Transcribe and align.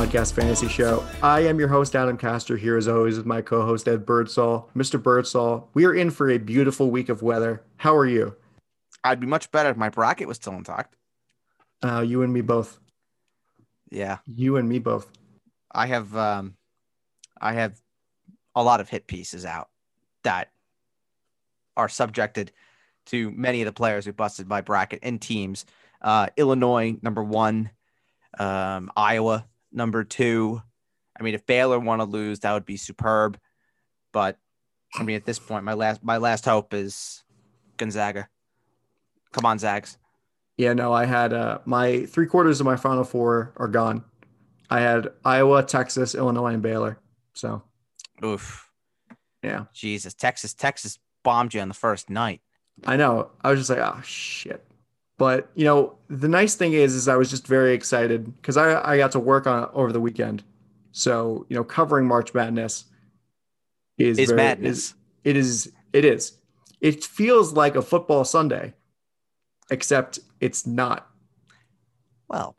Podcast 0.00 0.32
Fantasy 0.32 0.66
Show. 0.66 1.04
I 1.22 1.40
am 1.40 1.58
your 1.58 1.68
host, 1.68 1.94
Adam 1.94 2.16
Castor, 2.16 2.56
here 2.56 2.78
as 2.78 2.88
always 2.88 3.18
with 3.18 3.26
my 3.26 3.42
co 3.42 3.66
host, 3.66 3.86
Ed 3.86 4.06
Birdsall. 4.06 4.70
Mr. 4.74 5.00
Birdsall, 5.00 5.68
we 5.74 5.84
are 5.84 5.92
in 5.92 6.10
for 6.10 6.30
a 6.30 6.38
beautiful 6.38 6.90
week 6.90 7.10
of 7.10 7.20
weather. 7.20 7.62
How 7.76 7.94
are 7.94 8.06
you? 8.06 8.34
I'd 9.04 9.20
be 9.20 9.26
much 9.26 9.52
better 9.52 9.68
if 9.68 9.76
my 9.76 9.90
bracket 9.90 10.26
was 10.26 10.38
still 10.38 10.54
intact. 10.54 10.96
Uh, 11.82 12.00
you 12.00 12.22
and 12.22 12.32
me 12.32 12.40
both. 12.40 12.80
Yeah, 13.90 14.20
You 14.24 14.56
and 14.56 14.66
me 14.66 14.78
both. 14.78 15.12
I 15.70 15.84
have 15.88 16.16
um, 16.16 16.56
I 17.38 17.52
have 17.52 17.78
a 18.54 18.62
lot 18.62 18.80
of 18.80 18.88
hit 18.88 19.06
pieces 19.06 19.44
out 19.44 19.68
that 20.24 20.50
are 21.76 21.90
subjected 21.90 22.52
to 23.06 23.30
many 23.32 23.60
of 23.60 23.66
the 23.66 23.72
players 23.72 24.06
who 24.06 24.14
busted 24.14 24.48
my 24.48 24.62
bracket 24.62 25.00
and 25.02 25.20
teams. 25.20 25.66
Uh, 26.00 26.28
Illinois 26.38 26.96
number 27.02 27.22
one, 27.22 27.68
um, 28.38 28.90
Iowa 28.96 29.44
number 29.72 30.04
two. 30.04 30.62
I 31.18 31.22
mean, 31.22 31.34
if 31.34 31.46
Baylor 31.46 31.78
want 31.78 32.00
to 32.00 32.04
lose, 32.04 32.40
that 32.40 32.52
would 32.52 32.64
be 32.64 32.76
superb. 32.76 33.38
But 34.12 34.38
I 34.98 35.02
mean, 35.02 35.16
at 35.16 35.24
this 35.24 35.38
point, 35.38 35.64
my 35.64 35.74
last 35.74 36.02
my 36.02 36.16
last 36.16 36.44
hope 36.44 36.74
is 36.74 37.22
Gonzaga. 37.76 38.28
Come 39.32 39.46
on, 39.46 39.58
Zags. 39.58 39.98
Yeah, 40.56 40.72
no, 40.72 40.92
I 40.92 41.04
had 41.04 41.32
uh, 41.32 41.58
my 41.64 42.04
three 42.06 42.26
quarters 42.26 42.60
of 42.60 42.66
my 42.66 42.76
final 42.76 43.04
four 43.04 43.52
are 43.56 43.68
gone. 43.68 44.04
I 44.68 44.80
had 44.80 45.08
Iowa, 45.24 45.62
Texas, 45.62 46.14
Illinois, 46.14 46.52
and 46.52 46.62
Baylor. 46.62 46.98
So, 47.32 47.62
Oof. 48.24 48.70
yeah, 49.42 49.64
Jesus, 49.72 50.14
Texas, 50.14 50.52
Texas 50.52 50.98
bombed 51.24 51.54
you 51.54 51.60
on 51.60 51.68
the 51.68 51.74
first 51.74 52.10
night. 52.10 52.42
I 52.84 52.96
know. 52.96 53.30
I 53.42 53.50
was 53.50 53.60
just 53.60 53.70
like, 53.70 53.78
oh, 53.78 54.00
shit. 54.02 54.64
But, 55.20 55.50
you 55.54 55.66
know, 55.66 55.98
the 56.08 56.28
nice 56.28 56.54
thing 56.54 56.72
is, 56.72 56.94
is 56.94 57.06
I 57.06 57.16
was 57.16 57.28
just 57.28 57.46
very 57.46 57.74
excited 57.74 58.24
because 58.36 58.56
I, 58.56 58.80
I 58.92 58.96
got 58.96 59.12
to 59.12 59.18
work 59.20 59.46
on 59.46 59.64
it 59.64 59.68
over 59.74 59.92
the 59.92 60.00
weekend. 60.00 60.42
So, 60.92 61.44
you 61.50 61.56
know, 61.56 61.62
covering 61.62 62.06
March 62.06 62.32
Madness 62.32 62.86
is, 63.98 64.18
Is 64.18 64.30
very- 64.30 64.36
madness. 64.38 64.78
is- 64.78 64.94
it 65.22 65.36
is, 65.36 65.72
it 65.92 66.06
is. 66.06 66.38
It 66.80 67.04
feels 67.04 67.52
like 67.52 67.76
a 67.76 67.82
football 67.82 68.24
Sunday, 68.24 68.72
except 69.70 70.20
it's 70.40 70.66
not. 70.66 71.06
Well, 72.26 72.56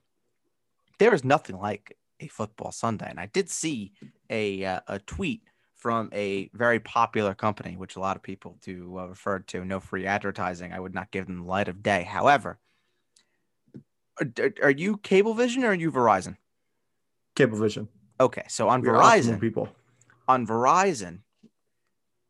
there 0.99 1.15
is 1.15 1.23
nothing 1.23 1.57
like 1.57 1.97
a 2.19 2.27
football 2.27 2.71
Sunday, 2.71 3.07
and 3.09 3.19
I 3.19 3.25
did 3.25 3.49
see 3.49 3.93
a 4.29 4.63
uh, 4.63 4.79
a 4.87 4.99
tweet 4.99 5.41
from 5.81 6.09
a 6.13 6.47
very 6.53 6.79
popular 6.79 7.33
company, 7.33 7.75
which 7.75 7.95
a 7.95 7.99
lot 7.99 8.15
of 8.15 8.21
people 8.21 8.55
do 8.61 8.97
uh, 8.99 9.07
refer 9.07 9.39
to. 9.39 9.65
No 9.65 9.79
free 9.79 10.05
advertising. 10.05 10.71
I 10.71 10.79
would 10.79 10.93
not 10.93 11.09
give 11.09 11.25
them 11.25 11.39
the 11.39 11.43
light 11.49 11.67
of 11.67 11.81
day. 11.81 12.03
However, 12.03 12.59
are, 14.19 14.53
are 14.61 14.69
you 14.71 14.97
Cablevision 14.97 15.63
or 15.63 15.67
are 15.69 15.73
you 15.73 15.91
Verizon? 15.91 16.37
Cablevision. 17.35 17.87
Okay, 18.19 18.43
so 18.47 18.69
on 18.69 18.81
We 18.81 18.89
Verizon, 18.89 19.41
people. 19.41 19.69
on 20.27 20.45
Verizon, 20.45 21.21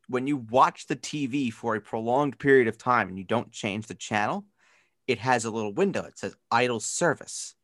when 0.08 0.26
you 0.26 0.38
watch 0.38 0.86
the 0.86 0.96
TV 0.96 1.52
for 1.52 1.74
a 1.74 1.80
prolonged 1.80 2.38
period 2.38 2.68
of 2.68 2.78
time 2.78 3.08
and 3.08 3.18
you 3.18 3.24
don't 3.24 3.52
change 3.52 3.86
the 3.86 3.94
channel, 3.94 4.46
it 5.06 5.18
has 5.18 5.44
a 5.44 5.50
little 5.50 5.74
window. 5.74 6.04
It 6.04 6.18
says 6.18 6.34
idle 6.50 6.80
service. 6.80 7.54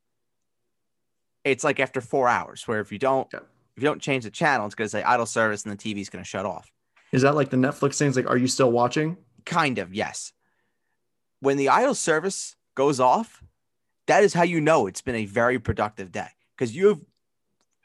It's 1.45 1.65
like 1.65 1.81
after 1.81 2.03
four 2.03 2.29
hours, 2.29 2.69
where 2.69 2.81
if 2.81 2.93
you 2.93 2.99
don't 2.99 3.29
Yeah. 3.33 3.41
If 3.79 3.83
you 3.83 3.89
don't 3.89 4.03
change 4.03 4.25
the 4.25 4.31
channel, 4.31 4.67
it's 4.67 4.75
gonna 4.75 4.89
say 4.89 5.05
idle 5.05 5.25
service 5.25 5.65
and 5.65 5.73
the 5.73 5.77
TV's 5.77 6.09
gonna 6.11 6.25
shut 6.25 6.45
off. 6.45 6.69
Is 7.13 7.23
that 7.23 7.37
like 7.37 7.51
the 7.51 7.57
Netflix 7.57 7.97
things? 7.97 8.17
Like, 8.17 8.29
are 8.29 8.37
you 8.37 8.49
still 8.49 8.73
watching? 8.73 9.17
Kind 9.47 9.79
of, 9.79 9.95
yes. 9.95 10.33
When 11.39 11.57
the 11.57 11.69
idle 11.69 11.95
service 11.95 12.57
goes 12.75 12.99
off, 12.99 13.41
that 14.09 14.25
is 14.25 14.35
how 14.35 14.43
you 14.43 14.61
know 14.61 14.89
it's 14.89 15.01
been 15.01 15.15
a 15.15 15.27
very 15.27 15.61
productive 15.61 16.11
day. 16.11 16.27
Because 16.57 16.75
you've 16.75 17.05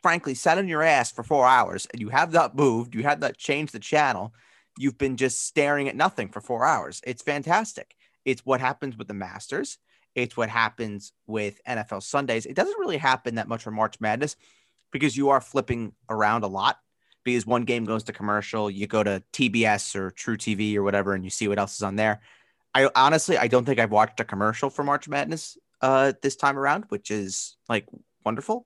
frankly 0.02 0.34
sat 0.34 0.58
on 0.58 0.68
your 0.68 0.82
ass 0.82 1.12
for 1.12 1.22
four 1.22 1.46
hours 1.46 1.86
and 1.94 2.02
you 2.02 2.10
have 2.10 2.34
not 2.34 2.56
moved, 2.56 2.96
you 2.96 3.04
have 3.04 3.20
not 3.20 3.38
changed 3.38 3.72
the 3.72 3.80
channel. 3.80 4.34
You've 4.80 4.98
been 4.98 5.16
just 5.16 5.46
staring 5.46 5.88
at 5.88 5.96
nothing 5.96 6.30
for 6.30 6.42
four 6.42 6.66
hours. 6.66 7.02
It's 7.06 7.22
fantastic. 7.22 7.96
It's 8.26 8.44
what 8.44 8.62
happens 8.62 8.98
with 8.98 9.08
the 9.08 9.14
Masters. 9.14 9.78
It's 10.16 10.36
what 10.36 10.50
happens 10.50 11.14
with 11.28 11.62
NFL 11.68 12.02
Sundays. 12.02 12.48
It 12.48 12.56
doesn't 12.56 12.80
really 12.80 12.98
happen 12.98 13.36
that 13.36 13.48
much 13.48 13.62
for 13.62 13.70
March 13.70 14.02
Madness 14.02 14.36
because 14.94 15.18
you 15.18 15.30
are 15.30 15.42
flipping 15.42 15.92
around 16.10 16.44
a 16.44 16.48
lot. 16.48 16.78
Because 17.26 17.46
one 17.46 17.64
game 17.64 17.86
goes 17.86 18.04
to 18.04 18.14
commercial, 18.14 18.70
you 18.70 18.86
go 18.86 19.02
to 19.02 19.24
TBS 19.32 19.96
or 19.96 20.12
truTV 20.12 20.76
or 20.76 20.84
whatever, 20.84 21.14
and 21.14 21.24
you 21.24 21.30
see 21.30 21.48
what 21.48 21.58
else 21.58 21.76
is 21.76 21.82
on 21.82 21.96
there. 21.96 22.22
I 22.74 22.90
honestly, 22.96 23.38
I 23.38 23.48
don't 23.48 23.64
think 23.66 23.80
I've 23.80 23.92
watched 23.92 24.20
a 24.20 24.26
commercial 24.26 24.70
for 24.70 24.84
March 24.84 25.08
Madness 25.08 25.58
uh, 25.82 26.14
this 26.22 26.36
time 26.36 26.58
around, 26.58 26.86
which 26.90 27.12
is 27.12 27.56
like 27.70 27.86
wonderful. 28.26 28.66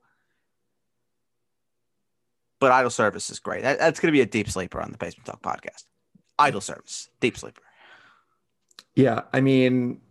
But 2.60 2.72
idle 2.72 2.90
service 2.90 3.30
is 3.30 3.40
great. 3.40 3.62
That- 3.62 3.78
that's 3.78 4.00
going 4.00 4.08
to 4.08 4.18
be 4.18 4.22
a 4.22 4.26
deep 4.26 4.50
sleeper 4.50 4.82
on 4.82 4.92
the 4.92 4.98
Basement 4.98 5.26
Talk 5.28 5.42
podcast. 5.44 5.84
Idle 6.40 6.62
service, 6.62 7.10
deep 7.20 7.38
sleeper. 7.38 7.62
Yeah, 8.96 9.22
I 9.32 9.42
mean, 9.42 10.02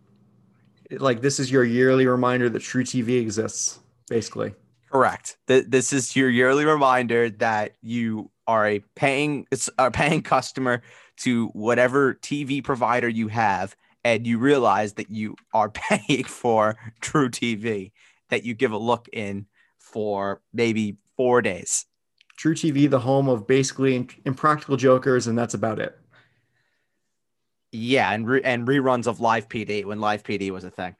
like 0.91 1.21
this 1.21 1.41
is 1.41 1.50
your 1.50 1.65
yearly 1.65 2.06
reminder 2.06 2.48
that 2.48 2.62
truTV 2.62 3.21
exists, 3.21 3.81
basically. 4.09 4.54
Correct. 4.91 5.36
Th- 5.48 5.64
this 5.66 5.92
is 5.92 6.14
your 6.14 6.30
yearly 6.30 6.64
reminder 6.64 7.30
that 7.30 7.76
you 7.82 8.30
are 8.47 8.66
a 8.66 8.78
paying 8.94 9.47
a 9.78 9.91
paying 9.91 10.22
customer 10.22 10.82
to 11.19 11.48
whatever 11.48 12.14
TV 12.14 12.62
provider 12.62 13.08
you 13.08 13.28
have, 13.28 13.76
and 14.04 14.26
you 14.26 14.38
realize 14.38 14.94
that 14.94 15.10
you 15.10 15.34
are 15.52 15.70
paying 15.70 16.24
for 16.24 16.76
truTV 17.00 17.92
that 18.30 18.44
you 18.44 18.54
give 18.54 18.72
a 18.72 18.78
look 18.78 19.08
in 19.12 19.47
for 19.78 20.42
maybe 20.52 20.97
four 21.16 21.42
days. 21.42 21.86
truTV, 22.38 22.88
the 22.91 23.00
home 23.00 23.28
of 23.28 23.47
basically 23.47 24.08
impractical 24.24 24.76
jokers, 24.76 25.26
and 25.26 25.38
that's 25.38 25.54
about 25.54 25.78
it. 25.78 25.98
Yeah, 27.72 28.12
and 28.12 28.26
re- 28.26 28.42
and 28.42 28.66
reruns 28.66 29.06
of 29.06 29.20
Live 29.20 29.48
PD 29.48 29.84
when 29.84 30.00
Live 30.00 30.22
PD 30.22 30.50
was 30.50 30.64
a 30.64 30.70
thing. 30.70 30.97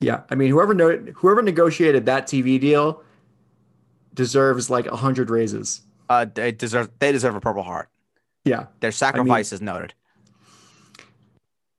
Yeah, 0.00 0.22
I 0.30 0.34
mean, 0.34 0.50
whoever 0.50 0.74
no, 0.74 0.96
whoever 1.16 1.42
negotiated 1.42 2.06
that 2.06 2.26
TV 2.26 2.60
deal 2.60 3.02
deserves 4.18 4.68
like 4.68 4.86
a 4.86 4.96
hundred 4.96 5.30
raises. 5.30 5.80
Uh, 6.08 6.26
they 6.34 6.50
deserve 6.50 6.90
they 6.98 7.12
deserve 7.12 7.36
a 7.36 7.40
Purple 7.40 7.62
Heart. 7.62 7.88
Yeah. 8.44 8.66
Their 8.80 8.90
sacrifice 8.90 9.52
is 9.52 9.62
noted. 9.62 9.94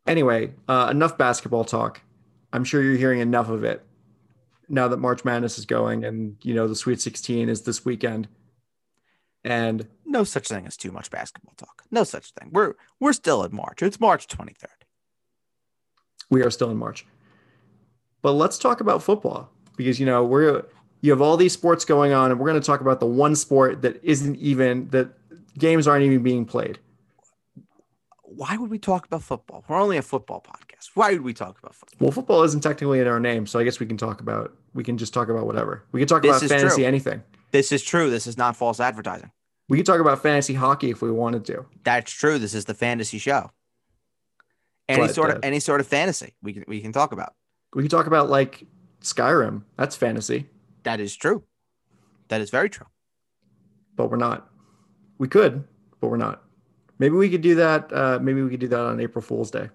Anyway, 0.07 0.53
uh, 0.67 0.87
enough 0.89 1.17
basketball 1.17 1.65
talk. 1.65 2.01
I'm 2.53 2.63
sure 2.63 2.81
you're 2.81 2.95
hearing 2.97 3.19
enough 3.19 3.49
of 3.49 3.63
it 3.65 3.85
now 4.69 4.87
that 4.87 4.97
March 4.97 5.25
Madness 5.25 5.59
is 5.59 5.65
going, 5.65 6.05
and 6.05 6.37
you 6.41 6.53
know 6.55 6.67
the 6.67 6.75
Sweet 6.75 7.01
16 7.01 7.49
is 7.49 7.63
this 7.63 7.83
weekend. 7.85 8.27
And 9.43 9.87
No 10.05 10.23
such 10.23 10.47
thing 10.47 10.65
as 10.65 10.77
too 10.77 10.91
much 10.91 11.11
basketball 11.11 11.53
talk. 11.57 11.83
No 11.91 12.03
such 12.03 12.31
thing. 12.31 12.49
We're 12.53 12.73
we're 12.99 13.13
still 13.13 13.43
in 13.43 13.53
March. 13.53 13.83
It's 13.83 13.99
March 13.99 14.27
twenty 14.27 14.53
third. 14.53 14.85
we 16.29 16.41
are 16.41 16.49
still 16.51 16.71
in 16.71 16.77
March. 16.77 17.05
But 18.21 18.33
let's 18.33 18.57
talk 18.57 18.79
about 18.81 19.03
football 19.03 19.49
because 19.77 19.99
you 19.99 20.05
know 20.05 20.23
we're 20.23 20.63
you 21.01 21.11
have 21.11 21.21
all 21.21 21.37
these 21.37 21.53
sports 21.53 21.85
going 21.85 22.11
on, 22.13 22.31
and 22.31 22.39
we're 22.39 22.47
going 22.49 22.59
to 22.61 22.65
talk 22.65 22.81
about 22.81 22.99
the 22.99 23.05
one 23.05 23.35
sport 23.35 23.81
that 23.83 24.03
isn't 24.03 24.35
even 24.37 24.89
that 24.89 25.09
games 25.57 25.87
aren't 25.87 26.03
even 26.03 26.21
being 26.23 26.45
played. 26.45 26.79
Why 28.23 28.57
would 28.57 28.69
we 28.69 28.79
talk 28.79 29.05
about 29.05 29.23
football? 29.23 29.65
We're 29.67 29.81
only 29.81 29.97
a 29.97 30.01
football 30.01 30.41
podcast. 30.41 30.91
Why 30.93 31.11
would 31.11 31.21
we 31.23 31.33
talk 31.33 31.59
about 31.59 31.75
football? 31.75 31.97
Well, 31.99 32.11
football 32.11 32.43
isn't 32.43 32.61
technically 32.61 32.99
in 32.99 33.07
our 33.07 33.19
name, 33.19 33.45
so 33.47 33.59
I 33.59 33.63
guess 33.63 33.79
we 33.79 33.85
can 33.85 33.97
talk 33.97 34.21
about 34.21 34.53
we 34.73 34.83
can 34.83 34.97
just 34.97 35.13
talk 35.13 35.29
about 35.29 35.45
whatever. 35.45 35.83
We 35.91 35.99
can 35.99 36.07
talk 36.07 36.21
This 36.21 36.37
about 36.37 36.49
fantasy 36.49 36.77
true. 36.77 36.85
anything. 36.85 37.23
This 37.51 37.71
is 37.71 37.83
true. 37.83 38.09
This 38.09 38.27
is 38.27 38.37
not 38.37 38.55
false 38.55 38.79
advertising. 38.79 39.31
We 39.67 39.77
could 39.77 39.85
talk 39.85 39.99
about 39.99 40.21
fantasy 40.21 40.53
hockey 40.53 40.89
if 40.89 41.01
we 41.01 41.11
wanted 41.11 41.45
to. 41.45 41.65
That's 41.83 42.11
true. 42.11 42.39
This 42.39 42.53
is 42.53 42.65
the 42.65 42.73
fantasy 42.73 43.17
show. 43.17 43.51
Any 44.87 45.03
But, 45.07 45.15
sort 45.15 45.31
uh, 45.31 45.35
of 45.35 45.39
any 45.43 45.59
sort 45.59 45.81
of 45.81 45.87
fantasy 45.87 46.33
we 46.41 46.53
can 46.53 46.65
we 46.67 46.81
can 46.81 46.91
talk 46.91 47.11
about. 47.11 47.33
We 47.75 47.83
can 47.83 47.89
talk 47.89 48.07
about 48.07 48.29
like 48.29 48.65
Skyrim. 49.01 49.63
That's 49.77 49.95
fantasy, 49.95 50.47
That 50.89 50.99
is 50.99 51.15
true. 51.15 51.43
That 52.29 52.41
is 52.41 52.49
very 52.49 52.67
true. 52.69 52.87
but 53.95 54.09
we're 54.09 54.17
not. 54.17 54.49
We 55.19 55.27
could, 55.27 55.63
but 55.99 56.07
we're 56.09 56.17
not. 56.17 56.41
Maybe 56.97 57.13
we 57.15 57.29
could 57.29 57.41
do 57.41 57.53
that. 57.55 57.93
Uh, 57.93 58.17
maybe 58.19 58.41
we 58.41 58.49
could 58.49 58.59
do 58.59 58.67
that 58.69 58.79
on 58.79 58.99
April 58.99 59.21
Fool's 59.21 59.51
Day. 59.51 59.69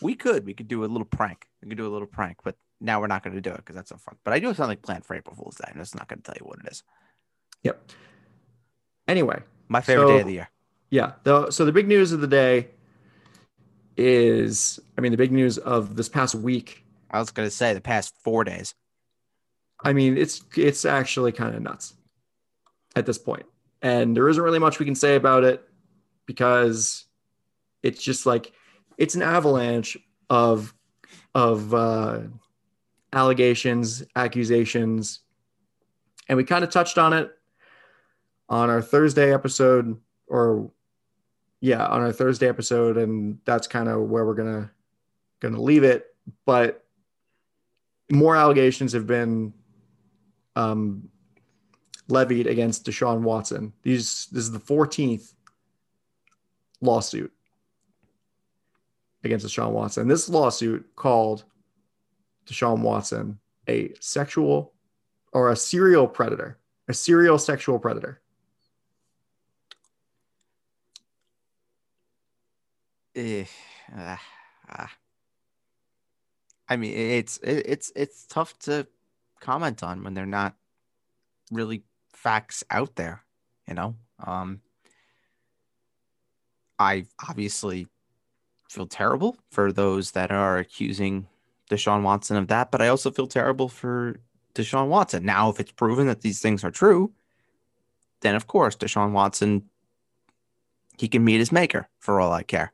We 0.00 0.14
could 0.14 0.46
we 0.46 0.54
could 0.54 0.68
do 0.68 0.84
a 0.84 0.86
little 0.94 1.06
prank. 1.18 1.48
We 1.60 1.68
could 1.68 1.76
do 1.78 1.88
a 1.88 1.94
little 1.94 2.06
prank, 2.06 2.36
but 2.44 2.54
now 2.80 3.00
we're 3.00 3.08
not 3.08 3.24
going 3.24 3.34
to 3.34 3.40
do 3.40 3.50
it 3.50 3.56
because 3.56 3.74
that's 3.74 3.88
so 3.90 3.96
fun. 3.96 4.14
But 4.22 4.32
I 4.32 4.38
do 4.38 4.46
have 4.46 4.56
something 4.56 4.78
planned 4.78 5.04
for 5.04 5.16
April 5.16 5.34
Fool's 5.34 5.56
Day. 5.56 5.64
I'm 5.72 5.80
just 5.80 5.96
not 5.96 6.06
going 6.08 6.20
to 6.20 6.24
tell 6.24 6.36
you 6.40 6.46
what 6.46 6.60
it 6.64 6.70
is. 6.70 6.84
Yep. 7.64 7.90
Anyway, 9.08 9.42
My 9.68 9.80
favorite 9.80 10.06
So- 10.06 10.12
day 10.14 10.20
of 10.20 10.26
the 10.28 10.32
year. 10.34 10.48
Yeah. 10.90 11.12
The, 11.24 11.50
so 11.50 11.64
the 11.64 11.72
big 11.72 11.88
news 11.88 12.12
of 12.12 12.20
the 12.20 12.26
day 12.28 12.68
is, 13.96 14.78
I 14.96 15.00
mean, 15.00 15.10
the 15.12 15.18
big 15.18 15.32
news 15.32 15.58
of 15.58 15.96
this 15.96 16.08
past 16.08 16.34
week. 16.34 16.84
I 17.10 17.18
was 17.18 17.30
going 17.30 17.46
to 17.48 17.54
say 17.54 17.74
the 17.74 17.80
past 17.80 18.14
four 18.22 18.44
days. 18.44 18.74
I 19.84 19.92
mean, 19.92 20.16
it's 20.18 20.42
it's 20.56 20.84
actually 20.84 21.32
kind 21.32 21.54
of 21.54 21.62
nuts 21.62 21.94
at 22.96 23.06
this 23.06 23.18
point, 23.18 23.46
and 23.82 24.16
there 24.16 24.28
isn't 24.28 24.42
really 24.42 24.58
much 24.58 24.78
we 24.78 24.86
can 24.86 24.94
say 24.94 25.16
about 25.16 25.44
it 25.44 25.68
because 26.26 27.06
it's 27.82 28.02
just 28.02 28.26
like 28.26 28.52
it's 28.96 29.14
an 29.14 29.22
avalanche 29.22 29.96
of 30.30 30.74
of 31.34 31.72
uh, 31.72 32.20
allegations, 33.12 34.02
accusations, 34.16 35.20
And 36.28 36.36
we 36.36 36.44
kind 36.44 36.64
of 36.64 36.70
touched 36.70 36.98
on 36.98 37.12
it 37.12 37.30
on 38.48 38.70
our 38.70 38.82
Thursday 38.82 39.32
episode, 39.32 39.96
or 40.26 40.70
yeah, 41.60 41.86
on 41.86 42.02
our 42.02 42.12
Thursday 42.12 42.48
episode, 42.48 42.96
and 42.96 43.38
that's 43.44 43.66
kind 43.66 43.88
of 43.88 44.02
where 44.02 44.24
we're 44.24 44.34
gonna 44.34 44.70
gonna 45.40 45.60
leave 45.60 45.84
it. 45.84 46.06
But 46.44 46.84
more 48.10 48.36
allegations 48.36 48.92
have 48.92 49.06
been 49.06 49.52
um, 50.58 51.08
levied 52.08 52.48
against 52.48 52.84
Deshaun 52.84 53.20
Watson. 53.20 53.72
These 53.82 54.26
this 54.32 54.44
is 54.44 54.50
the 54.50 54.58
14th 54.58 55.32
lawsuit 56.80 57.32
against 59.22 59.46
Deshaun 59.46 59.70
Watson. 59.70 60.08
This 60.08 60.28
lawsuit 60.28 60.84
called 60.96 61.44
Deshaun 62.46 62.80
Watson 62.80 63.38
a 63.68 63.92
sexual 64.00 64.72
or 65.32 65.50
a 65.50 65.56
serial 65.56 66.08
predator, 66.08 66.58
a 66.88 66.94
serial 66.94 67.38
sexual 67.38 67.78
predator. 67.78 68.20
Eh, 73.14 73.44
ah, 73.96 74.20
ah. 74.70 74.90
I 76.68 76.76
mean, 76.76 76.92
it's 76.94 77.36
it, 77.38 77.64
it's 77.66 77.92
it's 77.94 78.26
tough 78.26 78.58
to 78.60 78.86
comment 79.40 79.82
on 79.82 80.02
when 80.04 80.14
they're 80.14 80.26
not 80.26 80.54
really 81.50 81.82
facts 82.12 82.64
out 82.70 82.96
there, 82.96 83.22
you 83.66 83.74
know. 83.74 83.94
Um, 84.24 84.60
I 86.78 87.06
obviously 87.28 87.88
feel 88.68 88.86
terrible 88.86 89.36
for 89.50 89.72
those 89.72 90.12
that 90.12 90.30
are 90.30 90.58
accusing 90.58 91.26
Deshaun 91.70 92.02
Watson 92.02 92.36
of 92.36 92.48
that, 92.48 92.70
but 92.70 92.80
I 92.80 92.88
also 92.88 93.10
feel 93.10 93.26
terrible 93.26 93.68
for 93.68 94.20
Deshaun 94.54 94.88
Watson. 94.88 95.24
Now, 95.24 95.48
if 95.50 95.60
it's 95.60 95.72
proven 95.72 96.06
that 96.06 96.20
these 96.20 96.40
things 96.40 96.64
are 96.64 96.70
true, 96.70 97.12
then 98.20 98.34
of 98.34 98.46
course 98.46 98.76
Deshaun 98.76 99.12
Watson 99.12 99.68
he 100.98 101.08
can 101.08 101.24
meet 101.24 101.38
his 101.38 101.52
maker 101.52 101.88
for 101.98 102.20
all 102.20 102.32
I 102.32 102.42
care. 102.42 102.72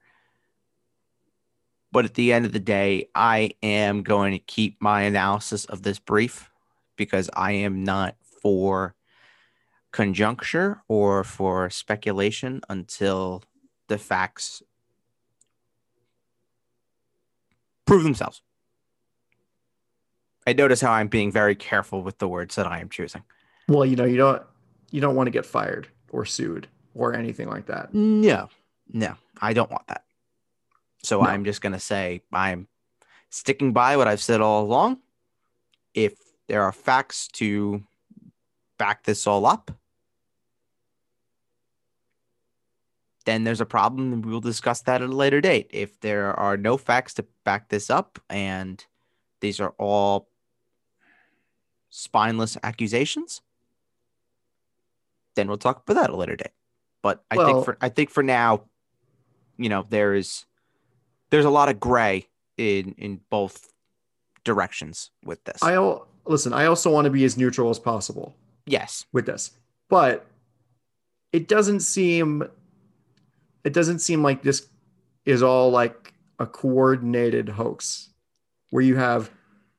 But 1.92 2.06
at 2.06 2.14
the 2.14 2.32
end 2.32 2.46
of 2.46 2.52
the 2.52 2.58
day, 2.58 3.08
I 3.14 3.52
am 3.62 4.02
going 4.02 4.32
to 4.32 4.38
keep 4.38 4.80
my 4.80 5.02
analysis 5.02 5.64
of 5.66 5.82
this 5.82 5.98
brief 5.98 6.50
because 6.96 7.30
I 7.34 7.52
am 7.52 7.84
not 7.84 8.16
for 8.42 8.94
conjuncture 9.92 10.82
or 10.88 11.22
for 11.24 11.70
speculation 11.70 12.60
until 12.68 13.42
the 13.88 13.98
facts 13.98 14.62
prove 17.86 18.02
themselves. 18.02 18.42
I 20.46 20.52
notice 20.52 20.80
how 20.80 20.92
I'm 20.92 21.08
being 21.08 21.32
very 21.32 21.54
careful 21.54 22.02
with 22.02 22.18
the 22.18 22.28
words 22.28 22.56
that 22.56 22.66
I 22.66 22.80
am 22.80 22.88
choosing. 22.88 23.22
Well, 23.68 23.86
you 23.86 23.96
know, 23.96 24.04
you 24.04 24.16
don't 24.16 24.42
you 24.90 25.00
don't 25.00 25.16
want 25.16 25.26
to 25.26 25.30
get 25.30 25.46
fired 25.46 25.88
or 26.10 26.24
sued 26.24 26.68
or 26.94 27.14
anything 27.14 27.48
like 27.48 27.66
that. 27.66 27.94
No, 27.94 28.48
no, 28.92 29.14
I 29.40 29.52
don't 29.52 29.70
want 29.70 29.86
that. 29.86 30.04
So 31.02 31.20
no. 31.20 31.28
I'm 31.28 31.44
just 31.44 31.60
going 31.60 31.72
to 31.72 31.80
say 31.80 32.22
I'm 32.32 32.68
sticking 33.30 33.72
by 33.72 33.96
what 33.96 34.08
I've 34.08 34.20
said 34.20 34.40
all 34.40 34.64
along. 34.64 34.98
If 35.94 36.14
there 36.48 36.62
are 36.62 36.72
facts 36.72 37.28
to 37.28 37.82
back 38.78 39.04
this 39.04 39.26
all 39.26 39.46
up, 39.46 39.70
then 43.24 43.44
there's 43.44 43.60
a 43.60 43.66
problem 43.66 44.12
and 44.12 44.26
we'll 44.26 44.40
discuss 44.40 44.82
that 44.82 45.02
at 45.02 45.08
a 45.08 45.12
later 45.12 45.40
date. 45.40 45.70
If 45.70 46.00
there 46.00 46.38
are 46.38 46.56
no 46.56 46.76
facts 46.76 47.14
to 47.14 47.24
back 47.44 47.68
this 47.68 47.90
up 47.90 48.18
and 48.28 48.84
these 49.40 49.60
are 49.60 49.74
all 49.78 50.28
spineless 51.88 52.56
accusations, 52.62 53.40
then 55.36 55.48
we'll 55.48 55.56
talk 55.56 55.82
about 55.82 55.94
that 55.94 56.04
at 56.04 56.10
a 56.10 56.16
later 56.16 56.36
date. 56.36 56.52
But 57.02 57.24
I 57.30 57.36
well, 57.36 57.46
think 57.46 57.64
for 57.64 57.76
I 57.80 57.88
think 57.88 58.10
for 58.10 58.22
now, 58.22 58.64
you 59.56 59.68
know, 59.68 59.86
there 59.88 60.14
is 60.14 60.46
there's 61.30 61.44
a 61.44 61.50
lot 61.50 61.68
of 61.68 61.80
gray 61.80 62.28
in 62.56 62.94
in 62.98 63.20
both 63.30 63.72
directions 64.44 65.10
with 65.24 65.42
this. 65.44 65.62
I 65.62 65.76
listen. 66.26 66.52
I 66.52 66.66
also 66.66 66.90
want 66.90 67.04
to 67.06 67.10
be 67.10 67.24
as 67.24 67.36
neutral 67.36 67.70
as 67.70 67.78
possible. 67.78 68.34
Yes, 68.66 69.04
with 69.12 69.26
this, 69.26 69.52
but 69.88 70.26
it 71.32 71.48
doesn't 71.48 71.80
seem 71.80 72.44
it 73.64 73.72
doesn't 73.72 74.00
seem 74.00 74.22
like 74.22 74.42
this 74.42 74.68
is 75.24 75.42
all 75.42 75.70
like 75.70 76.12
a 76.38 76.46
coordinated 76.46 77.48
hoax 77.48 78.10
where 78.70 78.82
you 78.82 78.96
have 78.96 79.30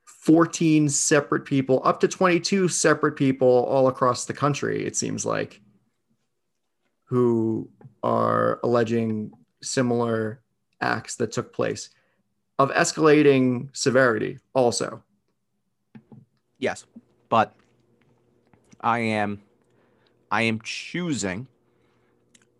14 0.04 0.88
separate 0.88 1.44
people, 1.44 1.80
up 1.84 2.00
to 2.00 2.08
22 2.08 2.66
separate 2.68 3.14
people 3.14 3.64
all 3.66 3.86
across 3.86 4.24
the 4.24 4.32
country, 4.32 4.84
it 4.84 4.96
seems 4.96 5.24
like, 5.24 5.60
who 7.04 7.70
are 8.02 8.58
alleging 8.64 9.30
similar 9.62 10.40
acts 10.80 11.14
that 11.16 11.30
took 11.30 11.52
place 11.52 11.90
of 12.58 12.70
escalating 12.72 13.68
severity 13.72 14.38
also. 14.52 15.00
Yes, 16.58 16.86
but 17.28 17.54
I 18.80 18.98
am 18.98 19.42
I 20.30 20.42
am 20.42 20.60
choosing 20.62 21.46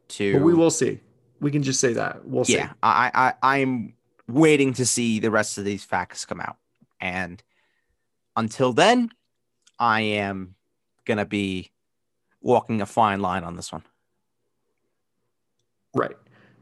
to 0.08 0.34
but 0.34 0.42
we 0.42 0.54
will 0.54 0.70
see. 0.70 1.00
We 1.40 1.50
can 1.50 1.62
just 1.62 1.80
say 1.80 1.92
that. 1.92 2.26
We'll 2.26 2.44
yeah, 2.46 2.70
see. 2.70 2.74
I 2.82 3.10
I 3.42 3.54
I'm 3.56 3.94
waiting 4.28 4.72
to 4.74 4.86
see 4.86 5.20
the 5.20 5.30
rest 5.30 5.58
of 5.58 5.64
these 5.64 5.84
facts 5.84 6.24
come 6.24 6.40
out. 6.40 6.56
And 7.00 7.42
until 8.34 8.72
then, 8.72 9.10
I 9.78 10.00
am 10.00 10.54
gonna 11.04 11.26
be 11.26 11.70
walking 12.40 12.80
a 12.80 12.86
fine 12.86 13.20
line 13.20 13.44
on 13.44 13.56
this 13.56 13.72
one. 13.72 13.82
Right. 15.94 16.16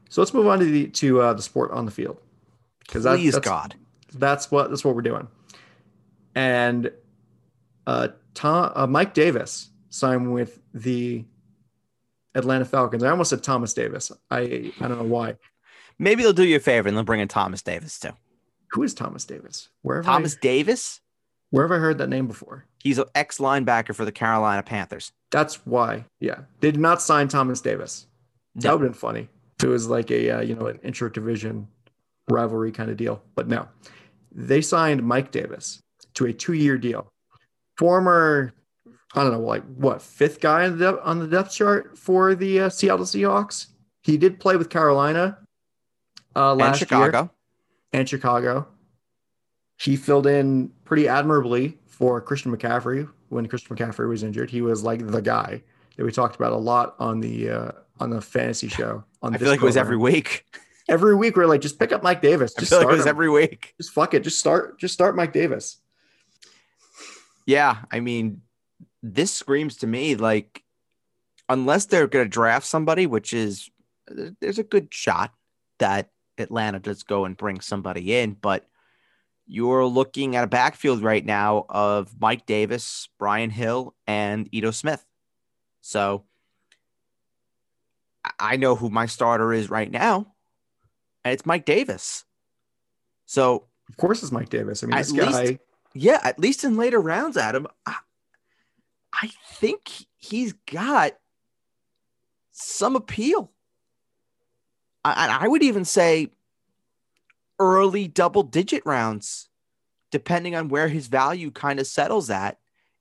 So 0.09 0.21
let's 0.21 0.33
move 0.33 0.47
on 0.47 0.59
to 0.59 0.65
the 0.65 0.87
to 0.87 1.21
uh, 1.21 1.33
the 1.33 1.41
sport 1.41 1.71
on 1.71 1.85
the 1.85 1.91
field 1.91 2.17
because 2.79 3.03
that, 3.03 3.21
that's 3.21 3.39
God, 3.39 3.75
that's 4.13 4.51
what 4.51 4.69
that's 4.69 4.83
what 4.85 4.95
we're 4.95 5.01
doing. 5.01 5.27
And 6.35 6.91
uh, 7.87 8.09
Tom, 8.33 8.71
uh, 8.75 8.87
Mike 8.87 9.13
Davis 9.13 9.69
signed 9.89 10.33
with 10.33 10.59
the 10.73 11.25
Atlanta 12.33 12.65
Falcons. 12.65 13.03
I 13.03 13.09
almost 13.09 13.29
said 13.29 13.43
Thomas 13.43 13.73
Davis. 13.73 14.11
I 14.29 14.71
I 14.79 14.87
don't 14.87 14.97
know 14.97 15.03
why. 15.03 15.35
Maybe 15.97 16.23
they'll 16.23 16.33
do 16.33 16.43
you 16.43 16.57
a 16.57 16.59
favor 16.59 16.87
and 16.87 16.97
they'll 16.97 17.05
bring 17.05 17.21
in 17.21 17.27
Thomas 17.27 17.61
Davis 17.61 17.99
too. 17.99 18.11
Who 18.71 18.83
is 18.83 18.93
Thomas 18.93 19.23
Davis? 19.23 19.69
Where 19.81 20.03
Thomas 20.03 20.35
I, 20.35 20.39
Davis? 20.41 20.99
Where 21.51 21.63
have 21.63 21.71
I 21.71 21.79
heard 21.79 21.97
that 21.99 22.09
name 22.09 22.27
before? 22.27 22.65
He's 22.83 22.97
an 22.97 23.05
ex 23.15 23.37
linebacker 23.37 23.95
for 23.95 24.03
the 24.03 24.11
Carolina 24.11 24.61
Panthers. 24.61 25.13
That's 25.31 25.65
why. 25.65 26.05
Yeah, 26.19 26.41
they 26.59 26.71
did 26.71 26.79
not 26.79 27.01
sign 27.01 27.27
Thomas 27.27 27.61
Davis. 27.61 28.07
No. 28.55 28.61
That 28.61 28.71
would 28.73 28.83
have 28.83 28.91
been 28.91 28.99
funny. 28.99 29.29
It 29.63 29.67
was 29.67 29.87
like 29.87 30.11
a 30.11 30.29
uh, 30.31 30.41
you 30.41 30.55
know 30.55 30.67
an 30.67 30.79
intra 30.83 31.11
division 31.11 31.67
rivalry 32.29 32.71
kind 32.71 32.89
of 32.89 32.97
deal, 32.97 33.21
but 33.35 33.47
no, 33.47 33.67
they 34.31 34.61
signed 34.61 35.03
Mike 35.03 35.31
Davis 35.31 35.79
to 36.15 36.25
a 36.25 36.33
two 36.33 36.53
year 36.53 36.77
deal. 36.77 37.07
Former, 37.77 38.53
I 39.13 39.23
don't 39.23 39.31
know, 39.33 39.39
like 39.39 39.63
what 39.75 40.01
fifth 40.01 40.39
guy 40.39 40.65
on 40.65 40.77
the, 40.77 41.01
on 41.03 41.19
the 41.19 41.27
depth 41.27 41.53
chart 41.53 41.97
for 41.97 42.35
the 42.35 42.61
uh, 42.61 42.69
Seattle 42.69 43.05
Seahawks. 43.05 43.67
He 44.01 44.17
did 44.17 44.39
play 44.39 44.55
with 44.55 44.69
Carolina 44.69 45.39
uh, 46.35 46.53
last 46.53 46.67
and 46.67 46.79
Chicago. 46.79 47.19
year 47.19 47.29
and 47.93 48.07
Chicago. 48.09 48.67
He 49.77 49.95
filled 49.95 50.27
in 50.27 50.71
pretty 50.85 51.07
admirably 51.07 51.77
for 51.87 52.21
Christian 52.21 52.55
McCaffrey 52.55 53.09
when 53.29 53.47
Christian 53.47 53.75
McCaffrey 53.75 54.07
was 54.07 54.23
injured. 54.23 54.49
He 54.49 54.61
was 54.61 54.83
like 54.83 55.05
the 55.05 55.21
guy 55.21 55.61
that 55.97 56.03
we 56.05 56.11
talked 56.11 56.35
about 56.35 56.53
a 56.53 56.57
lot 56.57 56.95
on 56.99 57.19
the 57.19 57.49
uh, 57.49 57.71
on 57.99 58.09
the 58.09 58.21
fantasy 58.21 58.67
show. 58.67 59.03
On 59.21 59.33
I 59.33 59.37
feel 59.39 59.47
like 59.47 59.59
program. 59.59 59.65
it 59.65 59.69
was 59.69 59.77
every 59.77 59.97
week. 59.97 60.45
Every 60.87 61.15
week 61.15 61.35
we're 61.35 61.47
like, 61.47 61.61
just 61.61 61.79
pick 61.79 61.91
up 61.91 62.03
Mike 62.03 62.21
Davis. 62.21 62.53
Just 62.59 62.71
I 62.71 62.75
feel 62.77 62.87
like 62.87 62.93
it 62.93 62.97
was 62.97 63.05
him. 63.05 63.09
every 63.09 63.29
week. 63.31 63.73
Just 63.81 63.91
fuck 63.91 64.13
it. 64.13 64.23
Just 64.23 64.37
start. 64.37 64.77
Just 64.77 64.93
start 64.93 65.15
Mike 65.15 65.33
Davis. 65.33 65.77
Yeah, 67.45 67.77
I 67.91 67.99
mean, 67.99 68.41
this 69.03 69.33
screams 69.33 69.77
to 69.77 69.87
me 69.87 70.15
like, 70.15 70.63
unless 71.47 71.85
they're 71.85 72.07
going 72.07 72.25
to 72.25 72.29
draft 72.29 72.65
somebody, 72.65 73.05
which 73.05 73.33
is 73.33 73.69
there's 74.07 74.59
a 74.59 74.63
good 74.63 74.93
shot 74.93 75.33
that 75.79 76.09
Atlanta 76.37 76.79
does 76.79 77.03
go 77.03 77.25
and 77.25 77.37
bring 77.37 77.59
somebody 77.59 78.15
in, 78.15 78.33
but 78.33 78.67
you're 79.45 79.85
looking 79.85 80.35
at 80.35 80.43
a 80.43 80.47
backfield 80.47 81.03
right 81.03 81.23
now 81.23 81.65
of 81.69 82.19
Mike 82.19 82.47
Davis, 82.47 83.09
Brian 83.19 83.51
Hill, 83.51 83.93
and 84.07 84.49
Ito 84.51 84.71
Smith. 84.71 85.05
So 85.81 86.23
I 88.39 88.57
know 88.57 88.75
who 88.75 88.89
my 88.89 89.05
starter 89.05 89.53
is 89.53 89.69
right 89.69 89.91
now, 89.91 90.33
and 91.23 91.31
it's 91.31 91.45
Mike 91.45 91.65
Davis. 91.65 92.25
So 93.27 93.65
of 93.87 93.97
course 93.97 94.23
it's 94.23 94.31
Mike 94.31 94.49
Davis. 94.49 94.83
I 94.83 94.87
mean, 94.87 94.97
this 94.97 95.11
guy. 95.11 95.59
Yeah, 95.97 96.19
at 96.23 96.37
least 96.37 96.65
in 96.65 96.75
later 96.75 96.99
rounds, 96.99 97.37
Adam, 97.37 97.67
I, 97.85 97.95
I 99.13 99.31
think 99.53 99.89
he's 100.17 100.51
got 100.51 101.13
some 102.51 102.97
appeal. 102.97 103.51
I, 105.05 105.37
I 105.41 105.47
would 105.47 105.63
even 105.63 105.85
say 105.85 106.31
early 107.59 108.09
double 108.09 108.43
digit 108.43 108.83
rounds, 108.85 109.47
depending 110.11 110.53
on 110.53 110.67
where 110.67 110.89
his 110.89 111.07
value 111.07 111.49
kind 111.49 111.79
of 111.79 111.87
settles 111.87 112.29
at 112.29 112.59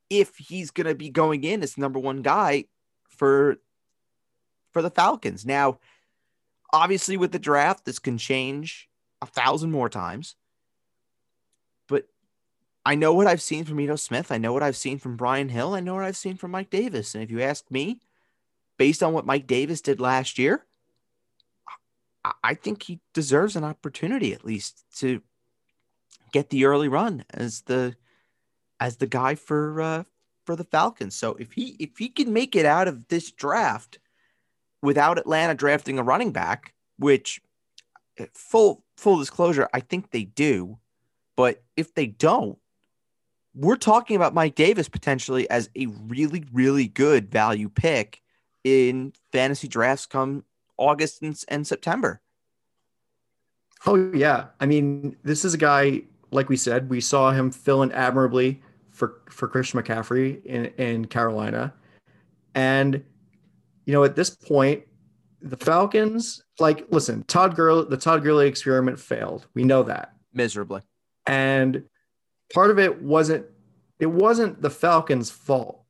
if 0.09 0.37
he's 0.37 0.71
going 0.71 0.87
to 0.87 0.95
be 0.95 1.11
going 1.11 1.43
in 1.43 1.65
as 1.65 1.77
number 1.77 1.99
one 1.99 2.23
guy 2.23 2.67
for 3.09 3.57
for 4.73 4.83
the 4.83 4.91
Falcons. 4.91 5.45
Now, 5.45 5.81
obviously, 6.73 7.17
with 7.17 7.33
the 7.33 7.41
draft, 7.41 7.85
this 7.85 7.99
can 7.99 8.19
change 8.19 8.89
a 9.21 9.27
thousand 9.27 9.73
more 9.73 9.89
times. 9.89 10.37
I 12.87 12.95
know 12.95 13.15
what 13.15 13.27
I've 13.27 13.43
seen 13.43 13.65
from 13.65 13.81
Ito 13.81 13.97
Smith. 13.97 14.31
I 14.31 14.39
know 14.39 14.53
what 14.53 14.63
I've 14.63 14.77
seen 14.77 14.99
from 14.99 15.17
Brian 15.17 15.49
Hill. 15.49 15.75
I 15.75 15.81
know 15.81 15.95
what 15.95 16.05
I've 16.05 16.17
seen 16.17 16.37
from 16.37 16.51
Mike 16.51 16.71
Davis. 16.71 17.15
And 17.15 17.25
if 17.25 17.31
you 17.31 17.41
ask 17.41 17.71
me, 17.71 18.01
based 18.77 19.03
on 19.03 19.13
what 19.13 19.27
Mike 19.27 19.47
Davis 19.47 19.81
did 19.81 20.01
last 20.01 20.39
year, 20.39 20.67
I 22.43 22.55
think 22.55 22.83
he 22.83 23.01
deserves 23.13 23.57
an 23.57 23.65
opportunity 23.65 24.33
at 24.33 24.45
least 24.45 24.85
to 24.99 25.23
get 26.33 26.51
the 26.51 26.65
early 26.65 26.89
run 26.89 27.25
as 27.31 27.63
the 27.63 27.97
as 28.81 28.97
the 28.97 29.07
guy 29.07 29.35
for 29.35 29.81
uh, 29.81 30.05
for 30.45 30.57
the 30.57 30.65
Falcons. 30.65 31.15
So 31.15 31.35
if 31.35 31.53
he 31.53 31.77
if 31.79 31.99
he 31.99 32.09
can 32.09 32.33
make 32.33 32.57
it 32.57 32.67
out 32.67 32.89
of 32.89 33.09
this 33.09 33.31
draft 33.31 33.99
without 34.83 35.19
Atlanta 35.19 35.55
drafting 35.55 35.99
a 35.99 36.03
running 36.03 36.33
back, 36.33 36.75
which 36.99 37.41
eh, 38.19 38.27
full 38.33 38.85
full 38.97 39.19
disclosure, 39.19 39.69
I 39.75 39.81
think 39.81 40.11
they 40.11 40.25
do, 40.25 40.79
but 41.37 41.63
if 41.77 41.95
they 41.95 42.07
don't, 42.07 42.59
we're 43.55 43.77
talking 43.77 44.17
about 44.17 44.35
Mike 44.35 44.55
Davis 44.55 44.89
potentially 44.89 45.49
as 45.51 45.71
a 45.77 45.87
really 45.87 46.45
really 46.53 46.89
good 46.89 47.31
value 47.31 47.69
pick 47.69 48.21
in 48.65 49.13
fantasy 49.33 49.69
drafts 49.69 50.07
come 50.07 50.45
August 50.77 51.23
and, 51.23 51.41
and 51.49 51.67
September. 51.67 52.21
Oh 53.87 54.13
yeah, 54.15 54.47
I 54.61 54.67
mean, 54.67 55.17
this 55.23 55.45
is 55.45 55.55
a 55.55 55.59
guy 55.59 56.03
like 56.31 56.49
we 56.49 56.57
said, 56.57 56.91
we 56.91 57.01
saw 57.01 57.31
him 57.31 57.51
fill 57.51 57.83
in 57.83 57.93
admirably 57.93 58.61
for 58.91 59.23
for 59.31 59.49
Christian 59.49 59.81
McCaffrey 59.81 60.45
in 60.45 60.67
in 60.79 61.05
Carolina, 61.07 61.73
and 62.55 63.03
you 63.87 63.93
know 63.93 64.05
at 64.05 64.17
this 64.17 64.31
point, 64.31 64.83
the 65.41 65.57
Falcons 65.57 66.43
like 66.59 66.87
listen, 66.91 67.23
Todd 67.25 67.55
Gurley, 67.55 67.87
the 67.89 67.97
Todd 67.97 68.23
Gurley 68.23 68.49
experiment 68.49 68.99
failed. 68.99 69.47
We 69.55 69.65
know 69.65 69.85
that 69.85 70.15
miserably, 70.33 70.83
and 71.27 71.85
part 72.55 72.71
of 72.71 72.79
it 72.79 73.03
wasn't 73.03 73.45
it 73.99 74.07
wasn't 74.07 74.63
the 74.63 74.71
Falcons' 74.71 75.31
fault. 75.31 75.83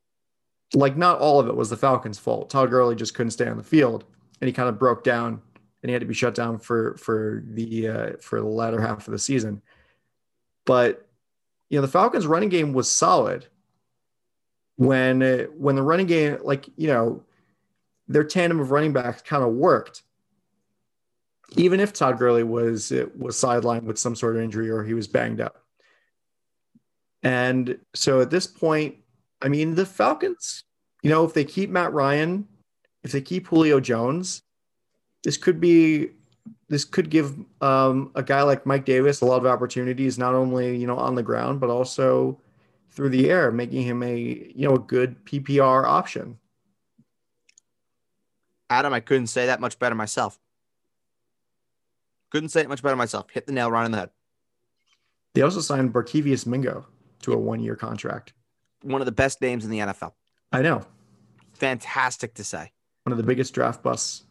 Like 0.73 0.97
not 0.97 1.21
all 1.21 1.39
of 1.39 1.47
it 1.47 1.55
was 1.55 1.71
the 1.71 1.77
Falcons' 1.77 2.19
fault. 2.19 2.51
Todd 2.51 2.71
Gurley 2.71 2.97
just 2.97 3.15
couldn't 3.15 3.31
stay 3.31 3.47
on 3.47 3.57
the 3.57 3.63
field, 3.63 4.05
and 4.41 4.49
he 4.49 4.53
kind 4.53 4.69
of 4.69 4.79
broke 4.79 5.05
down, 5.05 5.41
and 5.83 5.91
he 5.91 5.93
had 5.93 6.01
to 6.01 6.07
be 6.07 6.15
shut 6.15 6.35
down 6.35 6.59
for 6.59 6.97
for 6.97 7.45
the 7.47 7.89
uh, 7.89 8.13
for 8.21 8.41
the 8.41 8.49
latter 8.49 8.81
half 8.81 9.07
of 9.07 9.13
the 9.13 9.19
season. 9.19 9.63
But 10.65 11.07
you 11.69 11.79
know, 11.79 11.83
the 11.83 11.93
Falcons' 11.93 12.27
running 12.27 12.49
game 12.49 12.73
was 12.73 12.91
solid 12.91 13.47
when 14.77 15.21
when 15.57 15.77
the 15.77 15.83
running 15.83 16.07
game, 16.07 16.39
like 16.43 16.69
you 16.77 16.89
know, 16.89 17.23
their 18.09 18.25
tandem 18.25 18.59
of 18.59 18.71
running 18.71 18.93
backs 18.93 19.23
kind 19.23 19.45
of 19.45 19.53
worked. 19.53 20.03
Even 21.57 21.79
if 21.79 21.93
Todd 21.93 22.19
Gurley 22.19 22.43
was 22.43 22.91
was 23.17 23.37
sidelined 23.37 23.85
with 23.85 23.99
some 23.99 24.17
sort 24.17 24.35
of 24.35 24.43
injury 24.43 24.71
or 24.71 24.83
he 24.83 24.95
was 24.95 25.07
banged 25.07 25.41
up. 25.41 25.64
And 27.25 27.79
so 27.95 28.21
at 28.21 28.31
this 28.31 28.47
point, 28.47 28.97
I 29.41 29.49
mean, 29.49 29.75
the 29.75 29.87
Falcons, 29.87 30.63
you 31.03 31.09
know, 31.09 31.25
if 31.25 31.33
they 31.33 31.45
keep 31.45 31.71
Matt 31.71 31.93
Ryan, 31.93 32.47
if 33.03 33.13
they 33.13 33.23
keep 33.23 33.49
Julio 33.49 33.81
Jones, 33.81 34.43
this 35.25 35.39
could 35.39 35.59
be 35.59 36.11
this 36.69 36.85
could 36.85 37.09
give 37.09 37.35
um, 37.63 38.11
a 38.15 38.23
guy 38.23 38.43
like 38.43 38.67
Mike 38.67 38.85
Davis 38.85 39.23
a 39.23 39.25
lot 39.25 39.39
of 39.39 39.47
opportunities, 39.47 40.19
not 40.19 40.35
only 40.35 40.77
you 40.77 40.87
know 40.87 40.97
on 40.97 41.15
the 41.15 41.23
ground 41.23 41.61
but 41.61 41.71
also 41.71 42.39
through 42.91 43.09
the 43.09 43.31
air, 43.31 43.51
making 43.51 43.83
him 43.83 44.03
a 44.03 44.17
you 44.55 44.69
know 44.69 44.75
a 44.75 44.79
good 44.79 45.25
PPR 45.25 45.85
option. 45.85 46.39
Adam, 48.69 48.93
I 48.93 49.01
couldn't 49.01 49.29
say 49.29 49.47
that 49.47 49.61
much 49.61 49.79
better 49.79 49.95
myself. 49.95 50.39
Couldn't 52.31 52.49
say 52.51 52.61
it 52.61 52.69
much 52.69 52.83
better 52.83 52.97
myself. 52.97 53.31
Hit 53.31 53.47
the 53.47 53.53
nail 53.53 53.71
right 53.71 53.85
on 53.85 53.93
the 53.93 53.99
head. 53.99 54.11
They 55.35 55.43
also 55.43 55.61
signed 55.61 55.93
Barkevious 55.93 56.47
Mingo 56.47 56.87
to 57.25 57.33
a 57.33 57.37
one-year 57.37 57.77
contract. 57.77 58.33
One 58.83 59.01
of 59.01 59.07
the 59.07 59.13
best 59.13 59.41
names 59.41 59.65
in 59.65 59.71
the 59.71 59.79
NFL. 59.79 60.13
I 60.53 60.63
know. 60.63 60.83
Fantastic 61.55 62.35
to 62.35 62.45
say. 62.45 62.73
One 63.05 63.13
of 63.13 63.19
the 63.19 63.25
biggest 63.25 63.55
draft 63.55 63.83
busts 63.83 64.25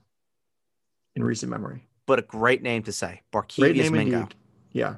in 1.16 1.24
recent 1.24 1.50
memory 1.50 1.88
but 2.06 2.20
a 2.20 2.22
great 2.22 2.62
name 2.62 2.84
to 2.84 2.92
say. 2.92 3.22
Barkevious 3.32 3.92
Mingo. 3.92 4.22
Indeed. 4.22 4.36
Yeah. 4.72 4.96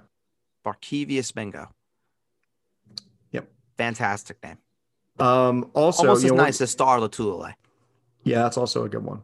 Barkevious 0.66 1.36
Mingo. 1.36 1.70
Yep. 3.32 3.48
Fantastic 3.78 4.42
name. 4.44 4.58
Um, 5.20 5.70
also, 5.74 6.04
almost 6.04 6.26
as 6.26 6.32
know, 6.32 6.38
nice 6.38 6.60
as 6.62 6.72
Star 6.72 7.00
Lotulelei. 7.00 7.54
Yeah, 8.24 8.44
that's 8.44 8.58
also 8.58 8.84
a 8.84 8.90
good 8.90 9.04
one. 9.04 9.22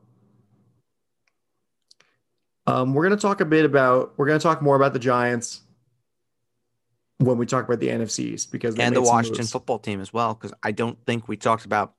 Um, 2.68 2.94
we're 2.94 3.04
going 3.04 3.18
to 3.18 3.22
talk 3.22 3.42
a 3.42 3.46
bit 3.46 3.66
about. 3.66 4.14
We're 4.18 4.28
going 4.28 4.40
to 4.40 4.44
talk 4.44 4.62
more 4.62 4.76
about 4.76 4.94
the 4.94 5.00
Giants 5.00 5.62
when 7.22 7.38
we 7.38 7.46
talk 7.46 7.66
about 7.66 7.80
the 7.80 7.88
NFCs 7.88 8.50
because 8.52 8.78
and 8.78 8.96
the 8.96 9.02
Washington 9.02 9.42
moves. 9.42 9.52
football 9.52 9.80
team 9.80 10.02
as 10.02 10.12
well. 10.12 10.34
Because 10.34 10.54
I 10.64 10.72
don't 10.72 10.98
think 11.06 11.28
we 11.28 11.38
talked 11.38 11.66
about 11.66 11.94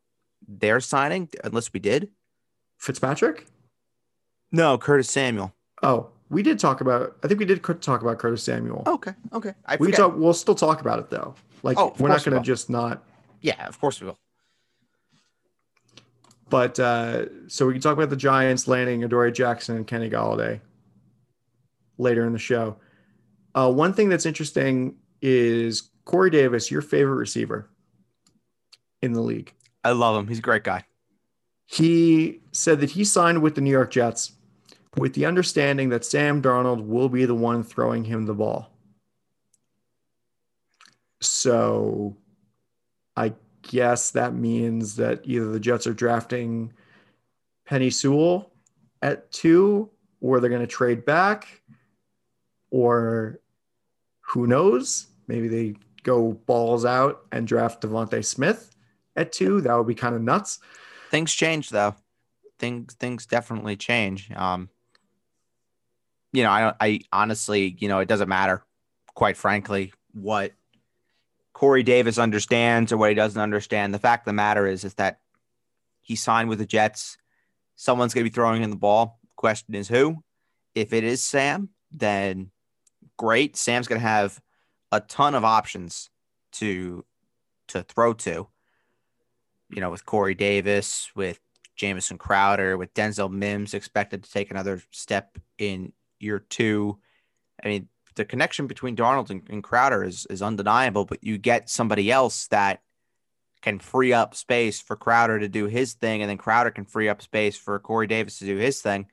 their 0.46 0.80
signing 0.80 1.28
unless 1.44 1.72
we 1.72 1.80
did. 1.80 2.10
Fitzpatrick. 2.78 3.46
No, 4.50 4.76
Curtis 4.76 5.10
Samuel. 5.10 5.54
Oh, 5.82 6.10
we 6.28 6.42
did 6.42 6.58
talk 6.58 6.80
about. 6.80 7.16
I 7.22 7.28
think 7.28 7.40
we 7.40 7.46
did 7.46 7.62
talk 7.62 8.02
about 8.02 8.18
Curtis 8.18 8.42
Samuel. 8.42 8.82
Okay, 8.86 9.12
okay. 9.32 9.54
I 9.66 9.76
we 9.76 9.92
talk. 9.92 10.16
We'll 10.16 10.34
still 10.34 10.54
talk 10.54 10.80
about 10.80 10.98
it 10.98 11.10
though. 11.10 11.34
Like 11.62 11.78
oh, 11.78 11.94
we're 11.98 12.08
not 12.08 12.24
going 12.24 12.36
to 12.36 12.44
just 12.44 12.68
not. 12.68 13.04
Yeah, 13.40 13.66
of 13.66 13.80
course 13.80 14.00
we 14.00 14.08
will. 14.08 14.18
But 16.50 16.78
uh, 16.78 17.48
so 17.48 17.66
we 17.66 17.72
can 17.72 17.80
talk 17.80 17.94
about 17.94 18.10
the 18.10 18.16
Giants 18.16 18.68
landing 18.68 19.04
Adoree 19.04 19.32
Jackson 19.32 19.76
and 19.76 19.86
Kenny 19.86 20.10
Golladay 20.10 20.60
later 21.96 22.26
in 22.26 22.32
the 22.32 22.38
show. 22.38 22.76
Uh, 23.54 23.72
one 23.72 23.94
thing 23.94 24.08
that's 24.08 24.26
interesting 24.26 24.96
is 25.22 25.90
Corey 26.04 26.30
Davis, 26.30 26.70
your 26.70 26.82
favorite 26.82 27.16
receiver 27.16 27.70
in 29.00 29.12
the 29.12 29.22
league. 29.22 29.54
I 29.84 29.92
love 29.92 30.16
him. 30.16 30.28
He's 30.28 30.40
a 30.40 30.42
great 30.42 30.64
guy. 30.64 30.84
He 31.64 32.40
said 32.52 32.80
that 32.80 32.90
he 32.90 33.04
signed 33.04 33.40
with 33.40 33.54
the 33.54 33.60
New 33.60 33.70
York 33.70 33.90
Jets 33.90 34.32
with 34.96 35.14
the 35.14 35.24
understanding 35.24 35.88
that 35.88 36.04
Sam 36.04 36.42
Darnold 36.42 36.86
will 36.86 37.08
be 37.08 37.24
the 37.24 37.34
one 37.34 37.62
throwing 37.62 38.04
him 38.04 38.26
the 38.26 38.34
ball. 38.34 38.70
So 41.20 42.16
I 43.16 43.32
guess 43.62 44.10
that 44.10 44.34
means 44.34 44.96
that 44.96 45.20
either 45.24 45.46
the 45.46 45.60
Jets 45.60 45.86
are 45.86 45.94
drafting 45.94 46.72
Penei 47.68 47.92
Sewell 47.92 48.52
at 49.00 49.30
two, 49.32 49.88
or 50.20 50.40
they're 50.40 50.50
going 50.50 50.60
to 50.60 50.66
trade 50.66 51.04
back, 51.04 51.62
or 52.70 53.40
who 54.20 54.46
knows? 54.46 55.06
Maybe 55.28 55.48
they 55.48 55.74
go 56.02 56.32
balls 56.32 56.84
out 56.84 57.22
and 57.32 57.46
draft 57.46 57.82
DeVonta 57.82 58.24
Smith 58.24 58.74
at 59.16 59.32
two. 59.32 59.60
That 59.60 59.74
would 59.74 59.86
be 59.86 59.94
kind 59.94 60.14
of 60.14 60.22
nuts. 60.22 60.58
Things 61.10 61.32
change 61.32 61.70
though. 61.70 61.94
Things 62.58 62.94
things 62.94 63.26
definitely 63.26 63.76
change. 63.76 64.30
Um, 64.32 64.68
you 66.32 66.42
know, 66.42 66.50
I 66.50 66.74
I 66.80 67.00
honestly, 67.12 67.76
you 67.78 67.88
know, 67.88 67.98
it 67.98 68.08
doesn't 68.08 68.28
matter, 68.28 68.64
quite 69.14 69.36
frankly, 69.36 69.92
what 70.12 70.52
Corey 71.52 71.82
Davis 71.82 72.18
understands 72.18 72.92
or 72.92 72.96
what 72.96 73.10
he 73.10 73.14
doesn't 73.14 73.40
understand. 73.40 73.94
The 73.94 73.98
fact 73.98 74.22
of 74.22 74.30
the 74.30 74.32
matter 74.32 74.66
is, 74.66 74.84
is 74.84 74.94
that 74.94 75.20
he 76.00 76.16
signed 76.16 76.48
with 76.48 76.58
the 76.58 76.66
Jets. 76.66 77.18
Someone's 77.76 78.14
going 78.14 78.24
to 78.24 78.30
be 78.30 78.34
throwing 78.34 78.62
him 78.62 78.70
the 78.70 78.76
ball. 78.76 79.20
Question 79.36 79.74
is 79.74 79.88
who? 79.88 80.22
If 80.74 80.92
it 80.92 81.04
is 81.04 81.22
Sam, 81.22 81.68
then 81.90 82.50
great. 83.16 83.56
Sam's 83.56 83.86
going 83.86 84.00
to 84.00 84.06
have 84.06 84.40
a 84.92 85.00
ton 85.00 85.34
of 85.34 85.44
options 85.44 86.10
to 86.52 87.04
to 87.68 87.82
throw 87.82 88.12
to. 88.12 88.46
You 89.70 89.80
know, 89.80 89.90
with 89.90 90.04
Corey 90.04 90.34
Davis, 90.34 91.10
with 91.16 91.40
Jamison 91.76 92.18
Crowder, 92.18 92.76
with 92.76 92.92
Denzel 92.94 93.32
Mims 93.32 93.74
expected 93.74 94.22
to 94.22 94.30
take 94.30 94.50
another 94.50 94.82
step 94.90 95.38
in 95.58 95.92
year 96.20 96.38
two. 96.38 96.98
I 97.64 97.68
mean, 97.68 97.88
the 98.14 98.26
connection 98.26 98.66
between 98.66 98.96
Darnold 98.96 99.30
and, 99.30 99.42
and 99.48 99.62
Crowder 99.62 100.04
is, 100.04 100.26
is 100.28 100.42
undeniable, 100.42 101.06
but 101.06 101.24
you 101.24 101.38
get 101.38 101.70
somebody 101.70 102.10
else 102.10 102.46
that 102.48 102.82
can 103.62 103.78
free 103.78 104.12
up 104.12 104.34
space 104.34 104.80
for 104.80 104.96
Crowder 104.96 105.38
to 105.38 105.48
do 105.48 105.66
his 105.66 105.94
thing, 105.94 106.20
and 106.20 106.28
then 106.28 106.36
Crowder 106.36 106.70
can 106.70 106.84
free 106.84 107.08
up 107.08 107.22
space 107.22 107.56
for 107.56 107.78
Corey 107.78 108.06
Davis 108.06 108.38
to 108.40 108.44
do 108.44 108.56
his 108.56 108.82
thing. 108.82 109.06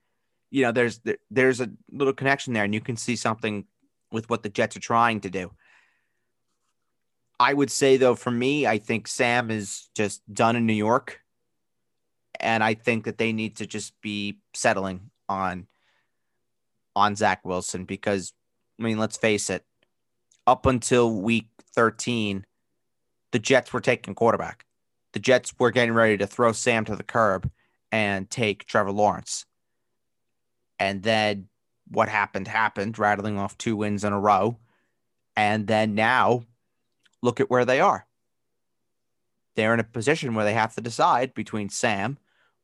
You 0.52 0.64
know, 0.64 0.72
there's 0.72 1.00
there, 1.00 1.18
there's 1.30 1.62
a 1.62 1.70
little 1.92 2.14
connection 2.14 2.54
there, 2.54 2.64
and 2.64 2.74
you 2.74 2.82
can 2.82 2.98
see 2.98 3.16
something 3.16 3.66
with 4.12 4.30
what 4.30 4.44
the 4.44 4.50
Jets 4.50 4.76
are 4.76 4.82
trying 4.82 5.22
to 5.22 5.30
do. 5.30 5.52
I 7.40 7.54
would 7.54 7.72
say 7.72 7.98
though, 7.98 8.16
for 8.16 8.32
me, 8.32 8.68
I 8.68 8.78
think 8.78 9.08
Sam 9.08 9.50
is 9.50 9.90
just 9.96 10.22
done 10.34 10.56
in 10.56 10.66
New 10.66 10.74
York, 10.74 11.22
and 12.40 12.64
I 12.64 12.74
think 12.74 13.06
that 13.06 13.18
they 13.18 13.32
need 13.32 13.58
to 13.58 13.66
just 13.66 14.00
be 14.02 14.40
settling 14.54 15.10
on 15.30 15.68
on 16.96 17.16
Zach 17.16 17.46
Wilson 17.46 17.86
because, 17.86 18.34
I 18.80 18.84
mean, 18.84 18.98
let's 18.98 19.16
face 19.16 19.50
it, 19.50 19.64
up 20.46 20.66
until 20.66 21.14
week 21.14 21.48
13, 21.74 22.46
the 23.32 23.40
Jets 23.40 23.72
were 23.72 23.80
taking 23.80 24.16
quarterback. 24.16 24.66
The 25.14 25.20
Jets 25.20 25.54
were 25.58 25.72
getting 25.72 25.94
ready 25.94 26.18
to 26.18 26.28
throw 26.28 26.52
Sam 26.52 26.86
to 26.86 26.96
the 26.96 27.04
curb 27.04 27.50
and 27.92 28.30
take 28.30 28.66
Trevor 28.66 28.92
Lawrence. 28.92 29.46
And 30.78 31.04
then 31.04 31.48
what 31.88 32.10
happened 32.10 32.48
happened, 32.48 33.00
rattling 33.00 33.38
off 33.38 33.58
two 33.58 33.76
wins 33.76 34.04
in 34.04 34.14
a 34.14 34.20
row. 34.20 34.58
And 35.36 35.68
then 35.68 35.96
now 35.96 36.44
look 37.22 37.40
at 37.40 37.50
where 37.50 37.66
they 37.66 37.80
are. 37.80 38.06
They're 39.56 39.74
in 39.74 39.80
a 39.80 39.84
position 39.84 40.36
where 40.36 40.46
they 40.46 40.54
have 40.54 40.74
to 40.76 40.82
decide 40.82 41.34
between 41.34 41.70
Sam 41.70 42.18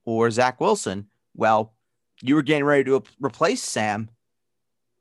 or 0.05 0.31
Zach 0.31 0.61
Wilson. 0.61 1.07
Well, 1.35 1.73
you 2.21 2.35
were 2.35 2.41
getting 2.41 2.63
ready 2.63 2.85
to 2.85 3.03
replace 3.19 3.63
Sam. 3.63 4.09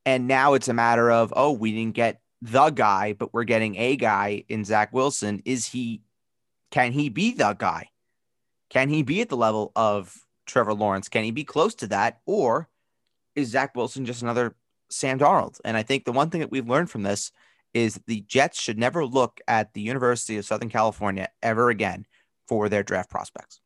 And 0.04 0.26
now 0.26 0.54
it's 0.54 0.68
a 0.68 0.74
matter 0.74 1.10
of, 1.10 1.32
oh, 1.36 1.52
we 1.52 1.72
didn't 1.72 1.94
get 1.94 2.20
the 2.42 2.70
guy, 2.70 3.12
but 3.12 3.32
we're 3.32 3.44
getting 3.44 3.76
a 3.76 3.96
guy 3.96 4.44
in 4.48 4.64
Zach 4.64 4.92
Wilson. 4.92 5.40
Is 5.44 5.68
he, 5.68 6.02
can 6.70 6.92
he 6.92 7.08
be 7.08 7.32
the 7.32 7.54
guy? 7.54 7.90
Can 8.70 8.88
he 8.88 9.02
be 9.02 9.20
at 9.20 9.28
the 9.28 9.36
level 9.36 9.72
of 9.76 10.14
Trevor 10.46 10.74
Lawrence? 10.74 11.08
Can 11.08 11.24
he 11.24 11.30
be 11.30 11.44
close 11.44 11.74
to 11.76 11.86
that? 11.88 12.20
Or 12.26 12.68
is 13.34 13.48
Zach 13.48 13.74
Wilson 13.76 14.04
just 14.04 14.22
another 14.22 14.56
Sam 14.90 15.18
Darnold? 15.18 15.60
And 15.64 15.76
I 15.76 15.82
think 15.82 16.04
the 16.04 16.12
one 16.12 16.28
thing 16.28 16.40
that 16.40 16.50
we've 16.50 16.68
learned 16.68 16.90
from 16.90 17.02
this 17.02 17.30
is 17.74 18.00
the 18.06 18.20
Jets 18.22 18.60
should 18.60 18.78
never 18.78 19.04
look 19.04 19.40
at 19.46 19.74
the 19.74 19.80
University 19.80 20.38
of 20.38 20.46
Southern 20.46 20.70
California 20.70 21.28
ever 21.42 21.68
again 21.70 22.06
for 22.48 22.68
their 22.68 22.82
draft 22.82 23.10
prospects. 23.10 23.60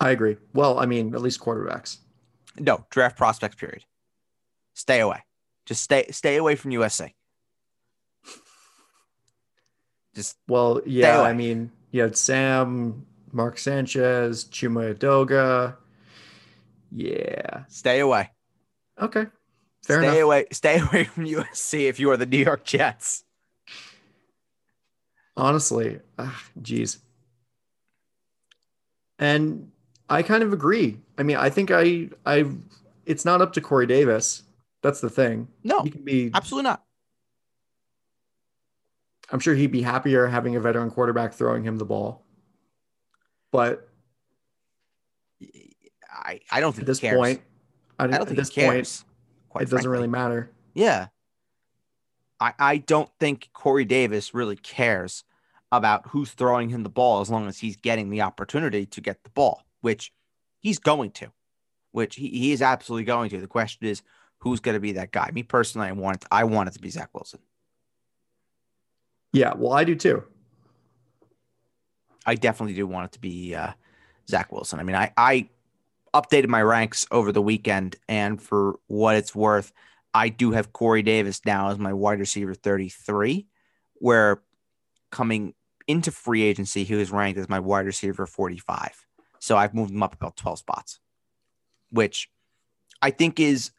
I 0.00 0.10
agree. 0.10 0.36
Well, 0.54 0.78
I 0.78 0.86
mean, 0.86 1.14
at 1.14 1.20
least 1.20 1.40
quarterbacks. 1.40 1.98
No, 2.58 2.86
draft 2.90 3.16
prospects, 3.16 3.56
period. 3.56 3.84
Stay 4.74 5.00
away. 5.00 5.22
Just 5.66 5.82
stay 5.82 6.06
stay 6.10 6.36
away 6.36 6.54
from 6.54 6.70
USC. 6.70 7.12
Just 10.14 10.36
well, 10.48 10.80
yeah. 10.86 11.20
I 11.20 11.32
mean, 11.34 11.70
you 11.90 12.02
had 12.02 12.16
Sam, 12.16 13.06
Mark 13.32 13.58
Sanchez, 13.58 14.44
Chuma 14.46 14.94
Edoga. 14.94 15.76
Yeah. 16.90 17.64
Stay 17.68 18.00
away. 18.00 18.30
Okay. 19.00 19.26
Fair 19.88 20.02
stay 20.02 20.08
enough. 20.08 20.22
away. 20.22 20.44
Stay 20.52 20.78
away 20.80 21.04
from 21.04 21.24
USC 21.24 21.88
if 21.88 21.98
you 21.98 22.10
are 22.10 22.18
the 22.18 22.26
New 22.26 22.44
York 22.44 22.62
Jets. 22.62 23.24
Honestly, 25.34 25.98
ah, 26.18 26.42
jeez. 26.60 26.98
And 29.18 29.72
I 30.10 30.22
kind 30.22 30.42
of 30.42 30.52
agree. 30.52 30.98
I 31.16 31.22
mean, 31.22 31.38
I 31.38 31.48
think 31.48 31.70
I 31.70 32.10
I 32.26 32.50
it's 33.06 33.24
not 33.24 33.40
up 33.40 33.54
to 33.54 33.62
Corey 33.62 33.86
Davis. 33.86 34.42
That's 34.82 35.00
the 35.00 35.08
thing. 35.08 35.48
No, 35.64 35.82
he 35.82 35.90
can 35.90 36.04
be 36.04 36.30
absolutely 36.34 36.68
not. 36.68 36.84
I'm 39.30 39.40
sure 39.40 39.54
he'd 39.54 39.72
be 39.72 39.82
happier 39.82 40.26
having 40.26 40.54
a 40.54 40.60
veteran 40.60 40.90
quarterback 40.90 41.32
throwing 41.32 41.64
him 41.64 41.78
the 41.78 41.86
ball. 41.86 42.26
But 43.52 43.88
I 46.12 46.40
I 46.50 46.60
don't 46.60 46.72
think 46.72 46.82
at 46.82 46.86
this 46.86 47.00
point 47.00 47.40
I, 47.98 48.04
I 48.04 48.06
don't 48.08 48.26
think 48.26 48.30
at 48.30 48.36
this 48.36 48.50
point 48.50 49.04
it 49.60 49.68
frankly. 49.68 49.76
doesn't 49.76 49.90
really 49.90 50.08
matter. 50.08 50.50
Yeah. 50.74 51.08
I, 52.40 52.54
I 52.58 52.76
don't 52.78 53.10
think 53.18 53.50
Corey 53.52 53.84
Davis 53.84 54.32
really 54.34 54.56
cares 54.56 55.24
about 55.70 56.08
who's 56.08 56.30
throwing 56.30 56.70
him 56.70 56.82
the 56.82 56.88
ball 56.88 57.20
as 57.20 57.30
long 57.30 57.46
as 57.46 57.58
he's 57.58 57.76
getting 57.76 58.10
the 58.10 58.22
opportunity 58.22 58.86
to 58.86 59.00
get 59.00 59.24
the 59.24 59.30
ball 59.30 59.64
which 59.80 60.12
he's 60.60 60.78
going 60.78 61.10
to, 61.12 61.32
which 61.92 62.16
he, 62.16 62.28
he 62.28 62.52
is 62.52 62.62
absolutely 62.62 63.04
going 63.04 63.30
to. 63.30 63.40
The 63.40 63.46
question 63.46 63.86
is, 63.86 64.02
who's 64.38 64.60
going 64.60 64.74
to 64.74 64.80
be 64.80 64.92
that 64.92 65.12
guy? 65.12 65.30
Me 65.32 65.42
personally, 65.42 65.88
I 65.88 65.92
want 65.92 66.16
it, 66.16 66.28
I 66.30 66.44
want 66.44 66.68
it 66.68 66.72
to 66.72 66.80
be 66.80 66.90
Zach 66.90 67.10
Wilson. 67.14 67.40
Yeah, 69.32 69.54
well, 69.56 69.72
I 69.72 69.84
do 69.84 69.94
too. 69.94 70.24
I 72.24 72.34
definitely 72.34 72.74
do 72.74 72.86
want 72.86 73.06
it 73.06 73.12
to 73.12 73.20
be 73.20 73.54
uh, 73.54 73.72
Zach 74.28 74.52
Wilson. 74.52 74.80
I 74.80 74.82
mean, 74.82 74.96
I, 74.96 75.12
I 75.16 75.48
updated 76.14 76.48
my 76.48 76.62
ranks 76.62 77.06
over 77.10 77.32
the 77.32 77.42
weekend, 77.42 77.96
and 78.08 78.40
for 78.40 78.78
what 78.86 79.16
it's 79.16 79.34
worth, 79.34 79.72
I 80.14 80.28
do 80.28 80.52
have 80.52 80.72
Corey 80.72 81.02
Davis 81.02 81.42
now 81.44 81.70
as 81.70 81.78
my 81.78 81.92
wide 81.92 82.18
receiver 82.18 82.54
33, 82.54 83.46
where 83.94 84.42
coming 85.10 85.54
into 85.86 86.10
free 86.10 86.42
agency, 86.42 86.84
he 86.84 86.94
was 86.94 87.10
ranked 87.10 87.38
as 87.38 87.48
my 87.48 87.60
wide 87.60 87.86
receiver 87.86 88.26
45. 88.26 89.06
So 89.38 89.56
I've 89.56 89.74
moved 89.74 89.92
him 89.92 90.02
up 90.02 90.14
about 90.14 90.36
12 90.36 90.58
spots, 90.58 91.00
which 91.90 92.28
I 93.00 93.10
think 93.10 93.38
is, 93.40 93.70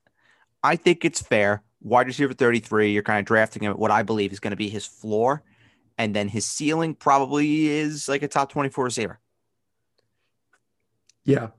I 0.64 0.76
think 0.76 1.06
it's 1.06 1.22
fair. 1.22 1.64
Wide 1.82 2.08
receiver 2.08 2.34
33, 2.34 2.92
you're 2.92 3.04
kind 3.04 3.20
of 3.20 3.26
drafting 3.26 3.64
him 3.64 3.72
at 3.72 3.80
what 3.80 3.92
I 3.92 4.04
believe 4.04 4.32
is 4.32 4.40
going 4.40 4.52
to 4.52 4.58
be 4.58 4.70
his 4.70 4.86
floor. 4.86 5.44
And 5.98 6.16
then 6.16 6.30
his 6.30 6.46
ceiling 6.46 6.96
probably 6.96 7.68
is 7.68 8.08
like 8.08 8.24
a 8.24 8.28
top 8.28 8.52
24 8.52 8.86
receiver. 8.86 9.20
Yeah, 11.26 11.50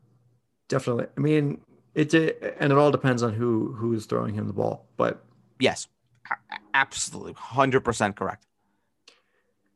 definitely. 0.71 1.07
I 1.15 1.21
mean, 1.21 1.61
it 1.95 2.15
and 2.15 2.73
it 2.73 2.79
all 2.79 2.91
depends 2.91 3.23
on 3.23 3.35
who 3.35 3.75
who's 3.75 4.07
throwing 4.07 4.35
him 4.35 4.47
the 4.47 4.55
ball. 4.55 4.87
But 4.97 5.23
yes, 5.59 5.89
absolutely, 6.73 7.35
hundred 7.35 7.81
percent 7.81 8.17
correct. 8.17 8.47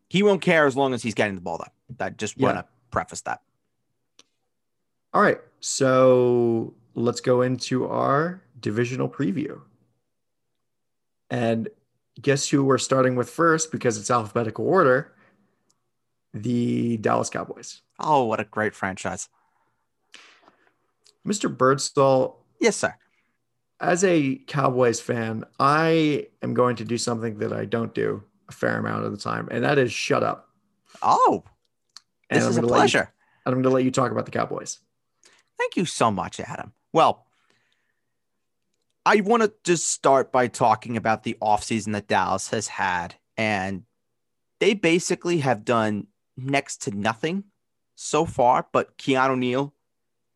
He 0.08 0.22
won't 0.22 0.40
care 0.40 0.64
as 0.66 0.76
long 0.76 0.94
as 0.94 1.02
he's 1.02 1.14
getting 1.14 1.34
the 1.34 1.42
ball. 1.42 1.58
Though 1.58 1.96
that 1.98 2.16
just 2.16 2.38
yeah. 2.38 2.46
want 2.46 2.58
to 2.58 2.64
preface 2.90 3.20
that. 3.22 3.42
All 5.12 5.20
right. 5.20 5.40
So 5.60 6.74
let's 6.94 7.20
go 7.20 7.42
into 7.42 7.86
our 7.86 8.42
divisional 8.60 9.08
preview. 9.08 9.60
And 11.30 11.68
guess 12.20 12.48
who 12.48 12.64
we're 12.64 12.78
starting 12.78 13.16
with 13.16 13.28
first 13.28 13.72
because 13.72 13.98
it's 13.98 14.10
alphabetical 14.10 14.66
order? 14.66 15.12
The 16.32 16.96
Dallas 16.98 17.30
Cowboys. 17.30 17.82
Oh, 17.98 18.24
what 18.24 18.40
a 18.40 18.44
great 18.44 18.74
franchise. 18.74 19.28
Mr. 21.26 21.54
Birdsall. 21.54 22.44
Yes, 22.60 22.76
sir. 22.76 22.94
As 23.80 24.04
a 24.04 24.36
Cowboys 24.46 25.00
fan, 25.00 25.44
I 25.58 26.28
am 26.42 26.54
going 26.54 26.76
to 26.76 26.84
do 26.84 26.96
something 26.96 27.38
that 27.38 27.52
I 27.52 27.64
don't 27.64 27.94
do 27.94 28.22
a 28.48 28.52
fair 28.52 28.78
amount 28.78 29.04
of 29.04 29.12
the 29.12 29.18
time, 29.18 29.48
and 29.50 29.64
that 29.64 29.78
is 29.78 29.92
shut 29.92 30.22
up. 30.22 30.48
Oh, 31.02 31.44
this 32.30 32.44
and 32.44 32.50
is 32.50 32.56
a 32.58 32.62
pleasure. 32.62 33.12
You, 33.12 33.40
I'm 33.46 33.52
going 33.54 33.64
to 33.64 33.70
let 33.70 33.84
you 33.84 33.90
talk 33.90 34.10
about 34.10 34.24
the 34.24 34.30
Cowboys. 34.30 34.78
Thank 35.58 35.76
you 35.76 35.84
so 35.84 36.10
much, 36.10 36.40
Adam. 36.40 36.72
Well, 36.92 37.26
I 39.06 39.20
want 39.20 39.42
to 39.42 39.52
just 39.64 39.90
start 39.90 40.32
by 40.32 40.48
talking 40.48 40.96
about 40.96 41.24
the 41.24 41.36
offseason 41.42 41.92
that 41.92 42.08
Dallas 42.08 42.48
has 42.48 42.68
had. 42.68 43.16
And 43.36 43.82
they 44.60 44.74
basically 44.74 45.38
have 45.38 45.64
done 45.64 46.06
next 46.36 46.82
to 46.82 46.90
nothing 46.90 47.44
so 47.96 48.24
far, 48.24 48.66
but 48.72 48.96
Keanu 48.96 49.38
Neal 49.38 49.73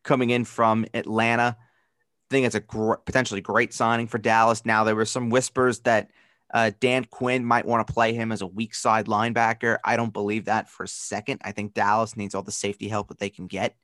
coming 0.08 0.30
in 0.30 0.44
from 0.44 0.86
Atlanta. 0.94 1.56
I 1.58 2.28
think 2.30 2.46
it's 2.46 2.54
a 2.54 2.60
gr- 2.60 2.94
potentially 2.94 3.40
great 3.40 3.72
signing 3.72 4.08
for 4.08 4.18
Dallas. 4.18 4.64
Now, 4.64 4.84
there 4.84 4.96
were 4.96 5.04
some 5.04 5.30
whispers 5.30 5.80
that 5.80 6.10
uh, 6.52 6.72
Dan 6.80 7.04
Quinn 7.04 7.44
might 7.44 7.66
want 7.66 7.86
to 7.86 7.92
play 7.92 8.14
him 8.14 8.32
as 8.32 8.42
a 8.42 8.46
weak 8.46 8.74
side 8.74 9.06
linebacker. 9.06 9.78
I 9.84 9.96
don't 9.96 10.12
believe 10.12 10.46
that 10.46 10.68
for 10.68 10.82
a 10.84 10.88
second. 10.88 11.42
I 11.44 11.52
think 11.52 11.74
Dallas 11.74 12.16
needs 12.16 12.34
all 12.34 12.42
the 12.42 12.50
safety 12.50 12.88
help 12.88 13.08
that 13.08 13.18
they 13.18 13.30
can 13.30 13.46
get 13.46 13.76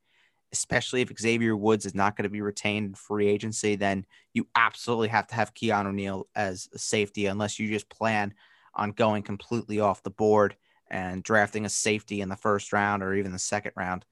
especially 0.55 1.01
if 1.01 1.11
Xavier 1.19 1.57
Woods 1.57 1.85
is 1.85 1.97
not 1.97 2.17
going 2.17 2.23
to 2.23 2.31
be 2.31 2.41
retained 2.41 2.87
in 2.87 2.95
free 2.95 3.27
agency, 3.27 3.75
then 3.75 4.07
you 4.35 4.47
absolutely 4.55 5.09
have 5.09 5.27
to 5.27 5.35
have 5.35 5.53
Keanu 5.53 5.93
Neal 5.93 6.29
as 6.37 6.69
a 6.73 6.79
safety 6.79 7.27
unless 7.27 7.59
you 7.59 7.69
just 7.69 7.89
plan 7.89 8.33
on 8.77 8.93
going 8.93 9.25
completely 9.25 9.81
off 9.81 10.05
the 10.05 10.11
board 10.11 10.55
and 10.89 11.25
drafting 11.25 11.65
a 11.65 11.69
safety 11.69 12.21
in 12.21 12.29
the 12.29 12.37
first 12.37 12.73
round 12.73 13.03
or 13.03 13.15
even 13.15 13.33
the 13.33 13.39
second 13.39 13.73
round. 13.77 14.05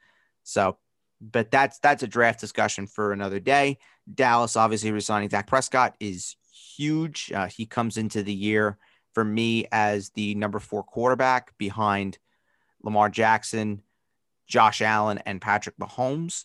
So, 0.43 0.79
but 1.23 1.51
that's 1.51 1.79
that's 1.79 2.03
a 2.03 2.09
draft 2.09 2.41
discussion 2.41 2.87
for 2.87 3.13
another 3.13 3.39
day. 3.39 3.79
Dallas 4.13 4.57
obviously 4.57 4.91
resigning 4.91 5.29
Dak 5.29 5.47
Prescott 5.47 5.95
is 6.01 6.37
huge. 6.77 7.31
Uh, 7.35 7.47
he 7.47 7.65
comes 7.65 7.97
into 7.97 8.23
the 8.23 8.35
year 8.35 8.77
for 9.15 9.25
me 9.25 9.67
as 9.71 10.11
the 10.11 10.35
number 10.35 10.59
four 10.59 10.83
quarterback 10.83 11.57
behind 11.59 12.19
Lamar 12.83 13.09
Jackson, 13.09 13.83
Josh 14.49 14.83
Allen 14.83 15.19
and 15.25 15.41
Patrick 15.41 15.77
Mahomes. 15.79 16.45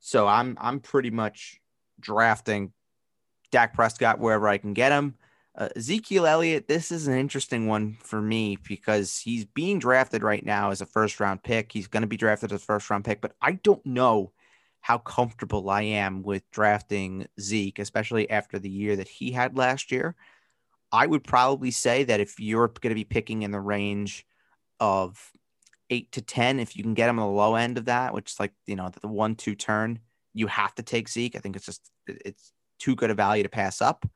So 0.00 0.26
I'm 0.26 0.56
I'm 0.60 0.80
pretty 0.80 1.10
much 1.10 1.60
drafting 2.00 2.72
Dak 3.52 3.74
Prescott 3.74 4.18
wherever 4.18 4.48
I 4.48 4.58
can 4.58 4.74
get 4.74 4.90
him. 4.92 5.14
Uh, 5.58 5.68
Ezekiel 5.74 6.24
Elliott, 6.24 6.68
this 6.68 6.92
is 6.92 7.08
an 7.08 7.18
interesting 7.18 7.66
one 7.66 7.98
for 8.00 8.22
me 8.22 8.56
because 8.68 9.18
he's 9.18 9.44
being 9.44 9.80
drafted 9.80 10.22
right 10.22 10.46
now 10.46 10.70
as 10.70 10.80
a 10.80 10.86
first 10.86 11.18
round 11.18 11.42
pick. 11.42 11.72
He's 11.72 11.88
going 11.88 12.02
to 12.02 12.06
be 12.06 12.16
drafted 12.16 12.52
as 12.52 12.62
a 12.62 12.64
first 12.64 12.88
round 12.88 13.04
pick, 13.04 13.20
but 13.20 13.34
I 13.42 13.52
don't 13.52 13.84
know 13.84 14.30
how 14.80 14.98
comfortable 14.98 15.68
I 15.68 15.82
am 15.82 16.22
with 16.22 16.48
drafting 16.52 17.26
Zeke, 17.40 17.80
especially 17.80 18.30
after 18.30 18.60
the 18.60 18.70
year 18.70 18.94
that 18.94 19.08
he 19.08 19.32
had 19.32 19.58
last 19.58 19.90
year. 19.90 20.14
I 20.92 21.08
would 21.08 21.24
probably 21.24 21.72
say 21.72 22.04
that 22.04 22.20
if 22.20 22.38
you're 22.38 22.68
going 22.68 22.90
to 22.90 22.94
be 22.94 23.04
picking 23.04 23.42
in 23.42 23.50
the 23.50 23.60
range 23.60 24.24
of 24.78 25.32
eight 25.90 26.12
to 26.12 26.22
10. 26.22 26.60
If 26.60 26.76
you 26.76 26.82
can 26.82 26.94
get 26.94 27.08
him 27.08 27.18
on 27.18 27.26
the 27.26 27.34
low 27.34 27.54
end 27.54 27.78
of 27.78 27.86
that, 27.86 28.14
which 28.14 28.32
is 28.32 28.40
like, 28.40 28.52
you 28.66 28.76
know, 28.76 28.90
the 29.00 29.08
one, 29.08 29.34
two 29.34 29.54
turn, 29.54 30.00
you 30.34 30.46
have 30.46 30.74
to 30.76 30.82
take 30.82 31.08
Zeke. 31.08 31.36
I 31.36 31.40
think 31.40 31.56
it's 31.56 31.66
just, 31.66 31.90
it's 32.06 32.52
too 32.78 32.94
good 32.94 33.10
a 33.10 33.14
value 33.14 33.42
to 33.42 33.48
pass 33.48 33.80
up. 33.80 34.06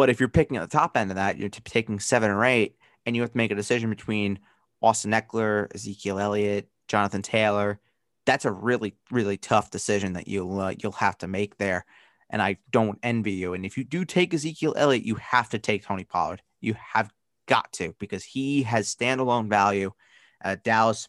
But 0.00 0.08
if 0.08 0.18
you're 0.18 0.30
picking 0.30 0.56
at 0.56 0.62
the 0.62 0.78
top 0.78 0.96
end 0.96 1.10
of 1.10 1.16
that, 1.16 1.36
you're 1.36 1.50
taking 1.50 2.00
seven 2.00 2.30
or 2.30 2.42
eight, 2.42 2.74
and 3.04 3.14
you 3.14 3.20
have 3.20 3.32
to 3.32 3.36
make 3.36 3.50
a 3.50 3.54
decision 3.54 3.90
between 3.90 4.38
Austin 4.80 5.10
Ekeler, 5.10 5.68
Ezekiel 5.74 6.18
Elliott, 6.18 6.70
Jonathan 6.88 7.20
Taylor. 7.20 7.80
That's 8.24 8.46
a 8.46 8.50
really, 8.50 8.94
really 9.10 9.36
tough 9.36 9.70
decision 9.70 10.14
that 10.14 10.26
you'll 10.26 10.58
uh, 10.58 10.72
you'll 10.82 10.92
have 10.92 11.18
to 11.18 11.28
make 11.28 11.58
there. 11.58 11.84
And 12.30 12.40
I 12.40 12.56
don't 12.70 12.98
envy 13.02 13.32
you. 13.32 13.52
And 13.52 13.66
if 13.66 13.76
you 13.76 13.84
do 13.84 14.06
take 14.06 14.32
Ezekiel 14.32 14.72
Elliott, 14.74 15.04
you 15.04 15.16
have 15.16 15.50
to 15.50 15.58
take 15.58 15.84
Tony 15.84 16.04
Pollard. 16.04 16.40
You 16.62 16.76
have 16.94 17.12
got 17.44 17.70
to 17.74 17.94
because 17.98 18.24
he 18.24 18.62
has 18.62 18.94
standalone 18.94 19.50
value. 19.50 19.92
Uh, 20.42 20.56
Dallas 20.64 21.08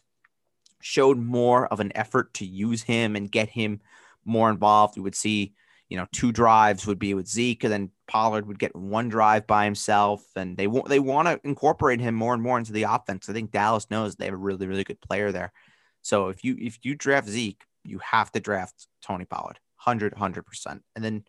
showed 0.82 1.16
more 1.16 1.66
of 1.68 1.80
an 1.80 1.92
effort 1.96 2.34
to 2.34 2.44
use 2.44 2.82
him 2.82 3.16
and 3.16 3.32
get 3.32 3.48
him 3.48 3.80
more 4.26 4.50
involved. 4.50 4.96
We 4.96 5.02
would 5.02 5.14
see, 5.14 5.54
you 5.92 5.98
know, 5.98 6.06
two 6.10 6.32
drives 6.32 6.86
would 6.86 6.98
be 6.98 7.12
with 7.12 7.28
Zeke, 7.28 7.64
and 7.64 7.70
then 7.70 7.90
Pollard 8.08 8.46
would 8.46 8.58
get 8.58 8.74
one 8.74 9.10
drive 9.10 9.46
by 9.46 9.66
himself. 9.66 10.24
And 10.34 10.56
they 10.56 10.66
want 10.66 10.88
they 10.88 10.98
want 10.98 11.28
to 11.28 11.38
incorporate 11.44 12.00
him 12.00 12.14
more 12.14 12.32
and 12.32 12.42
more 12.42 12.56
into 12.56 12.72
the 12.72 12.84
offense. 12.84 13.28
I 13.28 13.34
think 13.34 13.50
Dallas 13.50 13.90
knows 13.90 14.16
they 14.16 14.24
have 14.24 14.32
a 14.32 14.38
really 14.38 14.66
really 14.66 14.84
good 14.84 15.02
player 15.02 15.32
there. 15.32 15.52
So 16.00 16.28
if 16.28 16.44
you 16.44 16.56
if 16.58 16.78
you 16.82 16.94
draft 16.94 17.28
Zeke, 17.28 17.62
you 17.84 17.98
have 17.98 18.32
to 18.32 18.40
draft 18.40 18.86
Tony 19.02 19.26
Pollard, 19.26 19.60
100 19.84 20.14
100 20.14 20.46
percent. 20.46 20.82
And 20.96 21.04
then 21.04 21.24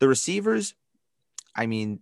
the 0.00 0.08
receivers, 0.08 0.74
I 1.54 1.66
mean, 1.66 2.00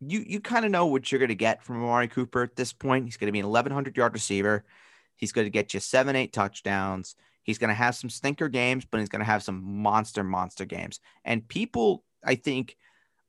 you 0.00 0.22
you 0.24 0.38
kind 0.38 0.64
of 0.64 0.70
know 0.70 0.86
what 0.86 1.10
you're 1.10 1.18
going 1.18 1.28
to 1.30 1.34
get 1.34 1.64
from 1.64 1.82
Amari 1.82 2.06
Cooper 2.06 2.44
at 2.44 2.54
this 2.54 2.72
point. 2.72 3.06
He's 3.06 3.16
going 3.16 3.26
to 3.26 3.32
be 3.32 3.40
an 3.40 3.46
1100 3.46 3.96
yard 3.96 4.14
receiver. 4.14 4.64
He's 5.16 5.32
going 5.32 5.46
to 5.46 5.50
get 5.50 5.74
you 5.74 5.80
seven, 5.80 6.14
eight 6.14 6.32
touchdowns. 6.32 7.16
He's 7.48 7.56
going 7.56 7.68
to 7.68 7.74
have 7.74 7.96
some 7.96 8.10
stinker 8.10 8.50
games, 8.50 8.84
but 8.84 9.00
he's 9.00 9.08
going 9.08 9.20
to 9.20 9.24
have 9.24 9.42
some 9.42 9.64
monster, 9.64 10.22
monster 10.22 10.66
games. 10.66 11.00
And 11.24 11.48
people, 11.48 12.04
I 12.22 12.34
think, 12.34 12.76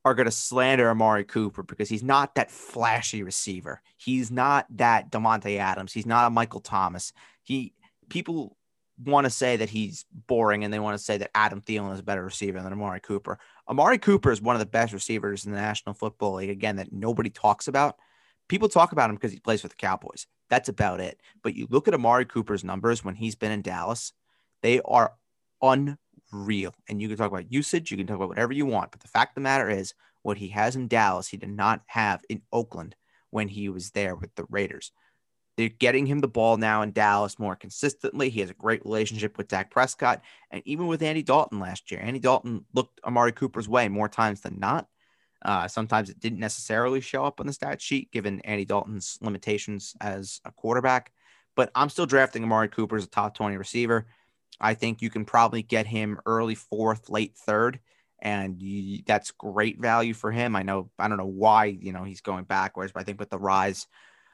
are 0.03 0.13
going 0.13 0.25
to 0.25 0.32
slander 0.32 0.89
Amari 0.89 1.23
Cooper 1.23 1.63
because 1.63 1.88
he's 1.88 2.03
not 2.03 2.36
that 2.36 2.51
flashy 2.51 3.23
receiver. 3.23 3.82
He's 3.95 4.29
not 4.29 4.65
that 4.75 5.10
Davante 5.10 5.58
Adams. 5.58 5.93
He's 5.93 6.05
not 6.05 6.27
a 6.27 6.29
Michael 6.32 6.60
Thomas. 6.60 7.13
He 7.43 7.71
people 8.10 8.58
want 9.05 9.23
to 9.23 9.29
say 9.29 9.55
that 9.55 9.69
he's 9.69 10.03
boring 10.27 10.65
and 10.65 10.73
they 10.73 10.79
want 10.79 10.97
to 10.97 11.03
say 11.03 11.17
that 11.17 11.32
Adam 11.34 11.62
Thielen 11.62 11.93
is 11.93 12.01
a 12.01 12.03
better 12.03 12.25
receiver 12.25 12.62
than 12.62 12.73
Amari 12.73 12.99
Cooper. 12.99 13.39
Amari 13.69 13.99
Cooper 13.99 14.34
is 14.34 14.41
one 14.41 14.53
of 14.53 14.60
the 14.60 14.65
best 14.65 14.91
receivers 14.91 15.45
in 15.45 15.53
the 15.53 15.62
National 15.62 15.95
Football 15.95 16.34
League, 16.34 16.49
again, 16.49 16.75
that 16.75 16.91
nobody 16.91 17.29
talks 17.29 17.69
about. 17.69 17.95
People 18.50 18.68
talk 18.68 18.92
about 18.92 19.10
him 19.10 19.16
because 19.16 19.32
he 19.32 19.40
plays 19.40 19.62
for 19.62 19.68
the 19.68 19.76
Cowboys. 19.76 20.28
That's 20.50 20.70
about 20.70 21.00
it. 21.00 21.22
But 21.44 21.56
you 21.56 21.68
look 21.70 21.88
at 21.88 21.94
Amari 21.94 22.26
Cooper's 22.26 22.64
numbers 22.64 23.04
when 23.04 23.16
he's 23.16 23.36
been 23.36 23.52
in 23.52 23.62
Dallas, 23.62 24.12
they 24.62 24.82
are 24.82 25.14
unreal. 25.62 26.74
And 26.90 27.02
you 27.02 27.08
can 27.08 27.18
talk 27.18 27.32
about 27.32 27.52
usage, 27.52 27.92
you 27.92 27.98
can 27.98 28.08
talk 28.08 28.18
about 28.18 28.30
whatever 28.30 28.52
you 28.52 28.66
want. 28.66 28.92
But 28.92 29.00
the 29.00 29.08
fact 29.08 29.32
of 29.32 29.36
the 29.36 29.42
matter 29.42 29.70
is, 29.70 29.94
what 30.22 30.38
he 30.38 30.50
has 30.50 30.76
in 30.76 30.88
Dallas, 30.88 31.30
he 31.30 31.38
did 31.38 31.50
not 31.50 31.82
have 31.88 32.24
in 32.30 32.42
Oakland 32.52 32.96
when 33.30 33.48
he 33.48 33.70
was 33.70 33.92
there 33.92 34.16
with 34.16 34.34
the 34.36 34.46
Raiders. 34.50 34.92
They're 35.58 35.70
getting 35.70 36.06
him 36.06 36.20
the 36.20 36.28
ball 36.28 36.58
now 36.58 36.82
in 36.82 36.94
Dallas 36.94 37.40
more 37.40 37.56
consistently. 37.56 38.30
He 38.30 38.40
has 38.40 38.50
a 38.50 38.54
great 38.54 38.84
relationship 38.86 39.38
with 39.38 39.50
Dak 39.50 39.72
Prescott 39.72 40.22
and 40.52 40.62
even 40.66 40.88
with 40.88 41.02
Andy 41.02 41.24
Dalton 41.24 41.60
last 41.60 41.92
year. 41.92 42.00
Andy 42.02 42.20
Dalton 42.20 42.66
looked 42.74 43.00
Amari 43.04 43.34
Cooper's 43.34 43.68
way 43.68 43.90
more 43.90 44.08
times 44.08 44.42
than 44.42 44.60
not. 44.60 44.88
Uh, 45.43 45.67
sometimes 45.67 46.10
it 46.10 46.19
didn't 46.19 46.39
necessarily 46.39 47.02
show 47.02 47.23
up 47.23 47.39
on 47.39 47.47
the 47.47 47.54
stat 47.54 47.82
sheet 47.82 48.12
given 48.12 48.41
Andy 48.41 48.65
Dalton's 48.65 49.17
limitations 49.21 49.95
as 50.02 50.41
a 50.45 50.52
quarterback. 50.52 51.12
But 51.56 51.71
I'm 51.75 51.89
still 51.89 52.06
drafting 52.06 52.43
Amari 52.43 52.69
Cooper 52.69 52.97
as 52.97 53.06
a 53.06 53.10
top 53.10 53.36
20 53.36 53.58
receiver. 53.58 54.06
I 54.60 54.73
think 54.73 55.02
you 55.02 55.10
can 55.10 55.25
probably 55.25 55.62
get 55.62 55.88
him 55.88 56.19
early 56.25 56.56
fourth, 56.56 57.10
late 57.10 57.36
third, 57.38 57.80
and 58.21 58.62
you, 58.62 59.02
that's 59.06 59.32
great 59.32 59.80
value 59.80 60.13
for 60.13 60.32
him. 60.32 60.56
I 60.56 60.63
know 60.63 60.89
I 60.99 61.08
don't 61.08 61.17
know 61.17 61.25
why 61.25 61.65
you 61.65 61.93
know 61.93 62.04
he's 62.04 62.21
going 62.21 62.43
backwards, 62.43 62.91
but 62.91 62.99
I 62.99 63.04
think 63.04 63.19
with 63.19 63.30
the 63.30 63.39
rise 63.39 63.88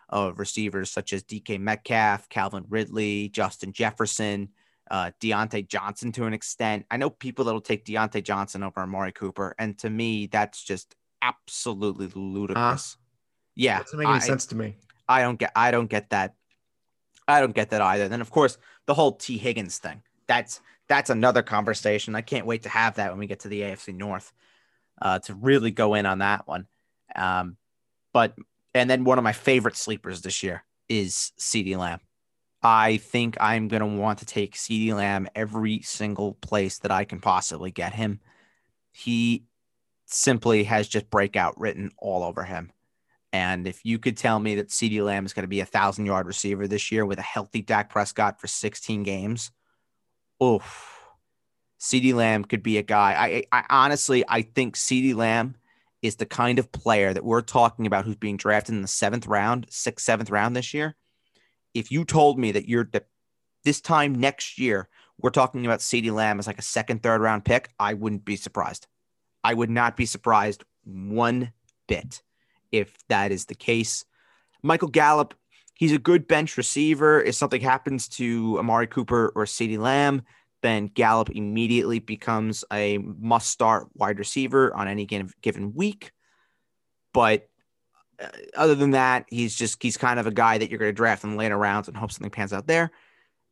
of 0.10 0.40
receivers 0.40 0.90
such 0.92 1.14
as 1.14 1.24
DK 1.24 1.60
Metcalf, 1.60 2.30
Calvin 2.30 2.66
Ridley, 2.70 3.30
Justin 3.30 3.72
Jefferson, 3.74 4.50
uh, 4.92 5.12
Diontae 5.20 5.68
Johnson 5.68 6.12
to 6.14 6.26
an 6.26 6.34
extent. 6.34 6.86
I 6.92 6.98
know 6.98 7.10
people 7.10 7.46
that'll 7.46 7.62
take 7.62 7.86
Diontae 7.86 8.24
Johnson 8.24 8.64
over 8.64 8.82
Amari 8.82 9.12
Cooper, 9.12 9.56
and 9.58 9.78
to 9.80 9.90
me, 9.90 10.28
that's 10.28 10.64
just 10.64 10.96
absolutely 11.22 12.10
ludicrous. 12.14 12.96
Uh, 12.96 13.02
yeah, 13.56 13.80
doesn't 13.80 14.00
make 14.00 14.08
any 14.08 14.18
I, 14.18 14.20
sense 14.20 14.46
to 14.48 14.56
me. 14.56 14.76
I 15.08 15.22
don't 15.22 15.40
get. 15.40 15.52
I 15.56 15.72
don't 15.72 15.90
get 15.90 16.10
that. 16.12 16.36
I 17.28 17.40
don't 17.40 17.56
get 17.56 17.72
that 17.72 17.82
either. 17.82 18.08
Then 18.08 18.22
of 18.22 18.30
course 18.30 18.58
the 18.86 18.94
whole 18.94 19.14
Tee 19.14 19.38
Higgins 19.38 19.78
thing. 19.78 20.02
That's 20.28 20.62
that's 20.88 21.10
another 21.10 21.42
conversation. 21.42 22.16
I 22.16 22.22
can't 22.22 22.46
wait 22.46 22.64
to 22.64 22.70
have 22.70 22.96
that 22.96 23.12
when 23.12 23.20
we 23.20 23.28
get 23.28 23.40
to 23.42 23.48
the 23.48 23.62
AFC 23.62 23.96
North 23.96 24.32
uh, 25.02 25.20
to 25.20 25.34
really 25.34 25.72
go 25.72 25.96
in 25.96 26.06
on 26.06 26.20
that 26.20 26.48
one. 26.48 26.68
Um, 27.16 27.58
but 28.14 28.36
and 28.74 28.90
then 28.90 29.04
one 29.04 29.18
of 29.18 29.24
my 29.24 29.34
favorite 29.34 29.76
sleepers 29.76 30.22
this 30.22 30.44
year 30.44 30.64
is 30.90 31.32
CeeDee 31.40 31.78
Lamb. 31.78 32.00
I 32.66 32.98
think 32.98 33.38
I'm 33.40 33.68
going 33.68 33.82
to 33.82 33.86
want 33.86 34.20
to 34.20 34.26
take 34.26 34.56
CeeDee 34.56 34.96
Lamb 34.96 35.28
every 35.36 35.82
single 35.84 36.34
place 36.34 36.80
that 36.80 36.90
I 36.90 37.06
can 37.06 37.22
possibly 37.22 37.70
get 37.70 37.94
him. 37.94 38.20
He 38.92 39.46
simply 40.08 40.64
has 40.64 40.88
just 40.88 41.12
breakout 41.12 41.60
written 41.60 41.92
all 42.00 42.24
over 42.24 42.44
him. 42.44 42.72
And 43.32 43.68
if 43.68 43.86
you 43.86 44.00
could 44.00 44.18
tell 44.18 44.40
me 44.40 44.56
that 44.56 44.70
CeeDee 44.70 45.06
Lamb 45.06 45.28
is 45.28 45.34
going 45.34 45.44
to 45.44 45.48
be 45.48 45.60
a 45.60 45.66
thousand 45.66 46.08
yard 46.08 46.26
receiver 46.26 46.68
this 46.68 46.92
year 46.92 47.06
with 47.06 47.20
a 47.20 47.22
healthy 47.24 47.62
Dak 47.62 47.92
Prescott 47.92 48.42
for 48.42 48.48
16 48.48 49.04
games, 49.04 49.52
oof, 50.42 51.04
CeeDee 51.80 52.16
Lamb 52.16 52.46
could 52.46 52.64
be 52.64 52.80
a 52.80 52.84
guy. 52.84 53.44
I, 53.52 53.60
I 53.60 53.66
honestly, 53.70 54.24
I 54.28 54.42
think 54.42 54.76
CeeDee 54.76 55.14
Lamb 55.14 55.56
is 56.02 56.16
the 56.16 56.26
kind 56.26 56.58
of 56.58 56.72
player 56.72 57.14
that 57.14 57.26
we're 57.26 57.42
talking 57.42 57.86
about 57.86 58.06
who's 58.06 58.16
being 58.16 58.38
drafted 58.38 58.74
in 58.74 58.82
the 58.82 58.88
seventh 58.88 59.28
round, 59.28 59.68
sixth, 59.70 60.04
seventh 60.04 60.32
round 60.32 60.56
this 60.56 60.74
year. 60.74 60.96
If 61.76 61.92
you 61.92 62.06
told 62.06 62.40
me 62.40 62.52
that 62.54 62.68
you're 62.68 62.90
that 62.94 63.06
this 63.64 63.82
time 63.82 64.16
next 64.16 64.58
year, 64.58 64.90
we're 65.20 65.30
talking 65.30 65.66
about 65.66 65.80
CeeDee 65.80 66.12
Lamb 66.12 66.40
as 66.40 66.48
like 66.48 66.58
a 66.58 66.64
second, 66.64 67.04
third 67.04 67.22
round 67.22 67.46
pick, 67.46 67.70
I 67.80 67.94
wouldn't 67.94 68.26
be 68.26 68.36
surprised. 68.36 68.88
I 69.44 69.54
would 69.54 69.70
not 69.70 69.96
be 69.96 70.08
surprised 70.08 70.64
one 70.84 71.52
bit 71.88 72.24
if 72.72 72.96
that 73.10 73.32
is 73.32 73.46
the 73.46 73.56
case. 73.56 74.06
Michael 74.64 74.88
Gallup, 74.88 75.36
he's 75.76 75.92
a 75.92 76.00
good 76.00 76.28
bench 76.28 76.58
receiver. 76.58 77.22
If 77.22 77.36
something 77.36 77.62
happens 77.62 78.08
to 78.10 78.58
Amari 78.58 78.88
Cooper 78.88 79.32
or 79.36 79.46
CeeDee 79.46 79.78
Lamb, 79.78 80.24
then 80.62 80.88
Gallup 80.88 81.30
immediately 81.30 82.00
becomes 82.00 82.64
a 82.74 82.98
must 82.98 83.50
start 83.50 83.88
wide 83.94 84.18
receiver 84.18 84.74
on 84.74 84.88
any 84.88 85.06
given 85.06 85.74
week. 85.76 86.12
But 87.14 87.48
Uh, 88.20 88.28
other 88.56 88.76
than 88.76 88.92
that, 88.92 89.26
he's 89.28 89.56
just 89.56 89.82
he's 89.82 89.98
kind 89.98 90.20
of 90.20 90.28
a 90.28 90.32
guy 90.32 90.58
that 90.58 90.70
you're 90.70 90.80
going 90.80 90.90
to 90.90 90.94
draft 90.94 91.24
in 91.24 91.32
the 91.32 91.38
later 91.38 91.58
rounds 91.58 91.88
and 91.88 91.98
hope 91.98 92.12
something 92.12 92.32
pans 92.32 92.54
out 92.54 92.68
there. 92.68 92.92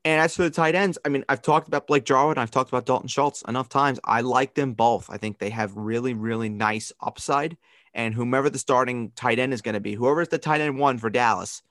And 0.06 0.20
as 0.20 0.36
for 0.36 0.44
the 0.44 0.50
tight 0.50 0.76
ends, 0.76 0.98
I 1.06 1.10
mean, 1.10 1.24
I've 1.30 1.42
talked 1.42 1.68
about 1.68 1.88
Blake 1.88 2.04
Jarwin, 2.04 2.38
I've 2.38 2.52
talked 2.52 2.70
about 2.70 2.86
Dalton 2.86 3.08
Schultz 3.08 3.42
enough 3.48 3.70
times. 3.70 4.00
I 4.04 4.22
like 4.22 4.54
them 4.54 4.74
both. 4.74 5.10
I 5.10 5.18
think 5.18 5.40
they 5.40 5.50
have 5.50 5.76
really, 5.78 6.14
really 6.14 6.50
nice 6.50 6.92
upside. 7.02 7.58
And 7.94 8.14
whomever 8.14 8.50
the 8.50 8.60
starting 8.60 9.12
tight 9.16 9.40
end 9.40 9.54
is 9.54 9.62
going 9.62 9.76
to 9.76 9.80
be, 9.80 9.94
whoever's 9.94 10.28
the 10.28 10.38
tight 10.38 10.60
end 10.62 10.78
one 10.78 10.98
for 10.98 11.10
Dallas, 11.10 11.62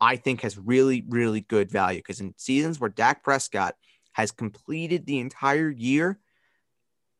I 0.00 0.16
think 0.16 0.40
has 0.40 0.56
really, 0.56 1.04
really 1.08 1.42
good 1.42 1.70
value. 1.70 1.98
Because 1.98 2.20
in 2.20 2.34
seasons 2.38 2.80
where 2.80 2.88
Dak 2.88 3.22
Prescott 3.22 3.74
has 4.12 4.30
completed 4.30 5.06
the 5.06 5.18
entire 5.18 5.70
year. 5.70 6.18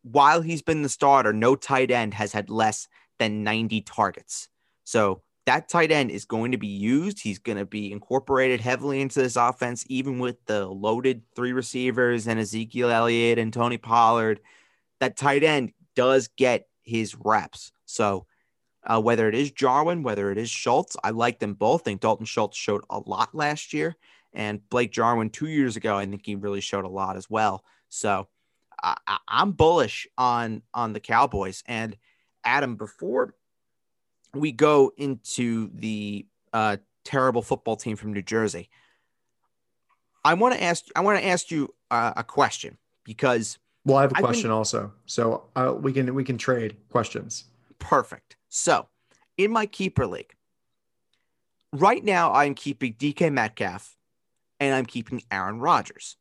While 0.02 0.42
he's 0.42 0.62
been 0.62 0.82
the 0.82 0.88
starter, 0.88 1.32
no 1.32 1.54
tight 1.54 1.90
end 1.90 2.14
has 2.14 2.32
had 2.32 2.50
less 2.50 2.88
than 3.18 3.44
90 3.44 3.82
targets. 3.82 4.48
So 4.84 5.22
that 5.46 5.68
tight 5.68 5.90
end 5.90 6.10
is 6.10 6.24
going 6.24 6.52
to 6.52 6.58
be 6.58 6.68
used. 6.68 7.20
He's 7.20 7.38
going 7.38 7.58
to 7.58 7.66
be 7.66 7.90
incorporated 7.90 8.60
heavily 8.60 9.00
into 9.00 9.20
this 9.20 9.36
offense, 9.36 9.84
even 9.88 10.18
with 10.18 10.36
the 10.46 10.66
loaded 10.66 11.22
three 11.34 11.52
receivers 11.52 12.28
and 12.28 12.38
Ezekiel 12.38 12.90
Elliott 12.90 13.38
and 13.38 13.52
Tony 13.52 13.78
Pollard. 13.78 14.40
That 15.00 15.16
tight 15.16 15.42
end 15.42 15.72
does 15.96 16.28
get 16.28 16.68
his 16.82 17.16
reps. 17.16 17.72
So 17.86 18.26
uh, 18.84 19.00
whether 19.00 19.28
it 19.28 19.34
is 19.34 19.50
Jarwin, 19.50 20.02
whether 20.02 20.30
it 20.30 20.38
is 20.38 20.50
Schultz, 20.50 20.96
I 21.02 21.10
like 21.10 21.38
them 21.38 21.54
both. 21.54 21.82
I 21.82 21.84
think 21.84 22.00
Dalton 22.00 22.26
Schultz 22.26 22.56
showed 22.56 22.82
a 22.88 22.98
lot 22.98 23.34
last 23.34 23.72
year. 23.72 23.96
And 24.32 24.66
Blake 24.70 24.92
Jarwin 24.92 25.30
two 25.30 25.48
years 25.48 25.76
ago, 25.76 25.96
I 25.96 26.06
think 26.06 26.24
he 26.24 26.36
really 26.36 26.60
showed 26.60 26.84
a 26.84 26.88
lot 26.88 27.16
as 27.16 27.28
well. 27.28 27.64
So 27.88 28.28
I, 28.82 28.96
I'm 29.28 29.52
bullish 29.52 30.06
on 30.16 30.62
on 30.72 30.92
the 30.92 31.00
Cowboys. 31.00 31.62
And 31.66 31.96
Adam, 32.44 32.76
before 32.76 33.34
we 34.34 34.52
go 34.52 34.92
into 34.96 35.70
the 35.74 36.26
uh, 36.52 36.78
terrible 37.04 37.42
football 37.42 37.76
team 37.76 37.96
from 37.96 38.12
New 38.12 38.22
Jersey, 38.22 38.68
I 40.24 40.34
want 40.34 40.54
to 40.54 40.62
ask 40.62 40.86
I 40.94 41.00
want 41.00 41.18
to 41.18 41.26
ask 41.26 41.50
you 41.50 41.74
uh, 41.90 42.12
a 42.16 42.24
question 42.24 42.78
because 43.04 43.58
well, 43.84 43.98
I 43.98 44.02
have 44.02 44.12
a 44.12 44.14
question 44.14 44.44
been, 44.44 44.52
also, 44.52 44.92
so 45.06 45.44
uh, 45.56 45.74
we 45.76 45.92
can 45.92 46.14
we 46.14 46.24
can 46.24 46.38
trade 46.38 46.76
questions. 46.88 47.44
Perfect. 47.78 48.36
So, 48.48 48.88
in 49.36 49.50
my 49.50 49.66
keeper 49.66 50.06
league, 50.06 50.34
right 51.72 52.04
now 52.04 52.32
I'm 52.32 52.54
keeping 52.54 52.94
DK 52.94 53.32
Metcalf 53.32 53.96
and 54.60 54.74
I'm 54.74 54.86
keeping 54.86 55.22
Aaron 55.30 55.58
Rodgers. 55.58 56.16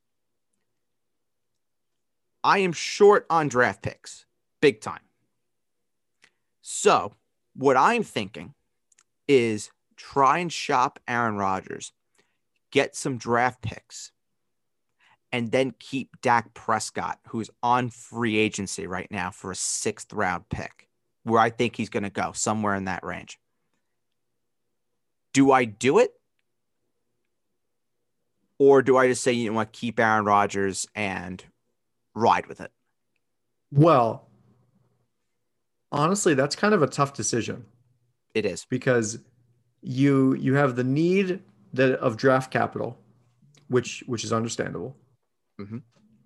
I 2.44 2.60
am 2.60 2.74
short 2.74 3.28
on 3.30 3.48
draft 3.50 3.84
picks, 3.84 4.26
big 4.62 4.82
time. 4.82 5.02
So, 6.64 7.14
what 7.56 7.78
I'm 7.78 8.04
thinking 8.04 8.54
is 9.28 9.72
try 9.96 10.40
and 10.40 10.52
shop 10.52 11.00
Aaron 11.08 11.38
Rodgers, 11.38 11.92
get 12.72 12.96
some 12.96 13.18
draft 13.18 13.62
picks, 13.62 14.12
and 15.32 15.52
then 15.52 15.74
keep 15.80 16.22
Dak 16.22 16.54
Prescott, 16.54 17.20
who's 17.28 17.50
on 17.64 17.90
free 17.90 18.38
agency 18.38 18.88
right 18.88 19.10
now, 19.12 19.32
for 19.32 19.52
a 19.52 19.56
sixth 19.56 20.12
round 20.12 20.50
pick, 20.50 20.88
where 21.24 21.40
I 21.40 21.50
think 21.50 21.76
he's 21.76 21.90
going 21.90 22.04
to 22.04 22.10
go 22.10 22.32
somewhere 22.34 22.76
in 22.76 22.86
that 22.86 23.04
range. 23.04 23.40
Do 25.34 25.52
I 25.52 25.66
do 25.66 26.00
it? 26.00 26.12
Or 28.58 28.82
do 28.82 28.98
I 28.98 29.08
just 29.08 29.24
say, 29.24 29.32
you 29.32 29.50
know 29.50 29.56
what, 29.56 29.72
keep 29.72 30.00
Aaron 30.00 30.26
Rodgers 30.26 30.86
and 30.94 31.44
ride 32.14 32.48
with 32.48 32.62
it? 32.62 32.72
Well, 33.72 34.28
honestly, 35.92 36.34
that's 36.34 36.56
kind 36.56 36.74
of 36.74 36.82
a 36.82 36.88
tough 36.88 37.14
decision. 37.14 37.66
It 38.34 38.46
is 38.46 38.66
because 38.66 39.20
you 39.82 40.36
you 40.36 40.54
have 40.56 40.76
the 40.76 40.84
need 40.84 41.42
that 41.74 42.00
of 42.00 42.18
draft 42.18 42.52
capital, 42.52 42.98
which 43.68 44.04
which 44.08 44.24
is 44.24 44.32
understandable. 44.32 44.96
Mm-hmm. 45.60 45.80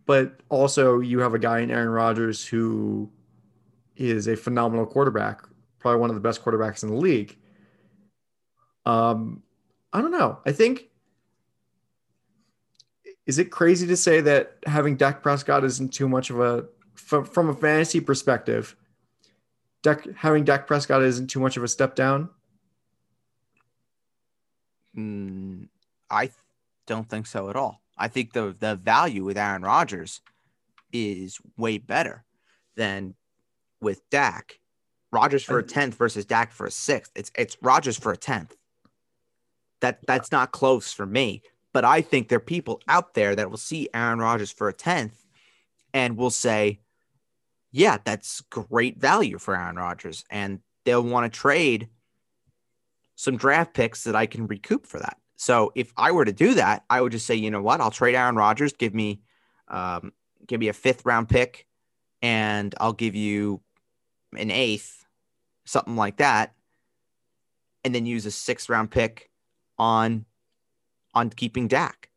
But 0.05 0.41
also, 0.49 0.99
you 0.99 1.19
have 1.19 1.33
a 1.33 1.39
guy 1.39 1.59
in 1.59 1.71
Aaron 1.71 1.89
Rodgers 1.89 2.45
who 2.45 3.09
is 3.95 4.27
a 4.27 4.35
phenomenal 4.35 4.85
quarterback, 4.85 5.41
probably 5.79 5.99
one 5.99 6.09
of 6.09 6.15
the 6.15 6.21
best 6.21 6.43
quarterbacks 6.43 6.83
in 6.83 6.89
the 6.89 6.95
league. 6.95 7.35
Um, 8.85 9.41
I 9.91 10.01
don't 10.01 10.11
know. 10.11 10.39
I 10.45 10.51
think 10.51 10.89
is 13.25 13.39
it 13.39 13.45
crazy 13.45 13.87
to 13.87 13.97
say 13.97 14.21
that 14.21 14.57
having 14.65 14.97
Dak 14.97 15.23
Prescott 15.23 15.63
isn't 15.63 15.93
too 15.93 16.07
much 16.07 16.29
of 16.29 16.39
a 16.39 16.65
from, 16.93 17.25
from 17.25 17.49
a 17.49 17.53
fantasy 17.53 17.99
perspective? 17.99 18.75
Dak, 19.85 20.07
having 20.15 20.43
Dak 20.43 20.65
Prescott 20.65 21.03
isn't 21.03 21.27
too 21.27 21.39
much 21.39 21.57
of 21.57 21.63
a 21.63 21.67
step 21.67 21.95
down. 21.95 22.29
Mm, 24.97 25.67
I 26.09 26.31
don't 26.87 27.07
think 27.07 27.27
so 27.27 27.51
at 27.51 27.55
all. 27.55 27.83
I 27.95 28.07
think 28.07 28.33
the 28.33 28.55
the 28.59 28.75
value 28.75 29.23
with 29.23 29.37
Aaron 29.37 29.61
Rodgers 29.61 30.21
is 30.91 31.39
way 31.55 31.77
better 31.77 32.25
than 32.75 33.13
with 33.79 34.09
Dak. 34.09 34.59
Rodgers 35.11 35.43
for 35.43 35.59
a 35.59 35.63
tenth 35.63 35.93
versus 35.95 36.25
Dak 36.25 36.51
for 36.51 36.65
a 36.65 36.71
sixth. 36.71 37.11
It's 37.15 37.31
it's 37.37 37.55
Rodgers 37.61 37.97
for 37.97 38.11
a 38.11 38.17
tenth. 38.17 38.55
That 39.81 39.99
that's 40.07 40.31
not 40.31 40.51
close 40.51 40.91
for 40.91 41.05
me. 41.05 41.43
But 41.73 41.85
I 41.85 42.01
think 42.01 42.27
there 42.27 42.37
are 42.37 42.53
people 42.55 42.81
out 42.87 43.13
there 43.13 43.35
that 43.35 43.51
will 43.51 43.57
see 43.57 43.87
Aaron 43.93 44.17
Rodgers 44.17 44.51
for 44.51 44.67
a 44.67 44.73
tenth 44.73 45.23
and 45.93 46.17
will 46.17 46.31
say, 46.31 46.79
"Yeah, 47.75 47.97
that's 48.03 48.39
great 48.41 48.97
value 48.97 49.37
for 49.37 49.55
Aaron 49.55 49.75
Rodgers," 49.75 50.23
and 50.29 50.61
they'll 50.85 51.03
want 51.03 51.31
to 51.31 51.39
trade 51.39 51.89
some 53.15 53.35
draft 53.37 53.73
picks 53.73 54.03
that 54.05 54.15
I 54.15 54.25
can 54.25 54.47
recoup 54.47 54.85
for 54.85 54.99
that. 54.99 55.17
So 55.35 55.71
if 55.75 55.91
I 55.97 56.11
were 56.11 56.25
to 56.25 56.31
do 56.31 56.53
that, 56.53 56.85
I 56.89 57.01
would 57.01 57.11
just 57.11 57.25
say, 57.25 57.35
you 57.35 57.51
know 57.51 57.61
what, 57.61 57.81
I'll 57.81 57.91
trade 57.91 58.15
Aaron 58.15 58.35
Rodgers, 58.35 58.71
give 58.71 58.93
me, 58.93 59.21
um, 59.67 60.13
give 60.47 60.59
me 60.59 60.69
a 60.69 60.73
fifth 60.73 61.05
round 61.05 61.27
pick, 61.27 61.65
and 62.21 62.73
I'll 62.79 62.93
give 62.93 63.15
you 63.15 63.61
an 64.37 64.51
eighth, 64.51 65.05
something 65.65 65.97
like 65.97 66.17
that, 66.17 66.53
and 67.83 67.93
then 67.93 68.05
use 68.05 68.25
a 68.25 68.31
sixth 68.31 68.69
round 68.69 68.91
pick 68.91 69.29
on 69.77 70.25
on 71.13 71.29
keeping 71.29 71.67
Dak. 71.67 72.09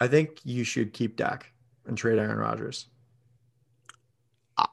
I 0.00 0.08
think 0.08 0.40
you 0.44 0.64
should 0.64 0.92
keep 0.92 1.16
Dak 1.16 1.52
and 1.86 1.96
trade 1.96 2.18
Aaron 2.18 2.38
Rodgers. 2.38 2.86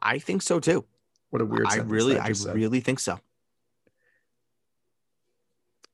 I 0.02 0.19
think 0.19 0.41
so 0.41 0.60
too. 0.60 0.86
What 1.30 1.41
a 1.41 1.45
weird. 1.45 1.67
I 1.67 1.78
really, 1.78 2.17
I 2.17 2.32
said. 2.32 2.56
really 2.56 2.80
think 2.80 2.99
so 2.99 3.19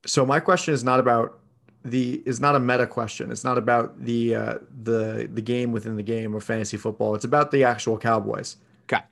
so 0.05 0.25
my 0.25 0.39
question 0.39 0.73
is 0.73 0.83
not 0.83 0.99
about 0.99 1.39
the 1.83 2.23
is 2.25 2.39
not 2.39 2.55
a 2.55 2.59
meta 2.59 2.87
question. 2.87 3.31
It's 3.31 3.43
not 3.43 3.57
about 3.57 4.03
the 4.03 4.35
uh, 4.35 4.53
the 4.83 5.29
the 5.31 5.41
game 5.41 5.71
within 5.71 5.95
the 5.95 6.03
game 6.03 6.33
of 6.33 6.43
fantasy 6.43 6.77
football. 6.77 7.15
It's 7.15 7.25
about 7.25 7.51
the 7.51 7.63
actual 7.63 7.97
Cowboys. 7.97 8.57
Okay. 8.83 9.03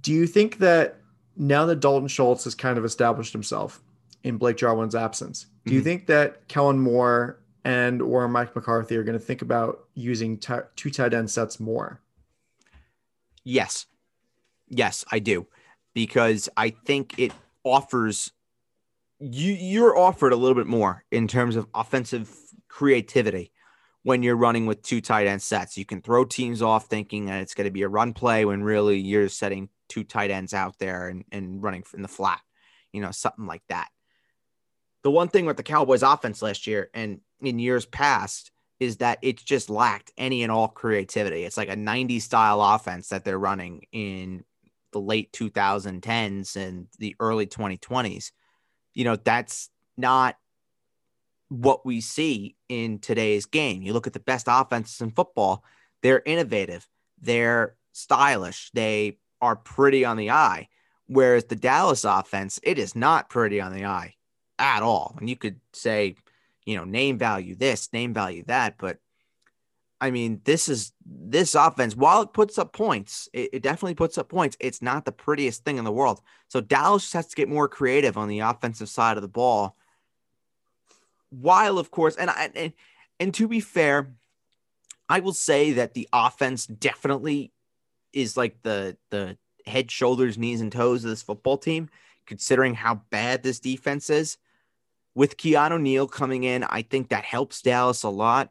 Do 0.00 0.12
you 0.12 0.26
think 0.26 0.58
that 0.58 1.00
now 1.36 1.66
that 1.66 1.80
Dalton 1.80 2.08
Schultz 2.08 2.44
has 2.44 2.54
kind 2.54 2.78
of 2.78 2.84
established 2.84 3.32
himself 3.32 3.82
in 4.22 4.38
Blake 4.38 4.56
Jarwin's 4.56 4.94
absence, 4.94 5.46
do 5.64 5.74
you 5.74 5.80
mm-hmm. 5.80 5.84
think 5.84 6.06
that 6.06 6.48
Kellen 6.48 6.78
Moore 6.78 7.38
and 7.64 8.00
or 8.00 8.26
Mike 8.28 8.54
McCarthy 8.56 8.96
are 8.96 9.04
going 9.04 9.18
to 9.18 9.24
think 9.24 9.42
about 9.42 9.84
using 9.94 10.38
t- 10.38 10.54
two 10.74 10.90
tight 10.90 11.12
end 11.12 11.30
sets 11.30 11.60
more? 11.60 12.00
Yes. 13.46 13.86
Yes, 14.68 15.04
I 15.10 15.20
do. 15.20 15.46
Because 15.94 16.48
I 16.56 16.70
think 16.70 17.18
it 17.18 17.32
offers 17.64 18.32
you 19.18 19.54
you're 19.54 19.96
offered 19.96 20.32
a 20.32 20.36
little 20.36 20.54
bit 20.54 20.66
more 20.66 21.04
in 21.10 21.26
terms 21.26 21.56
of 21.56 21.66
offensive 21.74 22.30
creativity 22.68 23.50
when 24.02 24.22
you're 24.22 24.36
running 24.36 24.66
with 24.66 24.82
two 24.82 25.00
tight 25.00 25.26
end 25.26 25.40
sets. 25.40 25.78
You 25.78 25.86
can 25.86 26.02
throw 26.02 26.24
teams 26.24 26.60
off 26.60 26.86
thinking 26.86 27.26
that 27.26 27.40
it's 27.40 27.54
going 27.54 27.64
to 27.66 27.70
be 27.70 27.82
a 27.82 27.88
run 27.88 28.12
play 28.12 28.44
when 28.44 28.62
really 28.62 28.98
you're 28.98 29.28
setting 29.28 29.70
two 29.88 30.04
tight 30.04 30.30
ends 30.30 30.52
out 30.52 30.78
there 30.78 31.08
and, 31.08 31.24
and 31.32 31.62
running 31.62 31.84
in 31.94 32.02
the 32.02 32.08
flat, 32.08 32.40
you 32.92 33.00
know, 33.00 33.12
something 33.12 33.46
like 33.46 33.62
that. 33.68 33.88
The 35.02 35.10
one 35.10 35.28
thing 35.28 35.46
with 35.46 35.56
the 35.56 35.62
Cowboys 35.62 36.02
offense 36.02 36.42
last 36.42 36.66
year 36.66 36.90
and 36.92 37.20
in 37.40 37.58
years 37.58 37.86
past 37.86 38.50
is 38.78 38.98
that 38.98 39.18
it's 39.22 39.42
just 39.42 39.70
lacked 39.70 40.12
any 40.18 40.42
and 40.42 40.52
all 40.52 40.68
creativity. 40.68 41.44
It's 41.44 41.56
like 41.56 41.68
a 41.68 41.76
90s 41.76 42.22
style 42.22 42.60
offense 42.62 43.08
that 43.08 43.24
they're 43.24 43.38
running 43.38 43.86
in 43.92 44.44
the 44.92 45.00
late 45.00 45.32
2010s 45.32 46.56
and 46.56 46.86
the 46.98 47.16
early 47.20 47.46
2020s 47.46 48.30
you 48.96 49.04
know, 49.04 49.14
that's 49.14 49.68
not 49.98 50.36
what 51.48 51.84
we 51.86 52.00
see 52.00 52.56
in 52.68 52.98
today's 52.98 53.44
game. 53.44 53.82
You 53.82 53.92
look 53.92 54.08
at 54.08 54.14
the 54.14 54.20
best 54.20 54.46
offenses 54.48 55.02
in 55.02 55.10
football, 55.10 55.62
they're 56.02 56.22
innovative, 56.24 56.88
they're 57.20 57.76
stylish, 57.92 58.70
they 58.72 59.18
are 59.40 59.54
pretty 59.54 60.04
on 60.04 60.16
the 60.16 60.30
eye. 60.30 60.68
Whereas 61.08 61.44
the 61.44 61.56
Dallas 61.56 62.04
offense, 62.04 62.58
it 62.62 62.78
is 62.78 62.96
not 62.96 63.28
pretty 63.28 63.60
on 63.60 63.74
the 63.74 63.84
eye 63.84 64.14
at 64.58 64.82
all. 64.82 65.14
And 65.20 65.28
you 65.28 65.36
could 65.36 65.60
say, 65.74 66.16
you 66.66 66.76
know, 66.76 66.84
name 66.84 67.16
value 67.16 67.54
this, 67.54 67.92
name 67.92 68.12
value 68.12 68.44
that, 68.46 68.76
but 68.76 68.98
I 70.00 70.10
mean, 70.10 70.42
this 70.44 70.68
is 70.68 70.92
this 71.06 71.54
offense, 71.54 71.96
while 71.96 72.22
it 72.22 72.34
puts 72.34 72.58
up 72.58 72.72
points, 72.72 73.28
it, 73.32 73.50
it, 73.54 73.62
definitely 73.62 73.94
puts 73.94 74.18
up 74.18 74.28
points. 74.28 74.56
It's 74.60 74.82
not 74.82 75.06
the 75.06 75.12
prettiest 75.12 75.64
thing 75.64 75.78
in 75.78 75.84
the 75.84 75.92
world. 75.92 76.20
So 76.48 76.60
Dallas 76.60 77.04
just 77.04 77.14
has 77.14 77.26
to 77.28 77.36
get 77.36 77.48
more 77.48 77.66
creative 77.66 78.18
on 78.18 78.28
the 78.28 78.40
offensive 78.40 78.90
side 78.90 79.16
of 79.16 79.22
the 79.22 79.28
ball. 79.28 79.74
While, 81.30 81.78
of 81.78 81.90
course, 81.90 82.16
and 82.16 82.28
I 82.28 82.50
and, 82.54 82.72
and 83.18 83.34
to 83.34 83.48
be 83.48 83.60
fair, 83.60 84.12
I 85.08 85.20
will 85.20 85.32
say 85.32 85.72
that 85.72 85.94
the 85.94 86.08
offense 86.12 86.66
definitely 86.66 87.52
is 88.12 88.36
like 88.36 88.62
the 88.62 88.96
the 89.10 89.38
head, 89.66 89.90
shoulders, 89.90 90.36
knees, 90.36 90.60
and 90.60 90.70
toes 90.70 91.04
of 91.04 91.10
this 91.10 91.22
football 91.22 91.56
team, 91.56 91.88
considering 92.26 92.74
how 92.74 92.96
bad 93.10 93.42
this 93.42 93.60
defense 93.60 94.10
is. 94.10 94.36
With 95.16 95.36
Keanu 95.36 95.80
Neal 95.80 96.06
coming 96.06 96.44
in, 96.44 96.62
I 96.62 96.82
think 96.82 97.08
that 97.08 97.24
helps 97.24 97.60
Dallas 97.60 98.04
a 98.04 98.08
lot 98.08 98.50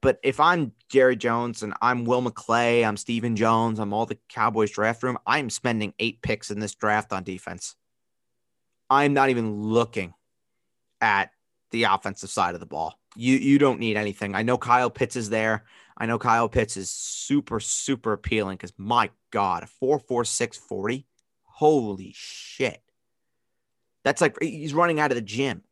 but 0.00 0.18
if 0.22 0.40
I'm 0.40 0.72
Jerry 0.88 1.16
Jones 1.16 1.62
and 1.62 1.74
I'm 1.82 2.04
Will 2.04 2.22
McClay, 2.22 2.86
I'm 2.86 2.96
Stephen 2.96 3.36
Jones, 3.36 3.78
I'm 3.78 3.92
all 3.92 4.06
the 4.06 4.18
Cowboys 4.28 4.70
draft 4.70 5.02
room, 5.02 5.18
I'm 5.26 5.50
spending 5.50 5.94
eight 5.98 6.22
picks 6.22 6.50
in 6.50 6.60
this 6.60 6.74
draft 6.74 7.12
on 7.12 7.24
defense. 7.24 7.74
I'm 8.90 9.12
not 9.12 9.30
even 9.30 9.62
looking 9.62 10.14
at 11.00 11.30
the 11.70 11.84
offensive 11.84 12.30
side 12.30 12.54
of 12.54 12.60
the 12.60 12.66
ball. 12.66 12.98
You 13.16 13.36
you 13.36 13.58
don't 13.58 13.80
need 13.80 13.96
anything. 13.96 14.34
I 14.34 14.42
know 14.42 14.56
Kyle 14.56 14.90
Pitts 14.90 15.16
is 15.16 15.28
there. 15.28 15.64
I 15.96 16.06
know 16.06 16.18
Kyle 16.18 16.48
Pitts 16.48 16.76
is 16.76 16.90
super, 16.90 17.60
super 17.60 18.12
appealing 18.12 18.56
because 18.56 18.72
my 18.78 19.10
God, 19.30 19.64
a 19.64 19.66
44640. 19.66 21.06
Holy 21.42 22.12
shit. 22.14 22.80
That's 24.08 24.22
like 24.22 24.38
he's 24.40 24.72
running 24.72 25.00
out 25.00 25.10
of 25.10 25.16
the 25.16 25.20
gym. 25.22 25.62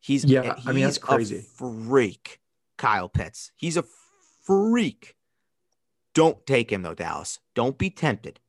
He's 0.00 0.24
yeah, 0.24 0.56
he's 0.56 0.66
I 0.66 0.72
mean 0.72 0.82
that's 0.82 0.98
crazy. 0.98 1.40
freak. 1.56 2.40
Kyle 2.76 3.08
Pitts. 3.08 3.52
He's 3.54 3.76
a 3.76 3.84
freak. 4.44 5.14
Don't 6.12 6.44
take 6.46 6.72
him 6.72 6.82
though, 6.82 6.94
Dallas. 6.94 7.38
Don't 7.54 7.78
be 7.78 7.90
tempted. 7.90 8.40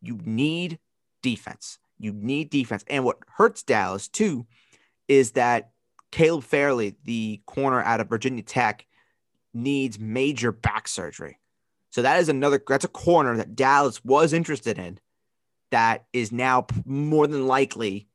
You 0.00 0.20
need 0.24 0.78
defense. 1.20 1.80
You 1.98 2.12
need 2.12 2.48
defense. 2.50 2.84
And 2.86 3.04
what 3.04 3.18
hurts 3.38 3.64
Dallas 3.64 4.06
too 4.06 4.46
is 5.08 5.32
that 5.32 5.72
Caleb 6.12 6.44
Farley, 6.44 6.94
the 7.02 7.42
corner 7.46 7.82
out 7.82 8.00
of 8.00 8.08
Virginia 8.08 8.44
Tech, 8.44 8.86
needs 9.52 9.98
major 9.98 10.52
back 10.52 10.86
surgery. 10.86 11.40
So 11.90 12.02
that 12.02 12.20
is 12.20 12.28
another 12.28 12.62
that's 12.68 12.84
a 12.84 12.88
corner 12.88 13.36
that 13.36 13.56
Dallas 13.56 14.04
was 14.04 14.32
interested 14.32 14.78
in 14.78 15.00
that 15.72 16.04
is 16.12 16.30
now 16.30 16.68
more 16.84 17.26
than 17.26 17.48
likely 17.48 18.06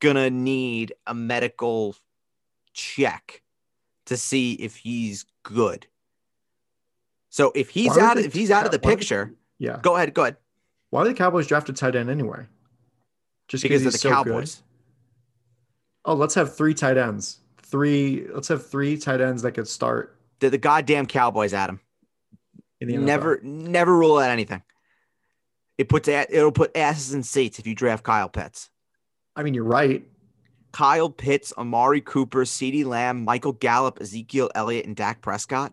gonna 0.00 0.30
need 0.30 0.94
a 1.06 1.14
medical 1.14 1.96
check 2.72 3.42
to 4.06 4.16
see 4.16 4.54
if 4.54 4.76
he's 4.76 5.26
good. 5.42 5.86
So 7.28 7.52
if 7.54 7.70
he's 7.70 7.96
out, 7.98 8.18
if 8.18 8.32
he's 8.32 8.50
out 8.50 8.64
of 8.64 8.72
the 8.72 8.78
picture, 8.78 9.34
yeah, 9.58 9.78
go 9.82 9.96
ahead, 9.96 10.14
go 10.14 10.22
ahead. 10.22 10.36
Why 10.90 11.02
are 11.02 11.08
the 11.08 11.14
Cowboys 11.14 11.46
drafted 11.46 11.76
tight 11.76 11.96
end 11.96 12.08
anyway? 12.08 12.46
Just 13.48 13.62
because 13.62 13.84
of 13.84 13.92
the 13.92 13.98
so 13.98 14.10
Cowboys. 14.10 14.56
Good? 14.56 14.62
Oh, 16.06 16.14
let's 16.14 16.34
have 16.34 16.56
three 16.56 16.74
tight 16.74 16.96
ends. 16.96 17.40
three. 17.62 18.26
Let's 18.32 18.48
have 18.48 18.66
three 18.66 18.96
tight 18.96 19.20
ends 19.20 19.42
that 19.42 19.52
could 19.52 19.68
start 19.68 20.16
They're 20.40 20.50
the 20.50 20.58
goddamn 20.58 21.06
Cowboys, 21.06 21.52
Adam. 21.52 21.80
Never, 22.80 23.40
never 23.42 23.96
rule 23.96 24.18
out 24.18 24.30
anything. 24.30 24.62
It 25.78 25.88
puts 25.88 26.08
it'll 26.08 26.52
put 26.52 26.76
asses 26.76 27.14
in 27.14 27.22
seats 27.22 27.58
if 27.58 27.66
you 27.66 27.74
draft 27.74 28.04
Kyle 28.04 28.28
Pitts. 28.28 28.70
I 29.36 29.42
mean, 29.42 29.54
you're 29.54 29.64
right. 29.64 30.04
Kyle 30.72 31.10
Pitts, 31.10 31.52
Amari 31.56 32.00
Cooper, 32.00 32.44
CeeDee 32.44 32.84
Lamb, 32.84 33.24
Michael 33.24 33.52
Gallup, 33.52 34.00
Ezekiel 34.00 34.50
Elliott, 34.54 34.86
and 34.86 34.96
Dak 34.96 35.22
Prescott. 35.22 35.72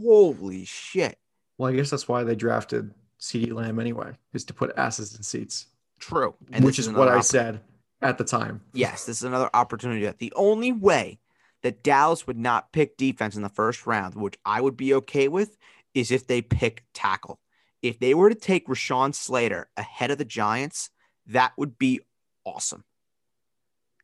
Holy 0.00 0.64
shit. 0.64 1.18
Well, 1.56 1.72
I 1.72 1.76
guess 1.76 1.90
that's 1.90 2.08
why 2.08 2.22
they 2.24 2.36
drafted 2.36 2.92
C.D. 3.18 3.52
Lamb 3.52 3.80
anyway, 3.80 4.12
is 4.32 4.44
to 4.44 4.54
put 4.54 4.76
asses 4.76 5.16
in 5.16 5.22
seats, 5.22 5.66
True. 5.98 6.34
which 6.60 6.76
this 6.76 6.86
is 6.86 6.92
what 6.92 7.08
I 7.08 7.20
said 7.20 7.60
at 8.00 8.16
the 8.16 8.24
time. 8.24 8.60
Yes, 8.72 9.04
this 9.04 9.18
is 9.18 9.24
another 9.24 9.50
opportunity. 9.52 10.04
that 10.04 10.18
The 10.18 10.32
only 10.36 10.72
way 10.72 11.18
that 11.62 11.82
Dallas 11.82 12.26
would 12.26 12.38
not 12.38 12.72
pick 12.72 12.96
defense 12.96 13.34
in 13.34 13.42
the 13.42 13.48
first 13.48 13.86
round, 13.86 14.14
which 14.14 14.38
I 14.44 14.60
would 14.60 14.76
be 14.76 14.94
okay 14.94 15.26
with, 15.26 15.56
is 15.94 16.12
if 16.12 16.26
they 16.26 16.40
pick 16.40 16.84
tackle. 16.94 17.40
If 17.82 17.98
they 17.98 18.14
were 18.14 18.28
to 18.28 18.34
take 18.34 18.68
Rashawn 18.68 19.14
Slater 19.14 19.68
ahead 19.76 20.12
of 20.12 20.18
the 20.18 20.24
Giants, 20.24 20.90
that 21.26 21.52
would 21.56 21.78
be 21.78 22.00
awesome. 22.48 22.84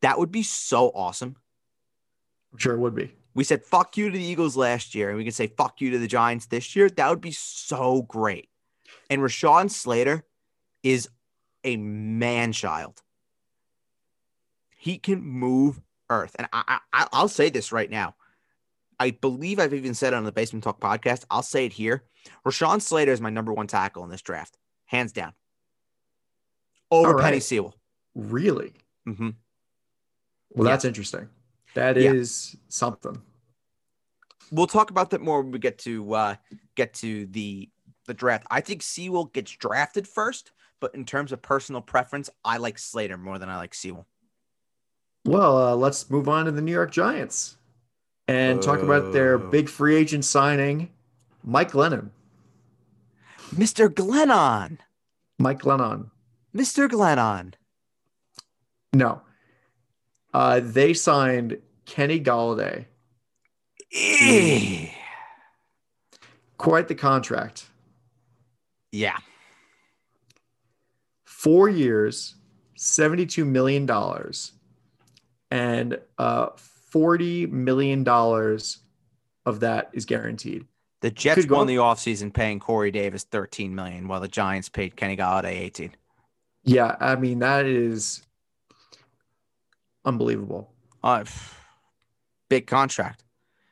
That 0.02 0.18
would 0.18 0.30
be 0.30 0.42
so 0.42 0.90
awesome. 0.94 1.36
I'm 2.52 2.58
sure 2.58 2.74
it 2.74 2.78
would 2.78 2.94
be. 2.94 3.12
We 3.34 3.42
said 3.44 3.64
fuck 3.64 3.96
you 3.96 4.10
to 4.10 4.16
the 4.16 4.24
Eagles 4.24 4.56
last 4.56 4.94
year, 4.94 5.08
and 5.08 5.18
we 5.18 5.24
can 5.24 5.32
say 5.32 5.48
fuck 5.48 5.80
you 5.80 5.90
to 5.92 5.98
the 5.98 6.06
Giants 6.06 6.46
this 6.46 6.76
year. 6.76 6.88
That 6.88 7.10
would 7.10 7.20
be 7.20 7.32
so 7.32 8.02
great. 8.02 8.48
And 9.10 9.20
Rashawn 9.20 9.70
Slater 9.70 10.24
is 10.82 11.08
a 11.64 11.76
man 11.76 12.52
child. 12.52 13.02
He 14.76 14.98
can 14.98 15.22
move 15.22 15.80
earth. 16.10 16.36
And 16.38 16.48
I, 16.52 16.78
I 16.92 17.06
I'll 17.12 17.28
say 17.28 17.50
this 17.50 17.72
right 17.72 17.90
now. 17.90 18.14
I 19.00 19.10
believe 19.10 19.58
I've 19.58 19.74
even 19.74 19.94
said 19.94 20.12
it 20.12 20.16
on 20.16 20.24
the 20.24 20.32
Basement 20.32 20.62
Talk 20.62 20.80
podcast. 20.80 21.24
I'll 21.30 21.42
say 21.42 21.66
it 21.66 21.72
here. 21.72 22.04
Rashawn 22.46 22.80
Slater 22.80 23.12
is 23.12 23.20
my 23.20 23.30
number 23.30 23.52
one 23.52 23.66
tackle 23.66 24.04
in 24.04 24.10
this 24.10 24.22
draft, 24.22 24.56
hands 24.86 25.12
down. 25.12 25.32
Over 26.90 27.14
right. 27.14 27.34
Penei 27.34 27.42
Sewell. 27.42 27.74
Really? 28.14 28.72
hmm 29.04 29.30
Well, 30.50 30.66
Yeah. 30.66 30.72
that's 30.72 30.84
interesting. 30.84 31.28
That 31.74 31.96
Yeah. 31.96 32.12
is 32.12 32.56
something. 32.68 33.20
we'll 34.52 34.66
talk 34.66 34.90
about 34.90 35.10
that 35.10 35.20
more 35.22 35.40
when 35.42 35.50
we 35.50 35.58
get 35.58 35.78
to 35.78 36.12
uh 36.14 36.36
get 36.76 36.92
to 36.94 37.26
the 37.26 37.70
the 38.06 38.14
draft. 38.14 38.46
I 38.50 38.60
think 38.60 38.82
Sewell 38.82 39.24
gets 39.24 39.50
drafted 39.52 40.06
first, 40.06 40.52
but 40.80 40.94
in 40.94 41.04
terms 41.06 41.32
of 41.32 41.40
personal 41.40 41.80
preference, 41.80 42.28
I 42.44 42.58
like 42.58 42.78
Slater 42.78 43.16
more 43.16 43.38
than 43.38 43.48
I 43.48 43.56
like 43.56 43.72
Sewell. 43.74 44.06
Well, 45.24 45.56
uh, 45.56 45.74
let's 45.74 46.10
move 46.10 46.28
on 46.28 46.44
to 46.44 46.52
the 46.52 46.60
New 46.60 46.70
York 46.72 46.90
Giants 46.92 47.56
and 48.28 48.60
talk 48.62 48.80
about 48.82 49.12
their 49.14 49.36
Oh. 49.40 49.50
big 49.50 49.70
free 49.70 49.96
agent 49.96 50.26
signing, 50.26 50.92
Mike 51.42 51.74
Lennon. 51.74 52.12
Mr. 53.54 53.88
Glennon. 53.88 54.78
Mike 55.38 55.60
Glennon. 55.60 56.10
Mr. 56.54 56.86
Glennon. 56.88 57.54
No. 58.94 59.20
Uh, 60.32 60.60
they 60.62 60.94
signed 60.94 61.58
Kenny 61.84 62.20
Golladay. 62.20 62.86
Eh. 63.92 64.88
Quite 66.56 66.88
the 66.88 66.94
contract. 66.94 67.66
Yeah. 68.90 69.18
Four 71.24 71.68
years, 71.68 72.36
$72 72.78 73.46
million, 73.46 73.88
and 75.50 75.98
uh, 76.18 76.48
$40 76.92 77.50
million 77.50 78.08
of 79.46 79.60
that 79.60 79.90
is 79.92 80.04
guaranteed. 80.04 80.66
The 81.02 81.10
Jets 81.10 81.46
won 81.48 81.66
the 81.66 81.76
offseason 81.76 82.32
paying 82.32 82.60
Corey 82.60 82.90
Davis 82.90 83.24
13 83.24 83.74
million, 83.74 84.08
while 84.08 84.20
the 84.20 84.28
Giants 84.28 84.70
paid 84.70 84.96
Kenny 84.96 85.18
Golladay 85.18 85.60
18. 85.60 85.94
Yeah, 86.62 86.96
I 86.98 87.16
mean, 87.16 87.40
that 87.40 87.66
is 87.66 88.22
unbelievable. 90.04 90.72
Uh, 91.02 91.24
big 92.48 92.66
contract. 92.66 93.24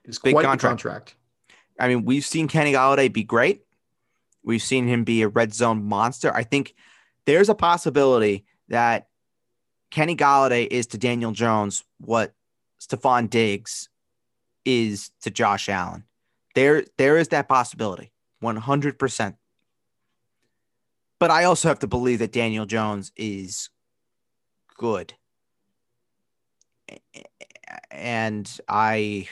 It's 0.05 0.19
Big 0.19 0.35
contract. 0.35 0.61
contract. 0.61 1.15
I 1.79 1.89
mean, 1.89 2.05
we've 2.05 2.25
seen 2.25 2.49
Kenny 2.49 2.73
Golladay 2.73 3.13
be 3.13 3.25
great. 3.25 3.63
We've 4.45 4.63
seen 4.63 4.87
him 4.87 5.05
be 5.05 5.23
a 5.23 5.29
red 5.29 5.55
zone 5.55 5.85
monster. 5.85 6.35
I 6.35 6.43
think 6.43 6.75
there's 7.27 7.49
a 7.49 7.55
possibility 7.55 8.45
that 8.69 9.09
Kenny 9.91 10.17
Golladay 10.17 10.67
is 10.67 10.87
to 10.89 10.99
Daniel 10.99 11.33
Jones 11.33 11.85
what 11.99 12.35
Stefon 12.81 13.31
Diggs 13.31 13.89
is 14.65 15.11
to 15.23 15.31
Josh 15.31 15.69
Allen. 15.69 16.05
There, 16.55 16.85
there 16.99 17.17
is 17.17 17.29
that 17.29 17.49
possibility, 17.49 18.13
100%. 18.43 19.37
But 21.19 21.31
I 21.31 21.45
also 21.45 21.69
have 21.69 21.79
to 21.81 21.87
believe 21.87 22.19
that 22.19 22.33
Daniel 22.33 22.67
Jones 22.67 23.13
is 23.17 23.71
good. 24.77 25.15
And 27.91 28.51
I, 28.69 29.29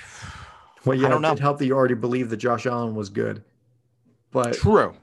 Well, 0.84 0.96
yeah, 0.98 1.06
I 1.06 1.10
don't 1.10 1.24
it 1.24 1.28
know. 1.28 1.36
helped 1.36 1.58
that 1.60 1.66
you 1.66 1.74
already 1.74 1.94
believed 1.94 2.30
that 2.30 2.36
Josh 2.38 2.66
Allen 2.66 2.94
was 2.94 3.08
good. 3.08 3.42
But 4.30 4.54
True, 4.54 4.94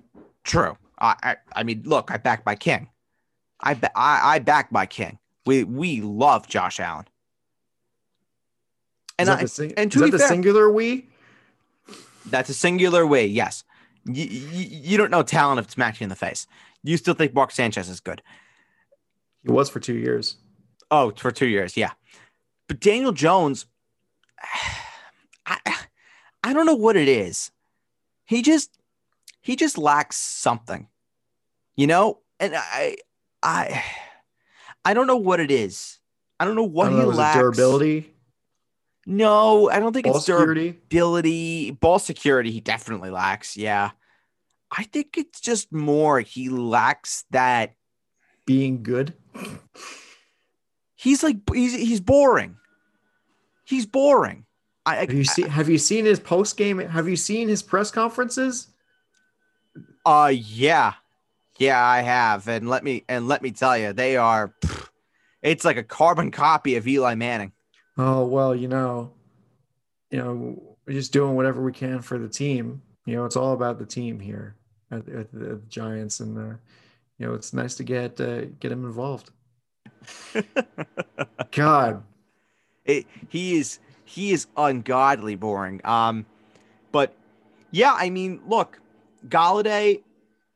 true. 0.43 0.77
I, 0.99 1.15
I, 1.21 1.35
I 1.53 1.63
mean, 1.63 1.83
look, 1.85 2.11
I 2.11 2.17
back 2.17 2.45
my 2.45 2.55
king. 2.55 2.89
I, 3.61 3.71
I, 3.95 4.35
I 4.35 4.39
back 4.39 4.71
my 4.71 4.85
king. 4.85 5.19
We, 5.45 5.63
we 5.63 6.01
love 6.01 6.47
Josh 6.47 6.79
Allen. 6.79 7.05
And 9.19 9.29
is 9.29 9.35
I, 9.35 9.45
sing- 9.45 9.73
and 9.77 9.91
is 9.91 9.99
to 9.99 10.05
that 10.05 10.11
the 10.11 10.19
fair- 10.19 10.27
singular 10.27 10.71
we? 10.71 11.07
that's 12.29 12.49
a 12.49 12.53
singular 12.53 13.05
way. 13.07 13.25
Yes, 13.25 13.63
you, 14.05 14.25
you, 14.25 14.67
you 14.81 14.97
don't 14.97 15.09
know 15.09 15.23
talent 15.23 15.59
if 15.59 15.65
it's 15.65 15.73
smacked 15.73 15.99
you 15.99 16.05
in 16.05 16.09
the 16.09 16.15
face. 16.15 16.45
You 16.83 16.97
still 16.97 17.13
think 17.15 17.33
Mark 17.33 17.51
Sanchez 17.51 17.89
is 17.89 17.99
good? 17.99 18.21
He 19.43 19.51
was 19.51 19.69
for 19.69 19.79
two 19.79 19.95
years. 19.95 20.35
Oh, 20.91 21.11
for 21.11 21.31
two 21.31 21.47
years, 21.47 21.75
yeah. 21.75 21.91
But 22.67 22.79
Daniel 22.79 23.11
Jones, 23.11 23.65
I, 25.45 25.57
I 26.43 26.53
don't 26.53 26.65
know 26.65 26.75
what 26.75 26.95
it 26.97 27.07
is. 27.07 27.51
He 28.25 28.41
just, 28.41 28.77
he 29.41 29.55
just 29.55 29.77
lacks 29.77 30.17
something, 30.17 30.87
you 31.75 31.87
know. 31.87 32.19
And 32.39 32.53
I, 32.55 32.97
I, 33.41 33.83
I 34.83 34.93
don't 34.93 35.07
know 35.07 35.15
what 35.17 35.39
it 35.39 35.49
is. 35.51 35.99
I 36.39 36.45
don't 36.45 36.55
know 36.55 36.63
what 36.63 36.89
don't 36.89 36.99
he 36.99 37.01
know, 37.03 37.09
lacks. 37.09 37.37
durability, 37.37 38.13
No, 39.05 39.69
I 39.69 39.79
don't 39.79 39.93
think 39.93 40.05
ball 40.05 40.17
it's 40.17 40.25
security. 40.25 40.79
Durability, 40.89 41.71
ball 41.71 41.99
security, 41.99 42.51
he 42.51 42.59
definitely 42.59 43.09
lacks. 43.09 43.55
Yeah. 43.57 43.91
I 44.69 44.83
think 44.83 45.17
it's 45.17 45.39
just 45.39 45.71
more 45.71 46.19
he 46.19 46.49
lacks 46.49 47.23
that. 47.31 47.75
being 48.45 48.83
good. 48.83 49.13
He's 50.97 51.23
like 51.23 51.37
he's 51.53 51.73
he's 51.73 52.01
boring. 52.01 52.57
He's 53.63 53.85
boring. 53.85 54.45
I, 54.85 54.95
Have 54.95 55.13
you 55.13 55.23
seen 55.23 55.47
have 55.47 55.69
you 55.69 55.77
seen 55.77 56.05
his 56.05 56.19
post 56.19 56.57
game? 56.57 56.79
Have 56.79 57.07
you 57.07 57.15
seen 57.15 57.47
his 57.47 57.61
press 57.61 57.91
conferences? 57.91 58.67
uh 60.05 60.33
yeah. 60.33 60.93
Yeah, 61.59 61.83
I 61.83 62.01
have. 62.01 62.47
And 62.47 62.67
let 62.67 62.83
me 62.83 63.03
and 63.07 63.27
let 63.27 63.41
me 63.41 63.51
tell 63.51 63.77
you, 63.77 63.93
they 63.93 64.17
are 64.17 64.53
pff, 64.61 64.89
it's 65.41 65.63
like 65.63 65.77
a 65.77 65.83
carbon 65.83 66.31
copy 66.31 66.75
of 66.75 66.87
Eli 66.87 67.15
Manning. 67.15 67.51
Oh 67.97 68.25
well, 68.25 68.55
you 68.55 68.67
know, 68.67 69.11
you 70.09 70.17
know, 70.17 70.77
we're 70.87 70.93
just 70.93 71.13
doing 71.13 71.35
whatever 71.35 71.61
we 71.61 71.71
can 71.71 72.01
for 72.01 72.17
the 72.17 72.29
team. 72.29 72.81
You 73.05 73.15
know, 73.15 73.25
it's 73.25 73.35
all 73.35 73.53
about 73.53 73.77
the 73.77 73.85
team 73.85 74.19
here 74.19 74.55
at, 74.89 75.07
at 75.09 75.31
the, 75.31 75.49
at 75.51 75.59
the 75.59 75.61
Giants, 75.69 76.19
and 76.21 76.37
uh, 76.37 76.55
you 77.17 77.27
know, 77.27 77.33
it's 77.33 77.53
nice 77.53 77.75
to 77.75 77.83
get 77.83 78.19
uh, 78.19 78.45
get 78.59 78.71
him 78.71 78.85
involved. 78.85 79.31
God, 81.51 82.03
it, 82.85 83.05
he 83.27 83.57
is 83.57 83.79
he 84.05 84.31
is 84.31 84.47
ungodly 84.55 85.35
boring. 85.35 85.81
Um, 85.83 86.25
but 86.91 87.13
yeah, 87.71 87.93
I 87.95 88.09
mean, 88.09 88.41
look, 88.47 88.79
Golladay, 89.27 90.01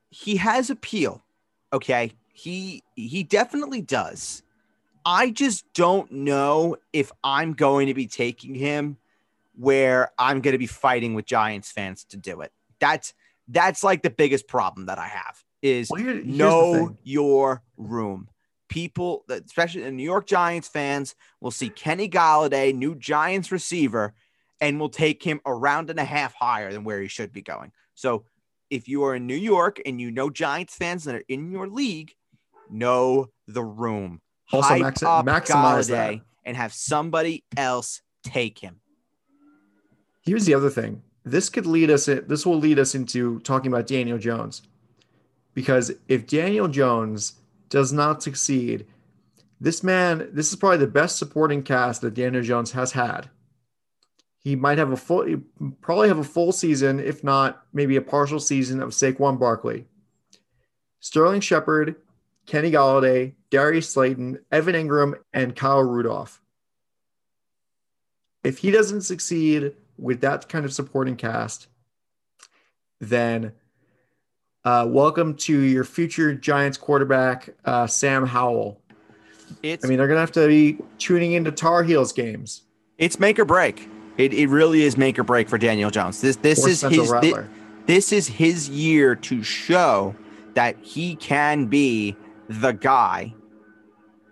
he 0.09 0.37
has 0.37 0.69
appeal. 0.69 1.23
Okay, 1.73 2.13
he 2.33 2.83
he 2.95 3.23
definitely 3.23 3.81
does. 3.81 4.43
I 5.05 5.31
just 5.31 5.65
don't 5.73 6.11
know 6.11 6.77
if 6.93 7.11
I'm 7.23 7.53
going 7.53 7.87
to 7.87 7.93
be 7.93 8.07
taking 8.07 8.53
him 8.53 8.97
where 9.57 10.11
I'm 10.17 10.41
going 10.41 10.53
to 10.53 10.57
be 10.59 10.67
fighting 10.67 11.13
with 11.13 11.25
Giants 11.25 11.71
fans 11.71 12.03
to 12.05 12.17
do 12.17 12.41
it. 12.41 12.51
That's 12.79 13.13
that's 13.47 13.83
like 13.83 14.03
the 14.03 14.09
biggest 14.09 14.47
problem 14.47 14.85
that 14.85 14.97
I 14.97 15.07
have 15.07 15.43
is 15.61 15.89
well, 15.89 16.01
here- 16.01 16.23
know 16.23 16.95
your 17.03 17.61
room. 17.77 18.29
People, 18.71 19.25
especially 19.29 19.81
the 19.81 19.91
New 19.91 20.03
York 20.03 20.25
Giants 20.25 20.69
fans, 20.69 21.13
will 21.41 21.51
see 21.51 21.67
Kenny 21.67 22.07
Golladay, 22.07 22.73
new 22.73 22.95
Giants 22.95 23.51
receiver, 23.51 24.13
and 24.61 24.79
will 24.79 24.87
take 24.89 25.21
him 25.21 25.41
a 25.45 25.53
round 25.53 25.89
and 25.89 25.99
a 25.99 26.05
half 26.05 26.33
higher 26.33 26.71
than 26.71 26.85
where 26.85 27.01
he 27.01 27.09
should 27.09 27.33
be 27.33 27.41
going. 27.41 27.73
So, 27.95 28.23
if 28.69 28.87
you 28.87 29.03
are 29.03 29.15
in 29.15 29.27
New 29.27 29.35
York 29.35 29.81
and 29.85 29.99
you 29.99 30.09
know 30.09 30.29
Giants 30.29 30.73
fans 30.73 31.03
that 31.03 31.15
are 31.15 31.23
in 31.27 31.51
your 31.51 31.67
league, 31.67 32.13
know 32.69 33.27
the 33.45 33.61
room. 33.61 34.21
Also 34.53 34.69
Hype 34.69 34.81
maxi- 34.81 35.19
up 35.19 35.25
maximize 35.25 35.89
Golladay 35.89 35.89
that. 35.89 36.21
and 36.45 36.55
have 36.55 36.73
somebody 36.73 37.43
else 37.57 38.01
take 38.23 38.57
him. 38.59 38.79
Here's 40.21 40.45
the 40.45 40.53
other 40.53 40.69
thing. 40.69 41.01
This 41.25 41.49
could 41.49 41.65
lead 41.65 41.91
us. 41.91 42.05
This 42.05 42.45
will 42.45 42.57
lead 42.57 42.79
us 42.79 42.95
into 42.95 43.41
talking 43.41 43.69
about 43.69 43.85
Daniel 43.85 44.17
Jones, 44.17 44.61
because 45.53 45.91
if 46.07 46.25
Daniel 46.25 46.69
Jones 46.69 47.33
does 47.71 47.91
not 47.91 48.21
succeed, 48.21 48.85
this 49.59 49.83
man, 49.83 50.29
this 50.31 50.49
is 50.49 50.55
probably 50.55 50.77
the 50.77 50.87
best 50.87 51.17
supporting 51.17 51.63
cast 51.63 52.01
that 52.01 52.13
Daniel 52.13 52.43
Jones 52.43 52.71
has 52.73 52.91
had. 52.91 53.29
He 54.37 54.55
might 54.55 54.77
have 54.77 54.91
a 54.91 54.97
full, 54.97 55.25
probably 55.81 56.07
have 56.07 56.17
a 56.17 56.23
full 56.23 56.51
season, 56.51 56.99
if 56.99 57.23
not 57.23 57.63
maybe 57.73 57.95
a 57.95 58.01
partial 58.01 58.39
season 58.39 58.81
of 58.81 58.89
Saquon 58.89 59.39
Barkley. 59.39 59.85
Sterling 60.99 61.41
Shepard, 61.41 61.95
Kenny 62.45 62.71
Golladay, 62.71 63.33
Darius 63.49 63.89
Slayton, 63.89 64.39
Evan 64.51 64.75
Engram, 64.75 65.13
and 65.33 65.55
Kyle 65.55 65.83
Rudolph. 65.83 66.41
If 68.43 68.57
he 68.59 68.71
doesn't 68.71 69.01
succeed 69.01 69.73
with 69.97 70.21
that 70.21 70.49
kind 70.49 70.65
of 70.65 70.73
supporting 70.73 71.15
cast, 71.15 71.67
then 72.99 73.53
uh, 74.63 74.85
welcome 74.87 75.35
to 75.35 75.59
your 75.59 75.83
future 75.83 76.33
Giants 76.33 76.77
quarterback, 76.77 77.49
uh, 77.65 77.87
Sam 77.87 78.25
Howell. 78.25 78.79
It's, 79.63 79.83
I 79.83 79.87
mean, 79.87 79.97
they're 79.97 80.07
going 80.07 80.17
to 80.17 80.21
have 80.21 80.31
to 80.33 80.47
be 80.47 80.77
tuning 80.97 81.33
into 81.33 81.51
Tar 81.51 81.83
Heels 81.83 82.13
games. 82.13 82.63
It's 82.97 83.19
make 83.19 83.39
or 83.39 83.45
break. 83.45 83.89
It, 84.17 84.33
it 84.33 84.47
really 84.47 84.83
is 84.83 84.97
make 84.97 85.17
or 85.17 85.23
break 85.23 85.49
for 85.49 85.57
Daniel 85.57 85.89
Jones. 85.89 86.21
This 86.21 86.35
this 86.37 86.65
or 86.65 86.69
is 86.69 86.81
his 86.81 87.11
this, 87.21 87.37
this 87.85 88.11
is 88.11 88.27
his 88.27 88.69
year 88.69 89.15
to 89.15 89.41
show 89.41 90.15
that 90.53 90.77
he 90.81 91.15
can 91.15 91.65
be 91.65 92.15
the 92.47 92.73
guy, 92.73 93.33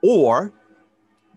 or 0.03 0.53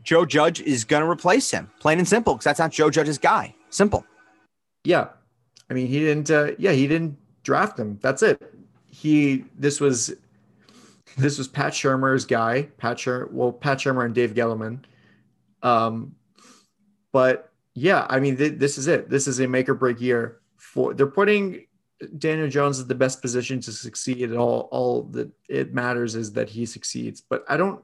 Joe 0.02 0.26
Judge 0.26 0.60
is 0.60 0.84
going 0.84 1.02
to 1.02 1.08
replace 1.08 1.50
him. 1.50 1.70
Plain 1.80 1.98
and 1.98 2.08
simple, 2.08 2.34
because 2.34 2.44
that's 2.44 2.58
not 2.58 2.72
Joe 2.72 2.90
Judge's 2.90 3.18
guy. 3.18 3.54
Simple. 3.70 4.04
Yeah, 4.84 5.08
I 5.70 5.74
mean, 5.74 5.86
he 5.86 6.00
didn't. 6.00 6.30
Uh, 6.30 6.52
yeah, 6.58 6.72
he 6.72 6.86
didn't 6.86 7.16
draft 7.44 7.78
him. 7.78 7.98
That's 8.02 8.22
it. 8.22 8.51
He. 8.92 9.44
This 9.58 9.80
was. 9.80 10.14
This 11.18 11.36
was 11.36 11.46
Pat 11.46 11.74
Shurmur's 11.74 12.24
guy. 12.24 12.68
Pat 12.78 12.96
Shurmur. 12.96 13.30
Well, 13.32 13.52
Pat 13.52 13.78
Shurmur 13.78 14.06
and 14.06 14.14
Dave 14.14 14.32
Gettleman. 14.32 14.84
Um, 15.62 16.14
but 17.12 17.52
yeah, 17.74 18.06
I 18.08 18.18
mean, 18.18 18.36
th- 18.36 18.58
this 18.58 18.78
is 18.78 18.86
it. 18.86 19.10
This 19.10 19.26
is 19.26 19.40
a 19.40 19.46
make 19.46 19.68
or 19.68 19.74
break 19.74 20.00
year 20.00 20.40
for. 20.56 20.94
They're 20.94 21.06
putting 21.06 21.66
Daniel 22.18 22.48
Jones 22.48 22.80
in 22.80 22.88
the 22.88 22.94
best 22.94 23.20
position 23.20 23.60
to 23.60 23.72
succeed. 23.72 24.30
And 24.30 24.38
all 24.38 24.68
all 24.72 25.02
that 25.12 25.30
it 25.48 25.74
matters 25.74 26.14
is 26.14 26.32
that 26.32 26.48
he 26.48 26.64
succeeds. 26.64 27.20
But 27.20 27.44
I 27.48 27.56
don't. 27.56 27.82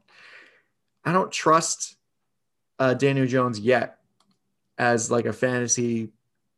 I 1.04 1.12
don't 1.12 1.32
trust 1.32 1.96
uh, 2.78 2.94
Daniel 2.94 3.26
Jones 3.26 3.59
yet 3.59 3.98
as 4.78 5.11
like 5.11 5.26
a 5.26 5.32
fantasy 5.32 6.11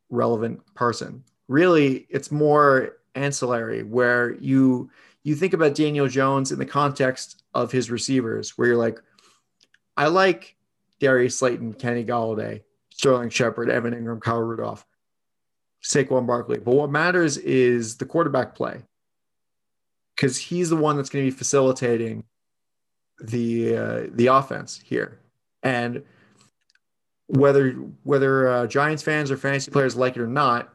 relevant 0.09 0.63
person. 0.75 1.25
Really, 1.49 2.07
it's 2.11 2.31
more 2.31 2.97
ancillary 3.15 3.83
where 3.83 4.35
you 4.35 4.91
you 5.23 5.35
think 5.35 5.53
about 5.53 5.75
Daniel 5.75 6.09
Jones 6.09 6.51
in 6.51 6.59
the 6.59 6.67
context 6.67 7.43
of 7.55 7.71
his 7.73 7.91
receivers, 7.91 8.57
where 8.57 8.69
you're 8.69 8.77
like, 8.77 9.01
I 9.97 10.07
like 10.07 10.57
Darius 10.99 11.39
Slayton, 11.39 11.75
Kenny 11.75 12.05
Golladay, 12.05 12.63
Sterling 12.91 13.29
Shepard, 13.29 13.69
Evan 13.69 13.95
Engram, 13.95 14.21
Kyle 14.21 14.41
Rudolph, 14.41 14.87
Saquon 15.83 16.27
Barkley. 16.27 16.59
But 16.59 16.75
what 16.75 16.91
matters 16.91 17.37
is 17.37 17.97
the 17.97 18.07
quarterback 18.07 18.55
play 18.55 18.83
because 20.17 20.37
he's 20.39 20.71
the 20.71 20.77
one 20.77 20.97
that's 20.97 21.11
going 21.11 21.25
to 21.25 21.31
be 21.31 21.37
facilitating 21.37 22.25
the 23.23 23.77
uh, 23.77 24.07
the 24.13 24.29
offense 24.29 24.81
here. 24.85 25.19
And 25.63 26.03
whether 27.27 27.73
whether 28.05 28.49
uh, 28.49 28.67
Giants 28.67 29.03
fans 29.03 29.31
or 29.31 29.37
fantasy 29.37 29.71
players 29.71 29.97
like 29.97 30.17
it 30.17 30.23
or 30.23 30.27
not, 30.27 30.73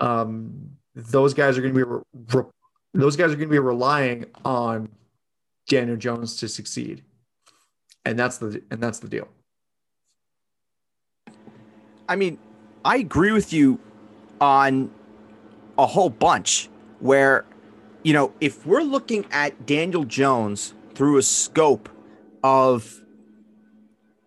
um, 0.00 0.70
those 0.94 1.34
guys 1.34 1.58
are 1.58 1.60
going 1.60 1.74
to 1.74 1.78
be 1.78 1.82
re- 1.84 2.02
re- 2.32 2.50
those 2.92 3.16
guys 3.16 3.26
are 3.32 3.36
going 3.36 3.48
to 3.48 3.52
be 3.52 3.58
relying 3.58 4.26
on 4.44 4.88
Daniel 5.68 5.96
Jones 5.96 6.36
to 6.36 6.48
succeed, 6.48 7.02
and 8.04 8.18
that's 8.18 8.38
the 8.38 8.62
and 8.70 8.80
that's 8.80 8.98
the 8.98 9.08
deal. 9.08 9.28
I 12.08 12.16
mean, 12.16 12.38
I 12.84 12.96
agree 12.96 13.32
with 13.32 13.52
you 13.52 13.80
on 14.40 14.90
a 15.78 15.86
whole 15.86 16.10
bunch 16.10 16.68
where, 17.00 17.44
you 18.02 18.12
know, 18.12 18.32
if 18.40 18.66
we're 18.66 18.82
looking 18.82 19.24
at 19.30 19.66
Daniel 19.66 20.04
Jones 20.04 20.74
through 20.94 21.18
a 21.18 21.22
scope 21.22 21.88
of 22.42 23.00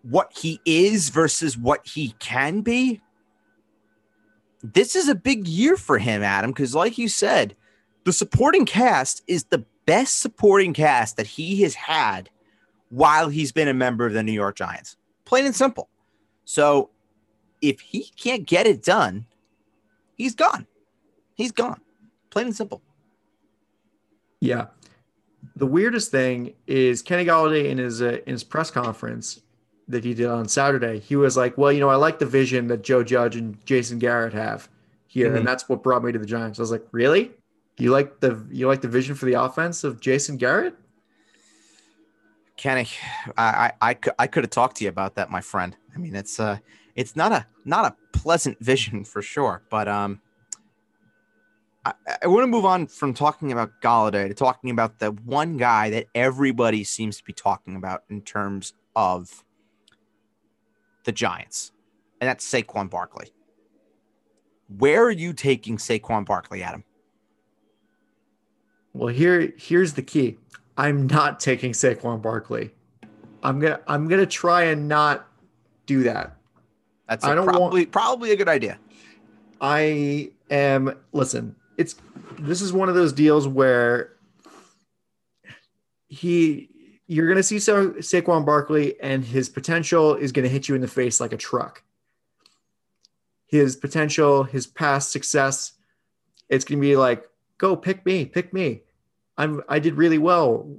what 0.02 0.32
he 0.36 0.60
is 0.64 1.08
versus 1.10 1.56
what 1.56 1.86
he 1.86 2.14
can 2.18 2.60
be, 2.60 3.00
this 4.62 4.96
is 4.96 5.08
a 5.08 5.14
big 5.14 5.46
year 5.46 5.76
for 5.76 5.98
him, 5.98 6.22
Adam, 6.22 6.50
because 6.50 6.74
like 6.74 6.98
you 6.98 7.08
said, 7.08 7.56
the 8.04 8.12
supporting 8.12 8.66
cast 8.66 9.22
is 9.26 9.44
the 9.44 9.64
best 9.86 10.20
supporting 10.20 10.74
cast 10.74 11.16
that 11.16 11.26
he 11.26 11.62
has 11.62 11.74
had 11.74 12.30
while 12.90 13.28
he's 13.28 13.52
been 13.52 13.68
a 13.68 13.74
member 13.74 14.06
of 14.06 14.12
the 14.12 14.22
New 14.22 14.32
York 14.32 14.56
Giants. 14.56 14.96
Plain 15.24 15.46
and 15.46 15.54
simple. 15.54 15.88
So 16.44 16.90
if 17.60 17.80
he 17.80 18.10
can't 18.16 18.46
get 18.46 18.66
it 18.66 18.82
done, 18.82 19.26
he's 20.14 20.34
gone. 20.34 20.66
He's 21.34 21.52
gone. 21.52 21.80
Plain 22.30 22.46
and 22.46 22.56
simple. 22.56 22.82
Yeah. 24.40 24.66
The 25.56 25.66
weirdest 25.66 26.10
thing 26.10 26.54
is 26.66 27.02
Kenny 27.02 27.24
Golladay 27.24 27.66
in 27.66 27.78
his 27.78 28.02
uh, 28.02 28.18
in 28.26 28.32
his 28.32 28.44
press 28.44 28.70
conference 28.70 29.40
that 29.88 30.04
he 30.04 30.14
did 30.14 30.26
on 30.26 30.48
Saturday. 30.48 31.00
He 31.00 31.16
was 31.16 31.36
like, 31.36 31.56
"Well, 31.58 31.72
you 31.72 31.80
know, 31.80 31.88
I 31.88 31.96
like 31.96 32.18
the 32.18 32.26
vision 32.26 32.68
that 32.68 32.82
Joe 32.82 33.02
Judge 33.02 33.36
and 33.36 33.64
Jason 33.64 33.98
Garrett 33.98 34.34
have 34.34 34.68
here, 35.06 35.28
mm-hmm. 35.28 35.38
and 35.38 35.46
that's 35.46 35.68
what 35.68 35.82
brought 35.82 36.04
me 36.04 36.12
to 36.12 36.18
the 36.18 36.26
Giants." 36.26 36.58
I 36.58 36.62
was 36.62 36.70
like, 36.70 36.86
"Really? 36.92 37.32
You 37.78 37.90
like 37.90 38.20
the 38.20 38.44
you 38.50 38.66
like 38.66 38.82
the 38.82 38.88
vision 38.88 39.14
for 39.14 39.26
the 39.26 39.34
offense 39.34 39.84
of 39.84 40.00
Jason 40.00 40.36
Garrett?" 40.36 40.74
Kenny, 42.56 42.88
I 43.36 43.72
I 43.80 43.90
I, 43.90 43.96
I 44.18 44.26
could 44.26 44.44
have 44.44 44.50
talked 44.50 44.76
to 44.78 44.84
you 44.84 44.90
about 44.90 45.14
that, 45.14 45.30
my 45.30 45.40
friend. 45.40 45.76
I 45.94 45.98
mean, 45.98 46.14
it's 46.14 46.38
uh 46.38 46.58
it's 46.98 47.14
not 47.14 47.30
a 47.30 47.46
not 47.64 47.84
a 47.84 48.18
pleasant 48.18 48.58
vision 48.62 49.04
for 49.04 49.22
sure. 49.22 49.62
But 49.70 49.88
um, 49.88 50.20
I, 51.84 51.92
I 52.22 52.26
want 52.26 52.42
to 52.42 52.48
move 52.48 52.64
on 52.64 52.88
from 52.88 53.14
talking 53.14 53.52
about 53.52 53.70
Golladay 53.80 54.28
to 54.28 54.34
talking 54.34 54.70
about 54.70 54.98
the 54.98 55.12
one 55.12 55.56
guy 55.56 55.90
that 55.90 56.06
everybody 56.14 56.82
seems 56.84 57.16
to 57.18 57.24
be 57.24 57.32
talking 57.32 57.76
about 57.76 58.02
in 58.10 58.20
terms 58.22 58.74
of 58.96 59.44
the 61.08 61.12
Giants, 61.12 61.72
and 62.20 62.28
that's 62.28 62.46
Saquon 62.46 62.90
Barkley. 62.90 63.32
Where 64.76 65.04
are 65.04 65.10
you 65.10 65.32
taking 65.32 65.78
Saquon 65.78 66.26
Barkley, 66.26 66.62
Adam? 66.62 66.84
Well, 68.92 69.08
here 69.08 69.54
here's 69.56 69.94
the 69.94 70.02
key. 70.02 70.36
I'm 70.76 71.06
not 71.06 71.40
taking 71.40 71.72
Saquon 71.72 72.20
Barkley. 72.20 72.72
I'm 73.42 73.58
gonna 73.58 73.80
I'm 73.88 74.06
gonna 74.06 74.26
try 74.26 74.64
and 74.64 74.86
not 74.86 75.26
do 75.86 76.02
that. 76.02 76.36
That's 77.08 77.24
I 77.24 77.34
don't 77.34 77.46
probably 77.46 77.84
want, 77.84 77.92
probably 77.92 78.32
a 78.32 78.36
good 78.36 78.50
idea. 78.50 78.78
I 79.62 80.30
am 80.50 80.94
listen, 81.12 81.56
it's 81.78 81.96
this 82.38 82.60
is 82.60 82.70
one 82.70 82.90
of 82.90 82.94
those 82.94 83.14
deals 83.14 83.48
where 83.48 84.12
he 86.08 86.68
you're 87.08 87.26
going 87.26 87.36
to 87.36 87.42
see 87.42 87.58
Sa- 87.58 87.96
Saquon 87.98 88.46
Barkley 88.46 89.00
and 89.00 89.24
his 89.24 89.48
potential 89.48 90.14
is 90.14 90.30
going 90.30 90.44
to 90.44 90.48
hit 90.48 90.68
you 90.68 90.76
in 90.76 90.80
the 90.80 90.88
face 90.88 91.20
like 91.20 91.32
a 91.32 91.36
truck. 91.36 91.82
His 93.46 93.74
potential, 93.74 94.44
his 94.44 94.66
past 94.66 95.10
success, 95.10 95.72
it's 96.48 96.64
going 96.64 96.78
to 96.78 96.86
be 96.86 96.96
like, 96.96 97.24
go 97.56 97.74
pick 97.74 98.06
me, 98.06 98.26
pick 98.26 98.52
me. 98.52 98.82
I'm 99.36 99.62
I 99.68 99.80
did 99.80 99.94
really 99.94 100.18
well 100.18 100.70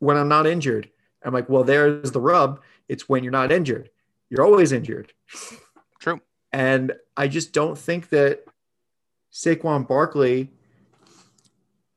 when 0.00 0.16
I'm 0.16 0.28
not 0.28 0.46
injured. 0.46 0.90
I'm 1.24 1.32
like, 1.32 1.48
well, 1.48 1.64
there's 1.64 2.10
the 2.10 2.20
rub. 2.20 2.60
It's 2.88 3.08
when 3.08 3.22
you're 3.22 3.32
not 3.32 3.52
injured 3.52 3.88
you're 4.32 4.46
always 4.46 4.72
injured. 4.72 5.12
True. 6.00 6.20
And 6.52 6.94
I 7.18 7.28
just 7.28 7.52
don't 7.52 7.76
think 7.76 8.08
that 8.08 8.44
Saquon 9.30 9.86
Barkley, 9.86 10.50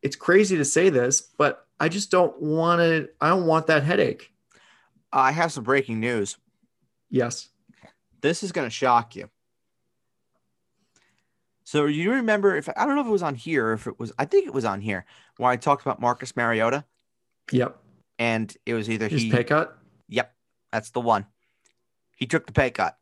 it's 0.02 0.18
crazy 0.18 0.58
to 0.58 0.66
say 0.66 0.90
this, 0.90 1.22
but 1.22 1.65
I 1.80 1.90
just 1.90 2.12
don't 2.12 2.42
want 2.42 2.80
to, 2.80 3.10
I 3.20 3.30
don't 3.30 3.46
want 3.46 3.68
that 3.68 3.84
headache. 3.84 4.32
I 5.12 5.32
have 5.32 5.52
some 5.52 5.64
breaking 5.64 6.00
news. 6.00 6.38
Yes. 7.10 7.50
This 8.22 8.44
is 8.44 8.52
going 8.52 8.66
to 8.68 8.72
shock 8.72 9.16
you. 9.16 9.30
So 11.64 11.86
you 11.86 12.12
remember 12.12 12.56
if 12.56 12.70
I 12.70 12.86
don't 12.86 12.96
know 12.96 13.02
if 13.02 13.08
it 13.08 13.12
was 13.12 13.24
on 13.24 13.36
here, 13.36 13.74
if 13.74 13.88
it 13.88 14.00
was, 14.00 14.14
I 14.20 14.26
think 14.26 14.46
it 14.46 14.54
was 14.54 14.66
on 14.66 14.82
here 14.82 15.06
where 15.38 15.50
I 15.50 15.58
talked 15.58 15.82
about 15.82 16.00
Marcus 16.00 16.36
Mariota. 16.36 16.86
Yep. 17.52 17.78
And 18.20 18.56
it 18.66 18.74
was 18.74 18.90
either 18.90 19.08
His 19.08 19.24
he 19.24 19.32
pay 19.32 19.44
cut. 19.44 19.78
Yep, 20.08 20.34
that's 20.72 20.92
the 20.92 21.02
one. 21.02 21.26
He 22.16 22.28
took 22.28 22.46
the 22.46 22.54
pay 22.54 22.70
cut. 22.70 22.98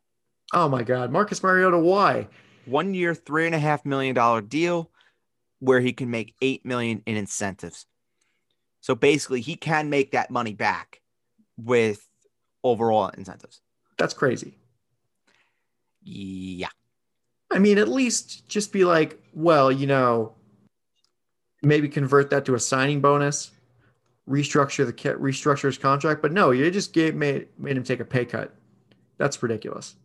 Oh 0.52 0.68
my 0.68 0.82
God, 0.82 1.12
Marcus 1.12 1.42
Mariota, 1.42 1.78
why? 1.78 2.28
One 2.64 2.94
year, 2.94 3.14
three 3.14 3.46
and 3.46 3.54
a 3.54 3.58
half 3.58 3.84
million 3.84 4.14
dollar 4.14 4.40
deal, 4.40 4.90
where 5.60 5.80
he 5.80 5.92
can 5.92 6.10
make 6.10 6.34
eight 6.40 6.64
million 6.64 7.02
in 7.06 7.16
incentives. 7.16 7.86
So 8.84 8.94
basically, 8.94 9.40
he 9.40 9.56
can 9.56 9.88
make 9.88 10.10
that 10.10 10.30
money 10.30 10.52
back 10.52 11.00
with 11.56 12.06
overall 12.62 13.08
incentives. 13.08 13.62
That's 13.96 14.12
crazy. 14.12 14.58
Yeah. 16.02 16.68
I 17.50 17.60
mean, 17.60 17.78
at 17.78 17.88
least 17.88 18.46
just 18.46 18.74
be 18.74 18.84
like, 18.84 19.18
well, 19.32 19.72
you 19.72 19.86
know, 19.86 20.34
maybe 21.62 21.88
convert 21.88 22.28
that 22.28 22.44
to 22.44 22.56
a 22.56 22.60
signing 22.60 23.00
bonus, 23.00 23.52
restructure 24.28 24.84
the 24.84 24.92
restructure 24.92 25.62
his 25.62 25.78
contract. 25.78 26.20
But 26.20 26.32
no, 26.32 26.50
you 26.50 26.70
just 26.70 26.92
gave 26.92 27.14
made 27.14 27.48
made 27.56 27.78
him 27.78 27.84
take 27.84 28.00
a 28.00 28.04
pay 28.04 28.26
cut. 28.26 28.54
That's 29.16 29.42
ridiculous. 29.42 29.96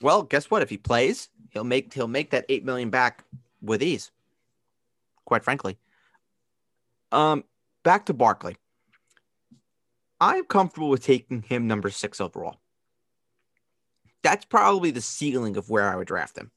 Well, 0.00 0.24
guess 0.24 0.50
what? 0.50 0.60
If 0.60 0.70
he 0.70 0.76
plays, 0.76 1.28
he'll 1.50 1.62
make 1.62 1.94
he'll 1.94 2.08
make 2.08 2.30
that 2.30 2.46
eight 2.48 2.64
million 2.64 2.90
back 2.90 3.22
with 3.62 3.80
ease. 3.80 4.10
Quite 5.24 5.44
frankly. 5.44 5.78
Um, 7.12 7.44
back 7.84 8.06
to 8.06 8.14
Barkley. 8.14 8.56
I'm 10.20 10.44
comfortable 10.44 10.88
with 10.88 11.04
taking 11.04 11.42
him 11.42 11.66
number 11.66 11.90
six 11.90 12.20
overall. 12.20 12.56
That's 14.22 14.44
probably 14.44 14.90
the 14.90 15.02
ceiling 15.02 15.56
of 15.56 15.68
where 15.68 15.88
I 15.88 15.96
would 15.96 16.08
draft 16.08 16.36
him. 16.36 16.50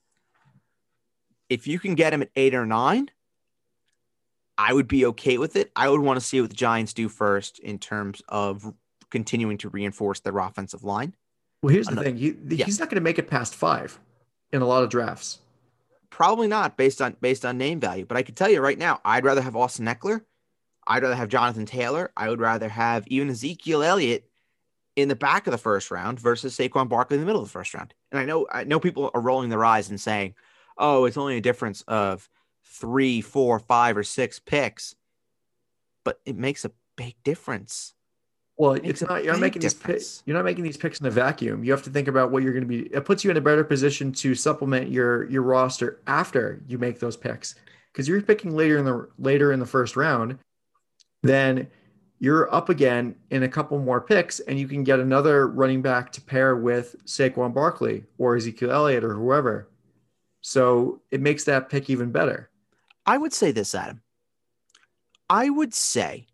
If 1.49 1.67
you 1.67 1.79
can 1.79 1.95
get 1.95 2.13
him 2.13 2.21
at 2.21 2.29
eight 2.35 2.55
or 2.55 2.65
nine, 2.65 3.11
I 4.57 4.73
would 4.73 4.87
be 4.87 5.05
okay 5.07 5.37
with 5.37 5.55
it. 5.55 5.71
I 5.75 5.89
would 5.89 6.01
want 6.01 6.19
to 6.19 6.25
see 6.25 6.41
what 6.41 6.49
the 6.49 6.55
Giants 6.55 6.93
do 6.93 7.09
first 7.09 7.59
in 7.59 7.77
terms 7.77 8.21
of 8.27 8.73
continuing 9.09 9.57
to 9.59 9.69
reinforce 9.69 10.19
their 10.21 10.37
offensive 10.37 10.83
line. 10.83 11.15
Well, 11.61 11.73
here's 11.73 11.87
the 11.87 12.01
thing: 12.01 12.17
he, 12.17 12.35
yeah. 12.49 12.65
he's 12.65 12.79
not 12.79 12.89
going 12.89 12.95
to 12.95 13.01
make 13.01 13.19
it 13.19 13.27
past 13.27 13.55
five 13.55 13.99
in 14.51 14.61
a 14.61 14.65
lot 14.65 14.83
of 14.83 14.89
drafts. 14.89 15.39
Probably 16.09 16.47
not 16.47 16.77
based 16.77 17.01
on 17.01 17.17
based 17.21 17.45
on 17.45 17.57
name 17.57 17.79
value. 17.79 18.05
But 18.05 18.17
I 18.17 18.23
can 18.23 18.35
tell 18.35 18.49
you 18.49 18.61
right 18.61 18.77
now, 18.77 19.01
I'd 19.03 19.25
rather 19.25 19.41
have 19.41 19.55
Austin 19.55 19.85
Ekeler. 19.85 20.21
I'd 20.87 21.03
rather 21.03 21.15
have 21.15 21.29
Jonathan 21.29 21.65
Taylor. 21.65 22.11
I 22.15 22.29
would 22.29 22.39
rather 22.39 22.69
have 22.69 23.05
even 23.07 23.29
Ezekiel 23.29 23.83
Elliott 23.83 24.29
in 24.95 25.09
the 25.09 25.15
back 25.15 25.45
of 25.45 25.51
the 25.51 25.57
first 25.57 25.91
round 25.91 26.19
versus 26.19 26.57
Saquon 26.57 26.89
Barkley 26.89 27.15
in 27.15 27.21
the 27.21 27.25
middle 27.25 27.41
of 27.41 27.47
the 27.47 27.51
first 27.51 27.73
round. 27.73 27.93
And 28.11 28.19
I 28.19 28.25
know 28.25 28.47
I 28.51 28.63
know 28.63 28.79
people 28.79 29.11
are 29.13 29.21
rolling 29.21 29.49
their 29.49 29.65
eyes 29.65 29.89
and 29.89 29.99
saying, 29.99 30.33
"Oh, 30.77 31.05
it's 31.05 31.17
only 31.17 31.37
a 31.37 31.41
difference 31.41 31.83
of 31.87 32.29
three, 32.63 33.21
four, 33.21 33.59
five, 33.59 33.97
or 33.97 34.03
six 34.03 34.39
picks," 34.39 34.95
but 36.03 36.19
it 36.25 36.35
makes 36.35 36.65
a 36.65 36.71
big 36.95 37.15
difference. 37.23 37.93
Well, 38.57 38.73
it 38.73 38.85
it's 38.85 39.01
not. 39.01 39.23
You're 39.23 39.33
not 39.33 39.41
making 39.41 39.61
difference. 39.61 39.83
these 39.83 39.95
picks. 39.95 40.23
You're 40.25 40.35
not 40.35 40.45
making 40.45 40.63
these 40.63 40.77
picks 40.77 40.99
in 40.99 41.05
a 41.05 41.11
vacuum. 41.11 41.63
You 41.63 41.71
have 41.71 41.83
to 41.83 41.91
think 41.91 42.07
about 42.07 42.31
what 42.31 42.41
you're 42.41 42.53
going 42.53 42.63
to 42.63 42.67
be. 42.67 42.87
It 42.87 43.05
puts 43.05 43.23
you 43.23 43.29
in 43.29 43.37
a 43.37 43.41
better 43.41 43.63
position 43.63 44.11
to 44.13 44.33
supplement 44.33 44.89
your 44.89 45.29
your 45.29 45.43
roster 45.43 45.99
after 46.07 46.63
you 46.65 46.79
make 46.79 46.99
those 46.99 47.15
picks, 47.15 47.53
because 47.91 48.07
you're 48.07 48.21
picking 48.21 48.55
later 48.55 48.77
in 48.79 48.85
the 48.85 49.07
later 49.19 49.51
in 49.51 49.59
the 49.59 49.65
first 49.65 49.95
round. 49.95 50.39
Then 51.23 51.67
you're 52.19 52.53
up 52.53 52.69
again 52.69 53.15
in 53.29 53.43
a 53.43 53.49
couple 53.49 53.77
more 53.79 54.01
picks, 54.01 54.39
and 54.41 54.59
you 54.59 54.67
can 54.67 54.83
get 54.83 54.99
another 54.99 55.47
running 55.47 55.81
back 55.81 56.11
to 56.13 56.21
pair 56.21 56.55
with 56.55 56.95
Saquon 57.05 57.53
Barkley 57.53 58.05
or 58.17 58.35
Ezekiel 58.35 58.71
Elliott 58.71 59.03
or 59.03 59.13
whoever. 59.13 59.69
So 60.41 61.01
it 61.11 61.21
makes 61.21 61.43
that 61.45 61.69
pick 61.69 61.89
even 61.89 62.11
better. 62.11 62.49
I 63.05 63.17
would 63.17 63.33
say 63.33 63.51
this, 63.51 63.75
Adam. 63.75 64.01
I 65.29 65.49
would 65.49 65.73
say 65.73 66.27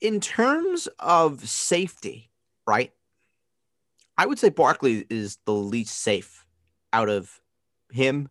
in 0.00 0.20
terms 0.20 0.88
of 0.98 1.48
safety, 1.48 2.30
right? 2.66 2.92
I 4.16 4.26
would 4.26 4.38
say 4.38 4.48
Barkley 4.48 5.06
is 5.10 5.38
the 5.44 5.52
least 5.52 5.96
safe 6.00 6.44
out 6.92 7.08
of 7.08 7.40
him, 7.92 8.28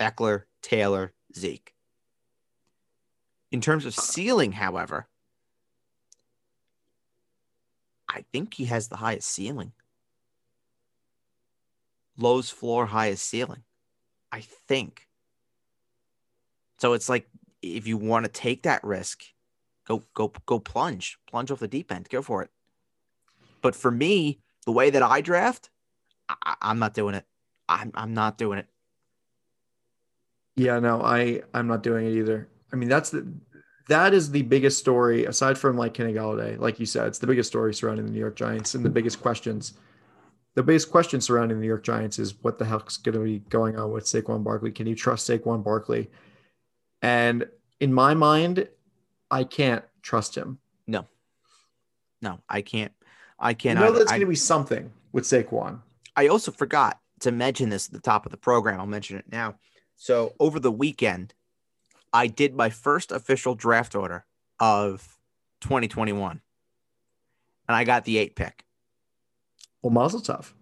Ekeler, 0.00 0.44
Taylor, 0.62 1.12
Zeke. 1.36 1.73
In 3.54 3.60
terms 3.60 3.86
of 3.86 3.94
ceiling, 3.94 4.50
however, 4.50 5.06
I 8.08 8.24
think 8.32 8.54
he 8.54 8.64
has 8.64 8.88
the 8.88 8.96
highest 8.96 9.28
ceiling. 9.28 9.70
Lowest 12.18 12.52
floor, 12.52 12.86
highest 12.86 13.24
ceiling. 13.28 13.62
I 14.32 14.40
think. 14.40 15.06
So 16.78 16.94
it's 16.94 17.08
like 17.08 17.28
if 17.62 17.86
you 17.86 17.96
want 17.96 18.24
to 18.24 18.30
take 18.30 18.64
that 18.64 18.82
risk, 18.82 19.22
Go 19.86 20.02
go 20.14 20.32
go 20.46 20.58
plunge, 20.58 21.18
plunge 21.30 21.52
off 21.52 21.60
the 21.60 21.68
deep 21.68 21.92
end. 21.92 22.08
Go 22.08 22.22
for 22.22 22.42
it. 22.42 22.50
But 23.62 23.76
for 23.76 23.92
me, 23.92 24.40
the 24.64 24.72
way 24.72 24.90
that 24.90 25.02
I 25.02 25.20
draft, 25.20 25.70
I, 26.28 26.56
I'm 26.60 26.80
not 26.80 26.94
doing 26.94 27.14
it. 27.14 27.24
I'm 27.68 27.92
I'm 27.94 28.14
not 28.14 28.36
doing 28.36 28.58
it. 28.58 28.66
Yeah, 30.56 30.80
no, 30.80 31.02
I 31.02 31.42
I'm 31.52 31.68
not 31.68 31.84
doing 31.84 32.06
it 32.06 32.16
either. 32.16 32.48
I 32.72 32.76
mean, 32.76 32.88
that's 32.88 33.10
the 33.10 33.24
that 33.88 34.14
is 34.14 34.30
the 34.30 34.42
biggest 34.42 34.78
story 34.78 35.24
aside 35.24 35.58
from 35.58 35.76
like 35.76 35.94
Kenny 35.94 36.12
Golladay. 36.12 36.58
Like 36.58 36.80
you 36.80 36.86
said, 36.86 37.06
it's 37.08 37.18
the 37.18 37.26
biggest 37.26 37.48
story 37.48 37.74
surrounding 37.74 38.06
the 38.06 38.12
New 38.12 38.18
York 38.18 38.36
Giants 38.36 38.74
and 38.74 38.84
the 38.84 38.90
biggest 38.90 39.20
questions. 39.20 39.74
The 40.54 40.62
biggest 40.62 40.90
question 40.90 41.20
surrounding 41.20 41.58
the 41.58 41.62
New 41.62 41.68
York 41.68 41.82
Giants 41.82 42.18
is 42.18 42.42
what 42.42 42.58
the 42.58 42.64
heck's 42.64 42.96
going 42.96 43.18
to 43.18 43.24
be 43.24 43.40
going 43.50 43.76
on 43.76 43.90
with 43.90 44.04
Saquon 44.04 44.44
Barkley? 44.44 44.70
Can 44.70 44.86
you 44.86 44.94
trust 44.94 45.28
Saquon 45.28 45.64
Barkley? 45.64 46.10
And 47.02 47.46
in 47.80 47.92
my 47.92 48.14
mind, 48.14 48.68
I 49.30 49.44
can't 49.44 49.84
trust 50.00 50.34
him. 50.36 50.58
No, 50.86 51.06
no, 52.22 52.38
I 52.48 52.62
can't. 52.62 52.92
I 53.38 53.52
can't. 53.52 53.78
I 53.78 53.82
know 53.82 53.92
that's 53.92 54.10
going 54.10 54.20
to 54.20 54.26
be 54.26 54.36
something 54.36 54.92
with 55.12 55.24
Saquon. 55.24 55.80
I 56.16 56.28
also 56.28 56.52
forgot 56.52 57.00
to 57.20 57.32
mention 57.32 57.68
this 57.68 57.88
at 57.88 57.92
the 57.92 58.00
top 58.00 58.24
of 58.24 58.30
the 58.30 58.38
program. 58.38 58.80
I'll 58.80 58.86
mention 58.86 59.18
it 59.18 59.24
now. 59.30 59.56
So 59.96 60.34
over 60.38 60.60
the 60.60 60.72
weekend, 60.72 61.34
I 62.14 62.28
did 62.28 62.54
my 62.54 62.70
first 62.70 63.10
official 63.10 63.56
draft 63.56 63.96
order 63.96 64.24
of 64.60 65.18
2021, 65.62 66.40
and 67.68 67.76
I 67.76 67.82
got 67.82 68.04
the 68.04 68.18
eight 68.18 68.36
pick. 68.36 68.64
Well, 69.82 69.90
Mazel 69.90 70.20
Tov. 70.20 70.52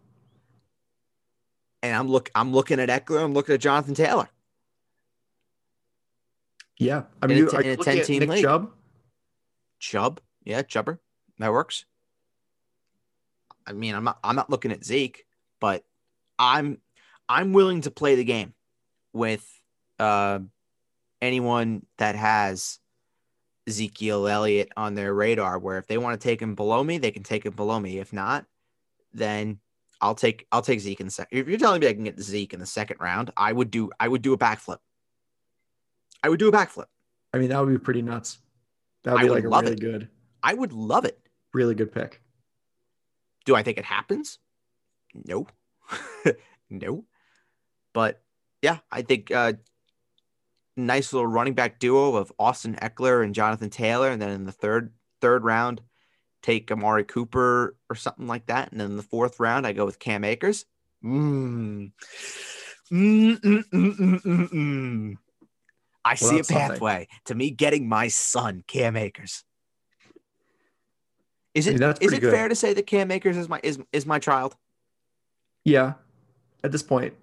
And 1.82 1.94
I'm 1.94 2.08
look. 2.08 2.30
I'm 2.34 2.52
looking 2.52 2.80
at 2.80 2.88
Ekeler. 2.88 3.22
I'm 3.22 3.34
looking 3.34 3.54
at 3.54 3.60
Jonathan 3.60 3.94
Taylor. 3.94 4.30
Yeah, 6.78 7.02
I 7.20 7.26
mean, 7.26 7.38
in 7.38 7.48
a, 7.48 7.60
in 7.60 7.66
a 7.68 7.76
ten 7.76 8.04
team 8.04 8.20
Nick 8.20 8.30
league. 8.30 8.42
Chubb? 8.42 8.72
Chubb, 9.78 10.20
yeah, 10.44 10.62
Chubber, 10.62 10.98
that 11.38 11.52
works. 11.52 11.84
I 13.66 13.72
mean, 13.72 13.94
I'm 13.94 14.04
not, 14.04 14.18
I'm 14.24 14.36
not 14.36 14.48
looking 14.48 14.72
at 14.72 14.84
Zeke, 14.84 15.24
but 15.60 15.84
I'm 16.38 16.78
I'm 17.28 17.52
willing 17.52 17.82
to 17.82 17.90
play 17.90 18.14
the 18.14 18.24
game 18.24 18.54
with 19.12 19.46
uh, 19.98 20.40
anyone 21.22 21.86
that 21.96 22.16
has 22.16 22.78
Ezekiel 23.66 24.26
Elliott 24.26 24.70
on 24.76 24.94
their 24.94 25.14
radar. 25.14 25.58
Where 25.58 25.78
if 25.78 25.86
they 25.86 25.96
want 25.96 26.20
to 26.20 26.28
take 26.28 26.42
him 26.42 26.54
below 26.54 26.82
me, 26.82 26.98
they 26.98 27.12
can 27.12 27.22
take 27.22 27.46
him 27.46 27.54
below 27.54 27.80
me. 27.80 27.98
If 27.98 28.12
not, 28.12 28.44
then 29.14 29.60
I'll 30.00 30.16
take 30.16 30.46
I'll 30.52 30.62
take 30.62 30.80
Zeke 30.80 31.00
in 31.00 31.06
the 31.06 31.12
second. 31.12 31.38
If 31.38 31.48
you're 31.48 31.58
telling 31.58 31.80
me 31.80 31.88
I 31.88 31.94
can 31.94 32.04
get 32.04 32.20
Zeke 32.20 32.52
in 32.52 32.60
the 32.60 32.66
second 32.66 32.98
round, 33.00 33.30
I 33.36 33.52
would 33.52 33.70
do 33.70 33.90
I 33.98 34.08
would 34.08 34.22
do 34.22 34.32
a 34.32 34.38
backflip. 34.38 34.78
I 36.22 36.28
would 36.28 36.38
do 36.38 36.48
a 36.48 36.52
backflip. 36.52 36.86
I 37.32 37.38
mean, 37.38 37.48
that 37.48 37.64
would 37.64 37.72
be 37.72 37.78
pretty 37.78 38.02
nuts. 38.02 38.38
That 39.04 39.14
would 39.14 39.22
be 39.22 39.30
like 39.30 39.44
a 39.44 39.48
really 39.48 39.72
it. 39.72 39.80
good. 39.80 40.08
I 40.42 40.54
would 40.54 40.72
love 40.72 41.04
it. 41.04 41.18
Really 41.54 41.74
good 41.74 41.92
pick. 41.92 42.20
Do 43.44 43.54
I 43.54 43.62
think 43.62 43.78
it 43.78 43.84
happens? 43.84 44.38
No. 45.14 45.46
no. 46.70 47.04
But 47.92 48.22
yeah, 48.60 48.78
I 48.90 49.02
think 49.02 49.30
uh 49.30 49.54
nice 50.76 51.12
little 51.12 51.26
running 51.26 51.54
back 51.54 51.78
duo 51.78 52.16
of 52.16 52.32
Austin 52.38 52.76
Ekeler 52.76 53.24
and 53.24 53.34
Jonathan 53.34 53.70
Taylor, 53.70 54.10
and 54.10 54.20
then 54.20 54.30
in 54.30 54.44
the 54.44 54.52
third 54.52 54.92
third 55.20 55.44
round, 55.44 55.80
take 56.42 56.70
Amari 56.70 57.04
Cooper 57.04 57.76
or 57.88 57.96
something 57.96 58.26
like 58.26 58.46
that, 58.46 58.72
and 58.72 58.80
then 58.80 58.90
in 58.90 58.96
the 58.96 59.02
fourth 59.02 59.40
round, 59.40 59.66
I 59.66 59.72
go 59.72 59.84
with 59.84 59.98
Cam 59.98 60.24
Akers. 60.24 60.64
Mm. 61.04 61.92
I 66.04 66.04
well, 66.04 66.16
see 66.16 66.38
a 66.38 66.44
pathway 66.44 66.92
something. 66.92 67.06
to 67.26 67.34
me 67.34 67.50
getting 67.50 67.88
my 67.88 68.08
son, 68.08 68.64
Cam 68.66 68.96
Akers. 68.96 69.44
Is 71.54 71.66
it 71.66 71.82
I 71.82 71.86
mean, 71.86 71.94
is 72.00 72.12
it 72.12 72.20
good. 72.20 72.32
fair 72.32 72.48
to 72.48 72.54
say 72.54 72.72
that 72.74 72.86
Cam 72.86 73.10
Akers 73.10 73.36
is 73.36 73.48
my 73.48 73.60
is 73.62 73.78
is 73.92 74.06
my 74.06 74.18
child? 74.18 74.56
Yeah. 75.64 75.94
At 76.64 76.72
this 76.72 76.82
point. 76.82 77.14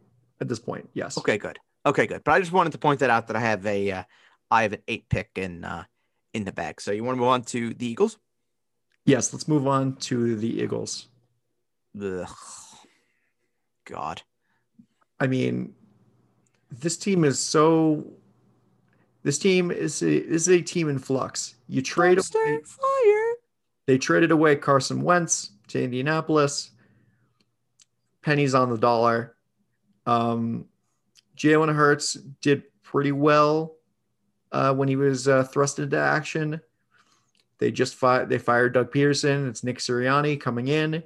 At 0.42 0.48
this 0.48 0.60
point, 0.60 0.90
yes. 0.94 1.18
Okay, 1.18 1.38
good. 1.38 1.60
Okay, 1.86 2.08
good. 2.08 2.24
But 2.24 2.34
I 2.34 2.40
just 2.40 2.52
wanted 2.52 2.72
to 2.74 2.78
point 2.78 3.00
that 3.00 3.10
out 3.10 3.28
that 3.28 3.36
I 3.36 3.40
have 3.40 3.66
a 3.66 3.92
uh, 3.92 4.04
I 4.52 4.64
have 4.64 4.74
an 4.74 4.82
eight 4.88 5.10
pick 5.10 5.32
in 5.36 5.64
uh, 5.64 5.86
in 6.34 6.44
the 6.44 6.52
bag. 6.52 6.82
So 6.82 6.92
you 6.92 7.04
want 7.04 7.16
to 7.16 7.20
move 7.20 7.30
on 7.30 7.44
to 7.44 7.74
the 7.74 7.88
Eagles? 7.88 8.18
Yes, 9.06 9.34
let's 9.34 9.48
move 9.48 9.68
on 9.68 9.96
to 9.98 10.36
the 10.36 10.62
Eagles. 10.62 11.08
Ugh. 12.02 12.28
God. 13.86 14.22
I 15.20 15.28
mean, 15.28 15.74
this 16.72 16.98
team 16.98 17.24
is 17.24 17.40
so 17.40 18.06
this 19.24 19.40
team 19.40 19.72
is 19.72 20.02
a, 20.02 20.10
is 20.10 20.48
a 20.48 20.62
team 20.62 20.90
in 20.90 21.00
flux. 21.00 21.56
You 21.68 21.82
trade 21.82 22.20
away, 22.20 22.60
fire. 22.64 23.34
They 23.86 23.98
traded 23.98 24.32
away 24.32 24.56
Carson 24.56 25.02
Wentz 25.02 25.52
to 25.70 25.84
Indianapolis. 25.84 26.72
Pennies 28.22 28.54
on 28.54 28.70
the 28.70 28.78
dollar. 28.78 29.36
Um, 30.06 30.66
Jalen 31.40 31.74
Hurts 31.74 32.14
did 32.42 32.64
pretty 32.84 33.14
well 33.14 33.78
uh, 34.52 34.74
when 34.74 34.88
he 34.88 34.98
was 34.98 35.28
uh, 35.28 35.44
thrust 35.44 35.80
into 35.80 35.98
action. 35.98 36.60
They 37.60 37.72
just 37.72 37.96
fi- 37.96 38.26
they 38.26 38.38
fired 38.38 38.74
Doug 38.74 38.92
Pederson. 38.92 39.48
It's 39.48 39.64
Nick 39.64 39.80
Sirianni 39.80 40.40
coming 40.40 40.68
in, 40.68 41.04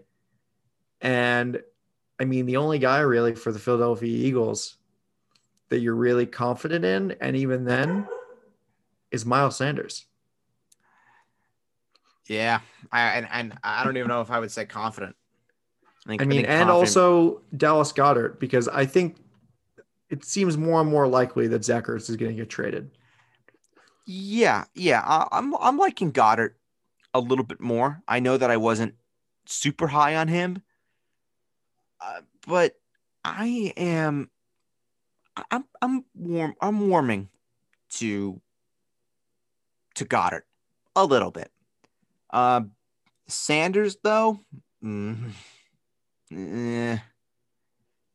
and 1.01 1.61
I 2.19 2.25
mean 2.25 2.45
the 2.45 2.57
only 2.57 2.79
guy 2.79 2.99
really 2.99 3.35
for 3.35 3.51
the 3.51 3.59
Philadelphia 3.59 4.09
Eagles 4.09 4.77
that 5.69 5.79
you're 5.79 5.95
really 5.95 6.25
confident 6.25 6.85
in, 6.85 7.15
and 7.21 7.35
even 7.35 7.65
then, 7.65 8.07
is 9.11 9.25
Miles 9.25 9.55
Sanders. 9.55 10.05
Yeah, 12.27 12.59
I 12.91 13.01
and, 13.01 13.27
and 13.31 13.59
I 13.63 13.83
don't 13.83 13.97
even 13.97 14.09
know 14.09 14.21
if 14.21 14.31
I 14.31 14.39
would 14.39 14.51
say 14.51 14.65
confident. 14.65 15.15
I, 16.05 16.09
think, 16.09 16.21
I 16.21 16.25
mean, 16.25 16.45
I 16.45 16.49
and 16.49 16.69
confident. 16.69 16.97
also 16.97 17.41
Dallas 17.55 17.91
Goedert 17.93 18.39
because 18.39 18.67
I 18.67 18.85
think 18.85 19.17
it 20.13 20.23
seems 20.23 20.59
more 20.59 20.79
and 20.79 20.91
more 20.91 21.07
likely 21.07 21.47
that 21.47 21.65
Zach 21.65 21.85
Ertz 21.85 22.07
is 22.07 22.17
going 22.17 22.29
to 22.29 22.37
get 22.39 22.47
traded. 22.47 22.91
Yeah, 24.05 24.65
yeah, 24.75 25.01
I'm 25.31 25.55
I'm 25.55 25.79
liking 25.79 26.11
Goedert 26.11 26.51
a 27.15 27.19
little 27.19 27.43
bit 27.43 27.59
more. 27.59 28.03
I 28.07 28.19
know 28.19 28.37
that 28.37 28.51
I 28.51 28.57
wasn't 28.57 28.93
super 29.47 29.87
high 29.87 30.15
on 30.15 30.27
him, 30.27 30.61
uh, 31.99 32.21
but 32.45 32.75
I 33.25 33.73
am. 33.75 34.29
I'm 35.49 35.63
I'm 35.81 36.05
warm. 36.13 36.53
I'm 36.61 36.89
warming 36.89 37.29
to 37.95 38.39
to 39.95 40.05
Goedert 40.05 40.43
a 40.95 41.05
little 41.05 41.31
bit. 41.31 41.49
Uh, 42.29 42.61
Sanders 43.27 43.97
though, 44.03 44.41
mm, 44.83 45.31
eh, 46.31 46.99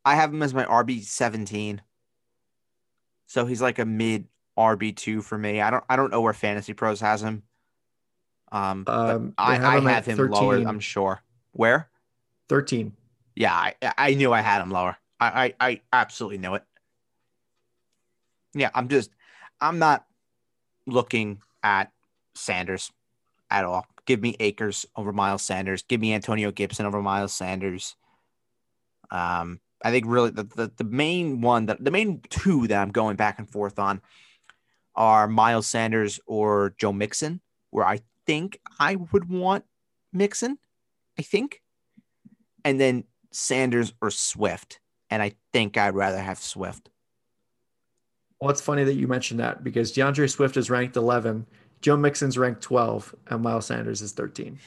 I 0.05 0.15
have 0.15 0.33
him 0.33 0.45
as 0.45 0.55
my 0.55 0.65
RB 0.65 1.03
seventeen. 1.03 1.83
So 3.29 3.47
he's 3.47 3.63
like 3.63 3.79
a 3.79 3.85
mid 3.85 4.27
RB 4.59 4.97
two 4.97 5.23
for 5.23 5.39
me. 5.39 5.61
I 5.61 5.71
don't 5.71 5.85
I 5.89 5.95
don't 5.95 6.11
know 6.11 6.21
where 6.21 6.33
Fantasy 6.33 6.73
Pros 6.73 7.01
has 7.01 7.23
him. 7.23 7.45
Um, 8.51 8.85
um 8.89 9.35
I 9.39 9.55
have, 9.55 9.65
I 9.65 9.79
him, 9.79 9.85
have 9.85 10.07
him 10.07 10.17
13. 10.17 10.33
lower. 10.33 10.57
I'm 10.57 10.81
sure. 10.81 11.23
Where? 11.53 11.89
Thirteen. 12.49 12.95
Yeah, 13.37 13.55
I 13.55 13.75
I 13.97 14.15
knew 14.15 14.33
I 14.33 14.41
had 14.41 14.63
him 14.63 14.71
lower. 14.71 14.97
I 15.21 15.55
I, 15.61 15.69
I 15.69 15.81
absolutely 15.93 16.39
knew 16.39 16.55
it. 16.55 16.65
Yeah, 18.55 18.71
I'm 18.75 18.89
just 18.89 19.11
I'm 19.61 19.79
not 19.79 20.07
looking 20.87 21.43
at 21.63 21.93
Sanders 22.35 22.91
at 23.51 23.65
all. 23.65 23.87
Give 24.07 24.23
me 24.23 24.37
Akers 24.41 24.87
over 24.97 25.13
Miles 25.13 25.43
Sanders. 25.43 25.83
Give 25.83 26.01
me 26.01 26.15
Antonio 26.15 26.51
Gibson 26.51 26.87
over 26.87 27.03
Miles 27.03 27.35
Sanders. 27.35 27.95
Um, 29.11 29.61
I 29.83 29.91
think 29.91 30.07
really 30.09 30.31
the, 30.31 30.45
the, 30.45 30.73
the 30.77 30.85
main 30.85 31.41
one 31.41 31.67
that 31.67 31.83
the 31.83 31.91
main 31.91 32.21
two 32.29 32.67
that 32.67 32.81
I'm 32.81 32.91
going 32.91 33.17
back 33.17 33.39
and 33.39 33.49
forth 33.49 33.79
on 33.79 34.01
are 34.95 35.29
Miles 35.29 35.67
Sanders 35.67 36.19
or 36.27 36.75
Joe 36.79 36.93
Mixon, 36.93 37.41
where 37.71 37.87
I 37.87 38.01
think 38.27 38.61
I 38.81 38.97
would 38.97 39.29
want 39.29 39.65
Mixon, 40.13 40.59
I 41.19 41.23
think, 41.23 41.63
and 42.65 42.81
then 42.81 43.05
Sanders 43.31 43.93
or 44.01 44.11
Swift, 44.11 44.81
and 45.11 45.23
I 45.23 45.35
think 45.53 45.77
I'd 45.77 45.95
rather 45.95 46.19
have 46.19 46.39
Swift. 46.39 46.91
Well, 48.41 48.51
it's 48.51 48.61
funny 48.61 48.85
that 48.85 48.95
you 48.95 49.09
mentioned 49.09 49.41
that 49.41 49.65
because 49.65 49.93
D'Andre 49.93 50.27
Swift 50.27 50.57
is 50.57 50.71
ranked 50.71 50.97
11, 50.97 51.47
Joe 51.81 51.97
Mixon's 51.97 52.39
ranked 52.39 52.63
12, 52.63 53.15
and 53.29 53.43
Miles 53.43 53.67
Sanders 53.67 54.03
is 54.03 54.13
13. 54.13 54.59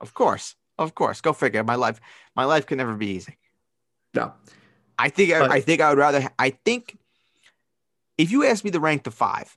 Of 0.00 0.14
course, 0.14 0.54
of 0.78 0.94
course. 0.94 1.20
Go 1.20 1.32
figure. 1.32 1.64
My 1.64 1.74
life, 1.74 2.00
my 2.34 2.44
life 2.44 2.66
can 2.66 2.78
never 2.78 2.94
be 2.94 3.08
easy. 3.08 3.36
No. 4.14 4.32
I 4.98 5.08
think 5.08 5.30
but, 5.30 5.50
I, 5.50 5.60
think 5.60 5.80
I 5.80 5.90
would 5.90 5.98
rather. 5.98 6.28
I 6.38 6.50
think 6.50 6.96
if 8.18 8.30
you 8.30 8.44
ask 8.46 8.64
me 8.64 8.70
to 8.70 8.80
rank 8.80 9.04
the 9.04 9.10
five. 9.10 9.56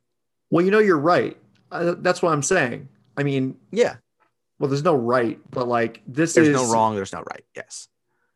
Well, 0.50 0.66
you 0.66 0.72
know 0.72 0.80
you're 0.80 0.98
right. 0.98 1.38
Uh, 1.72 1.96
that's 2.00 2.22
what 2.22 2.34
I'm 2.34 2.42
saying. 2.42 2.90
I 3.16 3.24
mean, 3.24 3.58
yeah. 3.72 3.98
Well, 4.58 4.70
there's 4.70 4.84
no 4.84 4.96
right, 4.96 5.40
but 5.52 5.68
like 5.68 6.02
this 6.08 6.34
there's 6.34 6.50
is 6.50 6.54
no 6.54 6.72
wrong. 6.72 6.96
There's 6.96 7.14
no 7.14 7.24
right. 7.30 7.44
Yes. 7.56 7.88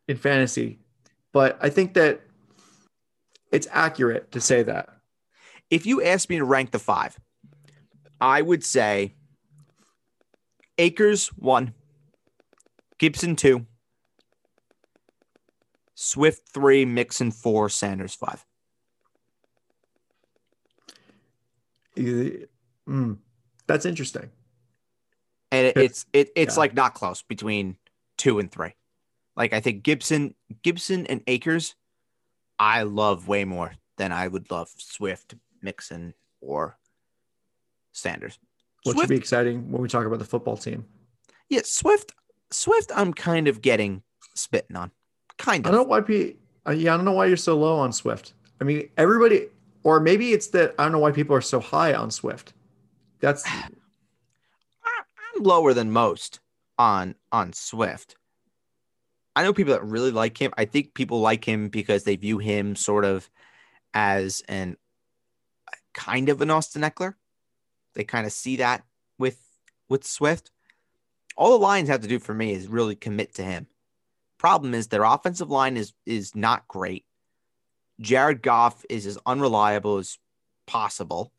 In 0.07 0.17
fantasy, 0.17 0.79
but 1.31 1.57
I 1.61 1.69
think 1.69 1.93
that 1.95 2.21
it's 3.51 3.67
accurate 3.71 4.31
to 4.31 4.41
say 4.41 4.63
that. 4.63 4.89
If 5.69 5.85
you 5.85 6.03
ask 6.03 6.29
me 6.29 6.37
to 6.37 6.45
rank 6.45 6.71
the 6.71 6.79
five, 6.79 7.17
I 8.19 8.41
would 8.41 8.63
say 8.63 9.15
Akers 10.77 11.27
one, 11.29 11.73
Gibson 12.99 13.35
two, 13.35 13.65
Swift 16.03 16.49
three, 16.49 16.83
Mixon 16.83 17.31
four, 17.31 17.69
Sanders 17.69 18.13
five. 18.13 18.45
Mm, 21.97 23.17
that's 23.67 23.85
interesting. 23.85 24.29
And 25.51 25.67
it, 25.67 25.77
it's 25.77 26.05
it, 26.11 26.31
it's 26.35 26.55
yeah. 26.55 26.59
like 26.59 26.73
not 26.73 26.93
close 26.93 27.21
between 27.21 27.77
two 28.17 28.39
and 28.39 28.51
three. 28.51 28.75
Like 29.37 29.53
I 29.53 29.61
think 29.61 29.83
Gibson, 29.83 30.35
Gibson 30.61 31.07
and 31.07 31.21
Akers, 31.25 31.75
I 32.59 32.83
love 32.83 33.29
way 33.29 33.45
more 33.45 33.73
than 33.97 34.11
I 34.11 34.27
would 34.27 34.51
love 34.51 34.69
Swift, 34.75 35.35
Mixon, 35.61 36.13
or 36.41 36.77
Sanders. 37.93 38.39
What 38.83 38.97
should 38.97 39.07
be 39.07 39.15
exciting 39.15 39.71
when 39.71 39.81
we 39.81 39.87
talk 39.87 40.05
about 40.05 40.19
the 40.19 40.25
football 40.25 40.57
team? 40.57 40.85
Yeah, 41.47 41.61
Swift. 41.63 42.11
Swift, 42.51 42.91
I'm 42.93 43.13
kind 43.13 43.47
of 43.47 43.61
getting 43.61 44.03
spitting 44.35 44.75
on. 44.75 44.91
Kind 45.37 45.65
of. 45.65 45.69
I 45.69 45.75
don't 45.75 45.83
know 45.83 45.89
why 45.89 46.01
people. 46.01 46.39
Uh, 46.65 46.71
yeah, 46.71 46.93
I 46.93 46.97
don't 46.97 47.05
know 47.05 47.13
why 47.13 47.25
you're 47.25 47.37
so 47.37 47.57
low 47.57 47.77
on 47.77 47.91
Swift. 47.91 48.33
I 48.61 48.63
mean, 48.63 48.89
everybody, 48.97 49.47
or 49.83 49.99
maybe 49.99 50.31
it's 50.31 50.47
that 50.47 50.75
I 50.79 50.83
don't 50.83 50.93
know 50.93 50.99
why 50.99 51.11
people 51.11 51.35
are 51.35 51.41
so 51.41 51.59
high 51.59 51.93
on 51.93 52.11
Swift. 52.11 52.53
That's. 53.19 53.43
I'm 55.35 55.43
lower 55.43 55.73
than 55.73 55.91
most 55.91 56.39
on 56.77 57.15
on 57.31 57.53
Swift. 57.53 58.15
I 59.35 59.43
know 59.43 59.53
people 59.53 59.73
that 59.73 59.83
really 59.83 60.11
like 60.11 60.37
him. 60.37 60.53
I 60.57 60.65
think 60.65 60.93
people 60.93 61.19
like 61.19 61.43
him 61.43 61.69
because 61.69 62.03
they 62.03 62.15
view 62.15 62.37
him 62.37 62.75
sort 62.75 63.03
of 63.03 63.29
as 63.93 64.43
an 64.47 64.77
kind 65.93 66.29
of 66.29 66.41
an 66.41 66.51
Austin 66.51 66.83
Ekeler. 66.83 67.15
They 67.95 68.03
kind 68.03 68.25
of 68.25 68.31
see 68.31 68.57
that 68.57 68.83
with 69.17 69.39
with 69.89 70.05
Swift. 70.05 70.51
All 71.35 71.51
the 71.51 71.63
Lions 71.63 71.89
have 71.89 72.01
to 72.01 72.07
do 72.07 72.19
for 72.19 72.33
me 72.33 72.53
is 72.53 72.67
really 72.67 72.95
commit 72.95 73.33
to 73.35 73.43
him. 73.43 73.67
Problem 74.43 74.73
is 74.73 74.87
their 74.87 75.05
offensive 75.05 75.49
line 75.49 75.77
is 75.77 75.93
is 76.05 76.35
not 76.35 76.67
great. 76.67 77.05
Jared 78.01 78.41
Goff 78.41 78.83
is 78.89 79.05
as 79.05 79.17
unreliable 79.25 79.99
as 79.99 80.17
possible. 80.67 81.31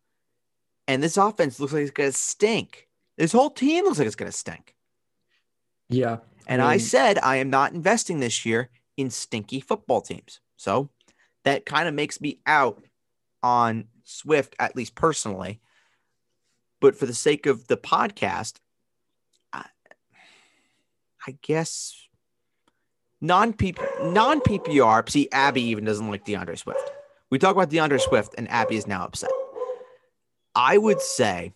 And 0.89 1.03
this 1.03 1.19
offense 1.19 1.61
looks 1.61 1.75
like 1.75 1.83
it's 1.83 1.91
going 1.91 2.11
to 2.11 2.17
stink. 2.17 2.89
This 3.19 3.33
whole 3.33 3.51
team 3.51 3.85
looks 3.85 3.99
like 3.99 4.07
it's 4.07 4.17
going 4.17 4.31
to 4.31 4.37
stink. 4.37 4.75
Yeah. 5.91 6.19
And 6.47 6.63
I, 6.63 6.65
mean, 6.65 6.71
I 6.73 6.77
said 6.79 7.19
I 7.19 7.37
am 7.37 7.51
not 7.51 7.75
investing 7.75 8.21
this 8.21 8.47
year 8.47 8.71
in 8.97 9.11
stinky 9.11 9.61
football 9.61 10.01
teams. 10.01 10.41
So 10.57 10.89
that 11.45 11.67
kind 11.67 11.89
of 11.89 11.95
makes 11.95 12.23
me 12.23 12.41
out 12.47 12.83
on 13.43 13.89
Swift, 14.05 14.57
at 14.59 14.77
least 14.77 14.95
personally. 14.95 15.61
But 16.81 16.97
for 16.97 17.05
the 17.05 17.13
sake 17.13 17.45
of 17.45 17.67
the 17.67 17.77
podcast, 17.77 18.55
I, 19.53 19.67
I 21.27 21.37
guess 21.43 22.04
non 23.25 23.55
non 24.03 24.41
PPR. 24.41 25.09
See, 25.09 25.29
Abby 25.33 25.63
even 25.63 25.85
doesn't 25.85 26.09
like 26.09 26.25
D'Andre 26.25 26.57
Swift. 26.57 26.91
We 27.31 27.39
talk 27.39 27.57
about 27.57 27.71
D'Andre 27.71 27.99
Swift, 27.99 28.35
and 28.37 28.49
Abby 28.51 28.77
is 28.77 28.87
now 28.87 29.05
upset. 29.05 29.31
I 30.55 30.79
would 30.79 31.01
say 31.01 31.53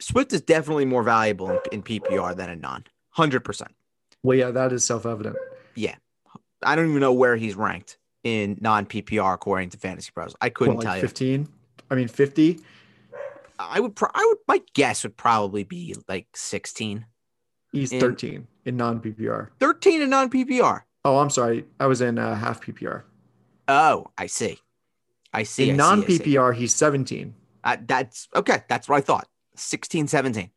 Swift 0.00 0.32
is 0.32 0.40
definitely 0.40 0.84
more 0.84 1.02
valuable 1.02 1.50
in, 1.50 1.58
in 1.72 1.82
PPR 1.82 2.34
than 2.34 2.50
a 2.50 2.56
non. 2.56 2.84
Hundred 3.10 3.44
percent. 3.44 3.72
Well, 4.22 4.36
yeah, 4.36 4.50
that 4.50 4.72
is 4.72 4.84
self 4.84 5.06
evident. 5.06 5.36
Yeah, 5.74 5.96
I 6.62 6.74
don't 6.74 6.88
even 6.88 7.00
know 7.00 7.12
where 7.12 7.36
he's 7.36 7.54
ranked 7.54 7.98
in 8.24 8.58
non 8.60 8.86
PPR 8.86 9.34
according 9.34 9.70
to 9.70 9.78
Fantasy 9.78 10.10
Pros. 10.12 10.34
I 10.40 10.48
couldn't 10.48 10.76
what, 10.76 10.84
like 10.84 10.94
tell 10.94 11.00
15? 11.02 11.28
you. 11.28 11.38
Fifteen. 11.44 11.54
I 11.90 11.94
mean, 11.94 12.08
fifty. 12.08 12.60
I 13.58 13.80
would. 13.80 13.94
Pro- 13.94 14.10
I 14.14 14.24
would. 14.26 14.38
My 14.48 14.62
guess 14.74 15.02
would 15.04 15.16
probably 15.16 15.64
be 15.64 15.94
like 16.08 16.26
sixteen. 16.34 17.06
He's 17.72 17.92
in, 17.92 18.00
thirteen 18.00 18.48
in 18.66 18.76
non 18.76 19.00
PPR. 19.00 19.48
Thirteen 19.58 20.02
in 20.02 20.10
non 20.10 20.28
PPR. 20.28 20.82
Oh, 21.04 21.18
I'm 21.18 21.30
sorry. 21.30 21.64
I 21.80 21.86
was 21.86 22.00
in 22.00 22.18
uh, 22.18 22.34
half 22.34 22.60
PPR. 22.60 23.04
Oh, 23.68 24.08
I 24.18 24.26
see. 24.26 24.58
I 25.32 25.44
see. 25.44 25.70
In 25.70 25.76
non 25.76 26.02
PPR, 26.02 26.54
he's 26.54 26.74
seventeen. 26.74 27.34
Uh, 27.64 27.76
that's 27.86 28.28
okay. 28.34 28.62
That's 28.68 28.88
what 28.88 28.96
I 28.96 29.00
thought. 29.00 29.28
16, 29.56 30.06
17. 30.08 30.50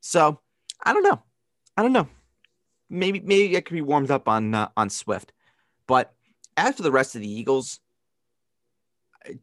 So 0.00 0.40
I 0.82 0.92
don't 0.92 1.02
know. 1.02 1.22
I 1.76 1.82
don't 1.82 1.92
know. 1.92 2.08
Maybe 2.88 3.20
maybe 3.20 3.56
I 3.56 3.60
could 3.60 3.74
be 3.74 3.82
warmed 3.82 4.10
up 4.10 4.28
on 4.28 4.54
uh, 4.54 4.68
on 4.76 4.90
Swift, 4.90 5.32
but 5.86 6.12
as 6.56 6.76
for 6.76 6.82
the 6.82 6.90
rest 6.90 7.14
of 7.14 7.20
the 7.20 7.30
Eagles, 7.30 7.78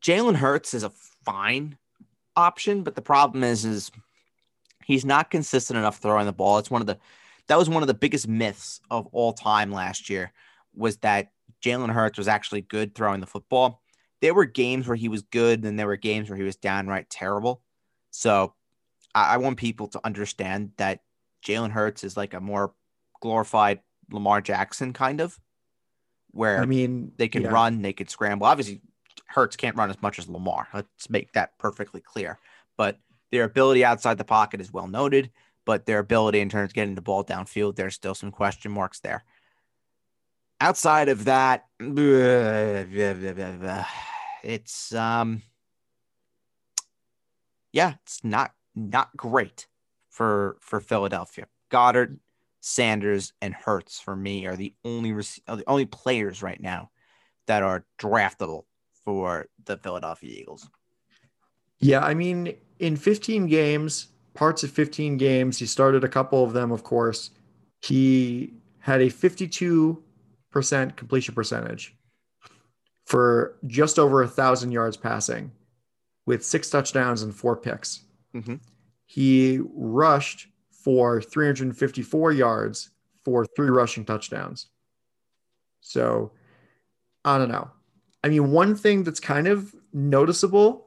Jalen 0.02 0.36
Hurts 0.36 0.74
is 0.74 0.84
a 0.84 0.90
fine 1.24 1.78
option, 2.36 2.84
but 2.84 2.96
the 2.96 3.02
problem 3.02 3.44
is 3.44 3.64
is 3.64 3.92
he's 4.88 5.04
not 5.04 5.30
consistent 5.30 5.78
enough 5.78 5.98
throwing 5.98 6.26
the 6.26 6.32
ball. 6.32 6.58
It's 6.58 6.72
one 6.72 6.82
of 6.82 6.88
the 6.88 6.98
that 7.48 7.58
was 7.58 7.70
one 7.70 7.84
of 7.84 7.88
the 7.88 7.94
biggest 7.94 8.28
myths 8.28 8.80
of 8.90 9.06
all 9.08 9.34
time 9.34 9.72
last 9.72 10.10
year 10.10 10.32
was 10.74 10.98
that 10.98 11.32
Jalen 11.64 11.92
Hurts 11.92 12.18
was 12.18 12.28
actually 12.28 12.62
good 12.62 12.96
throwing 12.96 13.20
the 13.20 13.28
football. 13.28 13.82
There 14.22 14.34
were 14.34 14.46
games 14.46 14.88
where 14.88 14.96
he 14.96 15.10
was 15.10 15.22
good, 15.22 15.64
and 15.64 15.78
there 15.78 15.88
were 15.88 15.98
games 15.98 16.30
where 16.30 16.38
he 16.38 16.44
was 16.44 16.56
downright 16.56 17.10
terrible. 17.10 17.62
So 18.12 18.54
I, 19.14 19.36
I 19.36 19.38
want 19.38 19.58
people 19.58 19.88
to 19.90 20.02
understand 20.04 20.72
that 20.78 21.02
Jalen 21.46 21.72
Hurts 21.72 22.04
is 22.04 22.18
like 22.18 22.34
a 22.34 22.42
more 22.42 22.74
glorified 23.22 23.82
Lamar 24.10 24.42
Jackson 24.42 24.94
kind 24.94 25.20
of, 25.22 25.38
where 26.32 26.62
I 26.62 26.66
mean, 26.66 27.12
they 27.18 27.28
can 27.28 27.44
yeah. 27.44 27.50
run, 27.50 27.82
they 27.82 27.94
can 27.94 28.08
scramble. 28.08 28.48
Obviously, 28.48 28.82
Hurts 29.28 29.58
can't 29.58 29.76
run 29.76 29.90
as 29.90 30.02
much 30.02 30.18
as 30.18 30.30
Lamar. 30.30 30.68
Let's 30.74 31.10
make 31.10 31.34
that 31.34 31.58
perfectly 31.60 32.02
clear. 32.02 32.40
But 32.78 33.00
their 33.32 33.44
ability 33.44 33.84
outside 33.84 34.18
the 34.18 34.24
pocket 34.24 34.62
is 34.62 34.72
well 34.72 34.88
noted, 34.88 35.32
but 35.66 35.86
their 35.86 36.00
ability 36.00 36.40
in 36.40 36.50
terms 36.50 36.72
of 36.72 36.74
getting 36.74 36.96
the 36.96 37.02
ball 37.02 37.24
downfield, 37.24 37.76
there's 37.76 37.96
still 37.96 38.16
some 38.16 38.32
question 38.32 38.72
marks 38.72 39.00
there. 39.00 39.24
Outside 40.60 41.10
of 41.10 41.26
that, 41.26 41.66
it's 44.44 44.94
um 44.94 45.42
yeah, 47.74 47.94
it's 48.04 48.24
not 48.24 48.54
not 48.76 49.16
great 49.16 49.68
for 50.10 50.58
for 50.60 50.80
Philadelphia. 50.80 51.46
Goedert, 51.70 52.18
Sanders, 52.62 53.34
and 53.42 53.54
Hurts 53.54 54.00
for 54.00 54.16
me 54.16 54.46
are 54.46 54.56
the 54.56 54.74
only 54.84 55.12
are 55.12 55.56
the 55.56 55.64
only 55.68 55.86
players 55.86 56.42
right 56.42 56.60
now 56.60 56.90
that 57.46 57.64
are 57.64 57.86
draftable 58.00 58.64
for 59.06 59.48
the 59.66 59.78
Philadelphia 59.78 60.42
Eagles. 60.42 60.70
Yeah, 61.80 62.00
I 62.04 62.14
mean, 62.14 62.56
in 62.80 62.96
15 62.96 63.48
games, 63.48 64.08
parts 64.34 64.64
of 64.64 64.72
15 64.72 65.18
games, 65.18 65.60
he 65.60 65.66
started 65.66 66.04
a 66.04 66.08
couple 66.08 66.44
of 66.44 66.54
them, 66.54 66.72
of 66.72 66.84
course. 66.84 67.32
He 67.82 68.54
had 68.80 69.02
a 69.02 69.10
52% 69.10 69.98
completion 70.96 71.36
percentage 71.36 71.96
for 73.06 73.58
just 73.68 74.00
over 74.00 74.22
a 74.22 74.28
thousand 74.28 74.72
yards 74.72 74.98
passing 74.98 75.52
with 76.26 76.44
six 76.44 76.70
touchdowns 76.70 77.22
and 77.22 77.34
four 77.34 77.56
picks. 77.56 78.02
Mhm. 78.34 78.60
He 79.06 79.60
rushed 79.74 80.48
for 80.72 81.22
354 81.22 82.32
yards 82.34 82.90
for 83.24 83.46
three 83.46 83.70
rushing 83.70 84.04
touchdowns. 84.06 84.68
So 85.82 86.32
I 87.24 87.38
don't 87.38 87.50
know. 87.50 87.70
I 88.24 88.30
mean, 88.30 88.52
one 88.52 88.76
thing 88.76 89.04
that's 89.04 89.20
kind 89.20 89.48
of 89.48 89.74
noticeable 89.94 90.87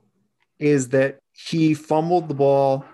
is 0.60 0.90
that 0.90 1.18
he 1.32 1.74
fumbled 1.74 2.28
the 2.28 2.34
ball 2.34 2.84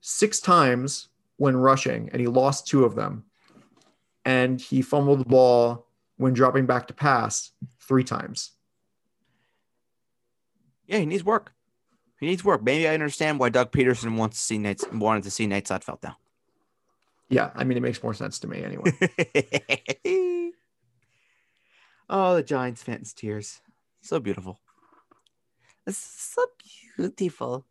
six 0.00 0.40
times 0.40 1.08
when 1.36 1.56
rushing 1.56 2.08
and 2.10 2.20
he 2.20 2.26
lost 2.26 2.66
two 2.66 2.84
of 2.84 2.96
them. 2.96 3.24
And 4.24 4.60
he 4.60 4.82
fumbled 4.82 5.20
the 5.20 5.28
ball 5.28 5.86
when 6.16 6.32
dropping 6.32 6.66
back 6.66 6.88
to 6.88 6.94
pass 6.94 7.52
three 7.80 8.04
times. 8.04 8.52
Yeah, 10.86 10.98
he 10.98 11.06
needs 11.06 11.24
work. 11.24 11.52
He 12.18 12.26
needs 12.26 12.44
work. 12.44 12.62
Maybe 12.62 12.88
I 12.88 12.94
understand 12.94 13.38
why 13.38 13.48
Doug 13.48 13.70
Pederson 13.70 14.16
wants 14.16 14.36
to 14.38 14.42
see 14.42 14.58
Nate 14.58 14.82
wanted 14.92 15.22
to 15.24 15.30
see 15.30 15.46
Nate 15.46 15.64
Sudfeld 15.64 16.02
now. 16.02 16.16
Yeah, 17.30 17.50
I 17.54 17.64
mean, 17.64 17.78
it 17.78 17.80
makes 17.80 18.02
more 18.02 18.12
sense 18.12 18.40
to 18.40 18.48
me 18.48 18.62
anyway. 18.62 18.90
oh, 22.10 22.34
the 22.34 22.42
Giants 22.42 22.82
fans' 22.82 23.14
tears. 23.14 23.60
So 24.02 24.18
beautiful. 24.18 24.58
It's 25.86 25.98
so 25.98 26.44
beautiful. 26.96 27.66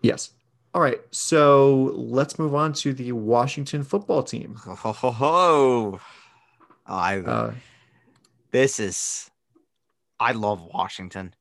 yes. 0.00 0.32
All 0.74 0.80
right. 0.80 1.00
So 1.10 1.92
let's 1.94 2.38
move 2.38 2.54
on 2.54 2.72
to 2.74 2.94
the 2.94 3.12
Washington 3.12 3.82
football 3.82 4.22
team. 4.22 4.54
Ho, 4.64 4.74
ho, 4.74 4.92
ho, 4.92 5.10
ho. 5.10 6.00
Oh, 6.86 6.94
I, 6.94 7.18
Uh, 7.18 7.52
this 8.52 8.80
is, 8.80 9.30
I 10.18 10.32
love 10.32 10.62
Washington. 10.62 11.34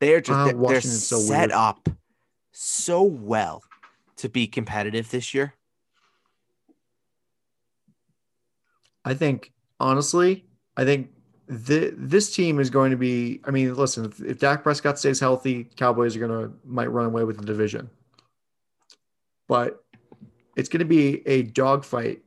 They're 0.00 0.20
just 0.20 0.38
Ah, 0.38 0.44
they're, 0.46 0.54
they're 0.54 0.80
so 0.80 1.18
set 1.18 1.38
weird. 1.40 1.52
up 1.52 1.88
so 2.52 3.02
well 3.02 3.62
to 4.16 4.28
be 4.28 4.46
competitive 4.46 5.10
this 5.10 5.34
year. 5.34 5.54
I 9.04 9.14
think, 9.14 9.52
honestly, 9.78 10.46
I 10.76 10.84
think 10.84 11.10
th- 11.66 11.94
this 11.96 12.34
team 12.34 12.60
is 12.60 12.70
going 12.70 12.90
to 12.90 12.96
be. 12.96 13.40
I 13.44 13.50
mean, 13.50 13.74
listen, 13.74 14.04
if, 14.04 14.20
if 14.20 14.38
Dak 14.38 14.62
Prescott 14.62 14.98
stays 14.98 15.20
healthy, 15.20 15.64
Cowboys 15.76 16.16
are 16.16 16.20
going 16.20 16.48
to 16.48 16.52
might 16.64 16.90
run 16.90 17.06
away 17.06 17.24
with 17.24 17.38
the 17.38 17.44
division. 17.44 17.88
But 19.46 19.82
it's 20.56 20.68
going 20.68 20.80
to 20.80 20.84
be 20.84 21.26
a 21.26 21.42
dogfight 21.42 22.20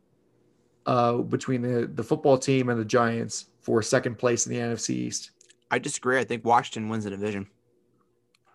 uh, 0.85 1.17
between 1.17 1.61
the, 1.61 1.87
the 1.87 2.03
football 2.03 2.37
team 2.37 2.69
and 2.69 2.79
the 2.79 2.85
Giants 2.85 3.47
for 3.61 3.81
second 3.81 4.17
place 4.17 4.47
in 4.47 4.53
the 4.53 4.59
NFC 4.59 4.91
East. 4.91 5.31
I 5.69 5.79
disagree. 5.79 6.19
I 6.19 6.23
think 6.23 6.43
Washington 6.43 6.89
wins 6.89 7.03
the 7.03 7.11
division. 7.11 7.47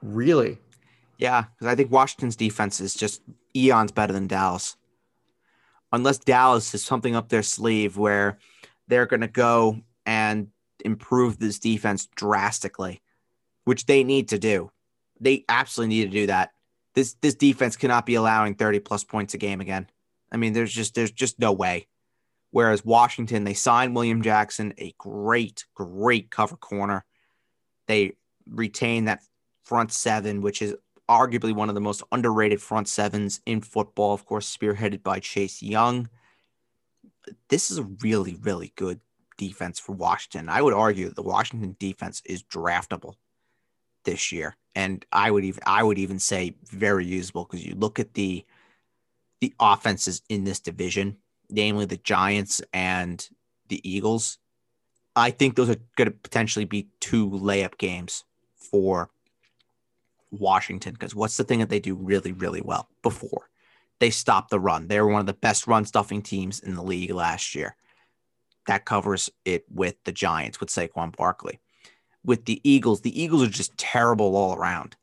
Really? 0.02 0.58
Yeah, 1.18 1.44
because 1.44 1.72
I 1.72 1.74
think 1.74 1.90
Washington's 1.90 2.36
defense 2.36 2.80
is 2.80 2.94
just 2.94 3.22
eons 3.54 3.92
better 3.92 4.12
than 4.12 4.26
Dallas. 4.26 4.76
Unless 5.92 6.18
Dallas 6.18 6.72
has 6.72 6.82
something 6.82 7.14
up 7.14 7.28
their 7.28 7.42
sleeve 7.42 7.96
where 7.96 8.38
they're 8.88 9.06
going 9.06 9.20
to 9.20 9.28
go 9.28 9.80
and 10.04 10.48
improve 10.86 11.38
this 11.38 11.58
defense 11.58 12.06
drastically, 12.14 13.02
which 13.64 13.84
they 13.86 14.04
need 14.04 14.28
to 14.28 14.38
do. 14.38 14.70
They 15.20 15.44
absolutely 15.48 15.96
need 15.96 16.04
to 16.04 16.18
do 16.20 16.26
that. 16.28 16.52
This 16.94 17.14
this 17.20 17.34
defense 17.34 17.76
cannot 17.76 18.06
be 18.06 18.14
allowing 18.14 18.54
30 18.54 18.80
plus 18.80 19.04
points 19.04 19.34
a 19.34 19.38
game 19.38 19.60
again. 19.60 19.88
I 20.32 20.38
mean, 20.38 20.54
there's 20.54 20.72
just 20.72 20.94
there's 20.94 21.10
just 21.10 21.38
no 21.38 21.52
way. 21.52 21.88
Whereas 22.52 22.84
Washington, 22.84 23.44
they 23.44 23.52
signed 23.52 23.94
William 23.94 24.22
Jackson, 24.22 24.72
a 24.78 24.94
great, 24.96 25.64
great 25.74 26.30
cover 26.30 26.56
corner. 26.56 27.04
They 27.86 28.12
retain 28.48 29.04
that 29.04 29.20
front 29.62 29.92
seven, 29.92 30.40
which 30.40 30.62
is 30.62 30.74
arguably 31.08 31.54
one 31.54 31.68
of 31.68 31.74
the 31.74 31.80
most 31.80 32.02
underrated 32.12 32.62
front 32.62 32.88
sevens 32.88 33.40
in 33.44 33.60
football, 33.60 34.14
of 34.14 34.24
course, 34.24 34.56
spearheaded 34.56 35.02
by 35.02 35.20
Chase 35.20 35.62
Young. 35.62 36.08
This 37.48 37.70
is 37.70 37.78
a 37.78 37.82
really, 38.02 38.36
really 38.40 38.72
good 38.76 39.00
defense 39.36 39.78
for 39.78 39.92
Washington. 39.92 40.48
I 40.48 40.62
would 40.62 40.74
argue 40.74 41.06
that 41.06 41.16
the 41.16 41.22
Washington 41.22 41.76
defense 41.78 42.22
is 42.24 42.42
draftable 42.42 43.14
this 44.04 44.32
year. 44.32 44.56
And 44.74 45.04
I 45.12 45.30
would 45.30 45.44
even 45.44 45.62
I 45.66 45.82
would 45.82 45.98
even 45.98 46.18
say 46.18 46.54
very 46.64 47.04
usable 47.04 47.44
because 47.44 47.64
you 47.64 47.74
look 47.74 47.98
at 47.98 48.14
the 48.14 48.44
the 49.40 49.52
offenses 49.60 50.22
in 50.28 50.44
this 50.44 50.60
division, 50.60 51.18
namely 51.50 51.84
the 51.84 51.98
Giants 51.98 52.62
and 52.72 53.28
the 53.68 53.86
Eagles. 53.88 54.38
I 55.14 55.30
think 55.30 55.56
those 55.56 55.70
are 55.70 55.76
going 55.96 56.10
to 56.10 56.16
potentially 56.16 56.64
be 56.64 56.88
two 57.00 57.28
layup 57.28 57.78
games 57.78 58.24
for 58.54 59.10
Washington 60.30 60.92
because 60.92 61.14
what's 61.14 61.36
the 61.36 61.44
thing 61.44 61.60
that 61.60 61.70
they 61.70 61.80
do 61.80 61.94
really, 61.94 62.32
really 62.32 62.60
well 62.60 62.88
before? 63.02 63.48
They 63.98 64.10
stop 64.10 64.50
the 64.50 64.60
run. 64.60 64.88
They 64.88 65.00
were 65.00 65.08
one 65.08 65.20
of 65.20 65.26
the 65.26 65.32
best 65.32 65.66
run 65.66 65.86
stuffing 65.86 66.20
teams 66.22 66.60
in 66.60 66.74
the 66.74 66.82
league 66.82 67.10
last 67.10 67.54
year. 67.54 67.76
That 68.66 68.84
covers 68.84 69.30
it 69.44 69.64
with 69.70 69.96
the 70.04 70.12
Giants 70.12 70.60
with 70.60 70.68
Saquon 70.70 71.16
Barkley. 71.16 71.60
With 72.24 72.44
the 72.44 72.60
Eagles, 72.68 73.02
the 73.02 73.20
Eagles 73.20 73.42
are 73.42 73.50
just 73.50 73.76
terrible 73.78 74.36
all 74.36 74.56
around. 74.56 74.96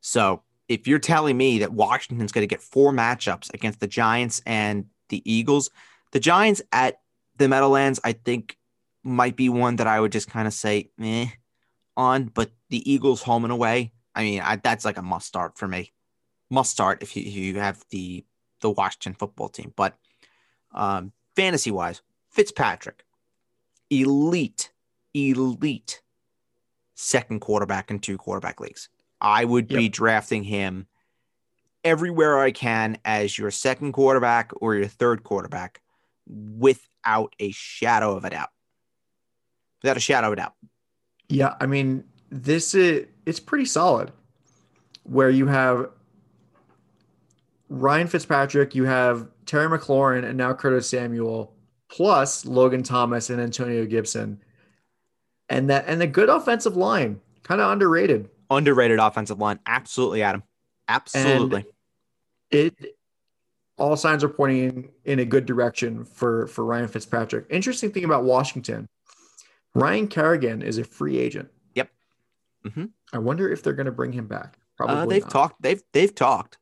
So 0.00 0.42
if 0.68 0.86
you're 0.86 0.98
telling 0.98 1.36
me 1.36 1.58
that 1.60 1.72
Washington's 1.72 2.32
going 2.32 2.42
to 2.42 2.52
get 2.52 2.62
four 2.62 2.92
matchups 2.92 3.52
against 3.54 3.80
the 3.80 3.86
Giants 3.86 4.42
and 4.44 4.86
the 5.08 5.22
Eagles, 5.30 5.70
the 6.12 6.20
Giants 6.20 6.62
at 6.72 7.00
the 7.36 7.48
Meadowlands, 7.48 8.00
I 8.02 8.12
think 8.12 8.58
might 9.02 9.36
be 9.36 9.48
one 9.48 9.76
that 9.76 9.86
I 9.86 10.00
would 10.00 10.12
just 10.12 10.30
kind 10.30 10.48
of 10.48 10.54
say 10.54 10.90
meh 10.96 11.26
on, 11.96 12.24
but 12.26 12.50
the 12.70 12.90
Eagles 12.90 13.22
home 13.22 13.44
and 13.44 13.52
away, 13.52 13.92
I 14.14 14.22
mean, 14.22 14.40
I, 14.40 14.56
that's 14.56 14.84
like 14.84 14.96
a 14.96 15.02
must 15.02 15.26
start 15.26 15.58
for 15.58 15.68
me. 15.68 15.92
Must 16.50 16.70
start 16.70 17.02
if 17.02 17.16
you, 17.16 17.22
if 17.22 17.34
you 17.34 17.58
have 17.58 17.84
the 17.90 18.24
the 18.60 18.70
Washington 18.70 19.14
football 19.14 19.48
team. 19.48 19.72
But 19.76 19.96
um, 20.72 21.12
fantasy 21.36 21.70
wise, 21.70 22.00
Fitzpatrick, 22.30 23.03
elite, 23.90 24.72
elite 25.14 26.02
second 26.94 27.40
quarterback 27.40 27.90
in 27.90 27.98
two 27.98 28.18
quarterback 28.18 28.60
leagues. 28.60 28.88
I 29.20 29.44
would 29.44 29.68
be 29.68 29.88
drafting 29.88 30.44
him 30.44 30.86
everywhere 31.82 32.38
I 32.38 32.50
can 32.50 32.98
as 33.04 33.38
your 33.38 33.50
second 33.50 33.92
quarterback 33.92 34.52
or 34.60 34.74
your 34.74 34.86
third 34.86 35.22
quarterback 35.24 35.80
without 36.26 37.34
a 37.38 37.50
shadow 37.52 38.16
of 38.16 38.24
a 38.24 38.30
doubt. 38.30 38.48
Without 39.82 39.96
a 39.96 40.00
shadow 40.00 40.28
of 40.28 40.32
a 40.34 40.36
doubt. 40.36 40.54
Yeah, 41.28 41.54
I 41.60 41.66
mean, 41.66 42.04
this 42.30 42.74
is 42.74 43.06
it's 43.26 43.40
pretty 43.40 43.66
solid. 43.66 44.12
Where 45.04 45.30
you 45.30 45.46
have 45.46 45.90
Ryan 47.68 48.06
Fitzpatrick, 48.06 48.74
you 48.74 48.84
have 48.84 49.28
Terry 49.46 49.68
McLaurin, 49.68 50.24
and 50.24 50.38
now 50.38 50.54
Curtis 50.54 50.88
Samuel, 50.88 51.54
plus 51.88 52.44
Logan 52.44 52.82
Thomas 52.82 53.30
and 53.30 53.40
Antonio 53.40 53.86
Gibson, 53.86 54.40
and 55.48 55.70
that 55.70 55.84
and 55.86 56.00
the 56.00 56.06
good 56.06 56.28
offensive 56.28 56.76
line, 56.76 57.20
kind 57.42 57.60
of 57.60 57.70
underrated. 57.70 58.28
Underrated 58.50 58.98
offensive 58.98 59.38
line. 59.38 59.58
Absolutely, 59.66 60.22
Adam. 60.22 60.42
Absolutely. 60.88 61.64
It 62.50 62.96
all 63.76 63.96
signs 63.96 64.22
are 64.22 64.28
pointing 64.28 64.58
in, 64.64 64.88
in 65.04 65.18
a 65.18 65.24
good 65.24 65.46
direction 65.46 66.04
for 66.04 66.46
for 66.46 66.64
Ryan 66.64 66.88
Fitzpatrick. 66.88 67.46
Interesting 67.50 67.90
thing 67.90 68.04
about 68.04 68.24
Washington, 68.24 68.86
Ryan 69.74 70.08
Kerrigan 70.08 70.62
is 70.62 70.78
a 70.78 70.84
free 70.84 71.18
agent. 71.18 71.48
Yep. 71.74 71.90
Mhm. 72.66 72.90
I 73.12 73.18
wonder 73.18 73.50
if 73.50 73.62
they're 73.62 73.72
going 73.72 73.86
to 73.86 73.92
bring 73.92 74.12
him 74.12 74.26
back. 74.26 74.58
Probably. 74.76 74.96
Uh, 74.96 75.06
they've 75.06 75.22
not. 75.22 75.30
talked. 75.30 75.62
They've 75.62 75.82
they've 75.92 76.14
talked. 76.14 76.58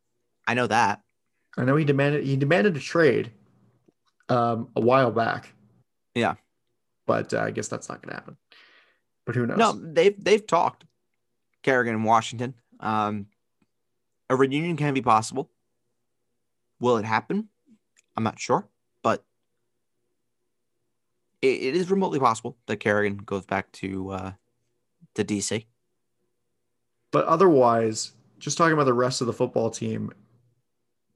I 0.46 0.54
know 0.54 0.66
that. 0.66 1.00
I 1.56 1.64
know 1.64 1.76
he 1.76 1.84
demanded 1.84 2.24
he 2.24 2.36
demanded 2.36 2.76
a 2.76 2.80
trade 2.80 3.32
um, 4.32 4.68
a 4.76 4.80
while 4.80 5.10
back. 5.10 5.52
Yeah. 6.14 6.34
but 7.06 7.32
uh, 7.34 7.40
I 7.40 7.50
guess 7.50 7.68
that's 7.68 7.88
not 7.88 8.02
going 8.02 8.10
to 8.10 8.14
happen. 8.14 8.36
But 9.24 9.34
who 9.34 9.46
knows? 9.46 9.58
No, 9.58 9.72
they've 9.72 10.22
they've 10.22 10.46
talked. 10.46 10.84
Kerrigan 11.62 11.94
and 11.94 12.04
Washington. 12.04 12.54
Um, 12.80 13.26
a 14.28 14.34
reunion 14.34 14.76
can 14.76 14.94
be 14.94 15.02
possible. 15.02 15.50
Will 16.80 16.96
it 16.96 17.04
happen? 17.04 17.48
I'm 18.16 18.24
not 18.24 18.40
sure, 18.40 18.66
but 19.02 19.24
it, 21.40 21.46
it 21.46 21.76
is 21.76 21.90
remotely 21.90 22.18
possible 22.18 22.56
that 22.66 22.78
Kerrigan 22.78 23.18
goes 23.18 23.46
back 23.46 23.70
to 23.72 24.10
uh, 24.10 24.32
to 25.14 25.24
DC. 25.24 25.66
But 27.12 27.26
otherwise, 27.26 28.12
just 28.38 28.58
talking 28.58 28.72
about 28.72 28.86
the 28.86 28.94
rest 28.94 29.20
of 29.20 29.26
the 29.28 29.32
football 29.32 29.70
team, 29.70 30.12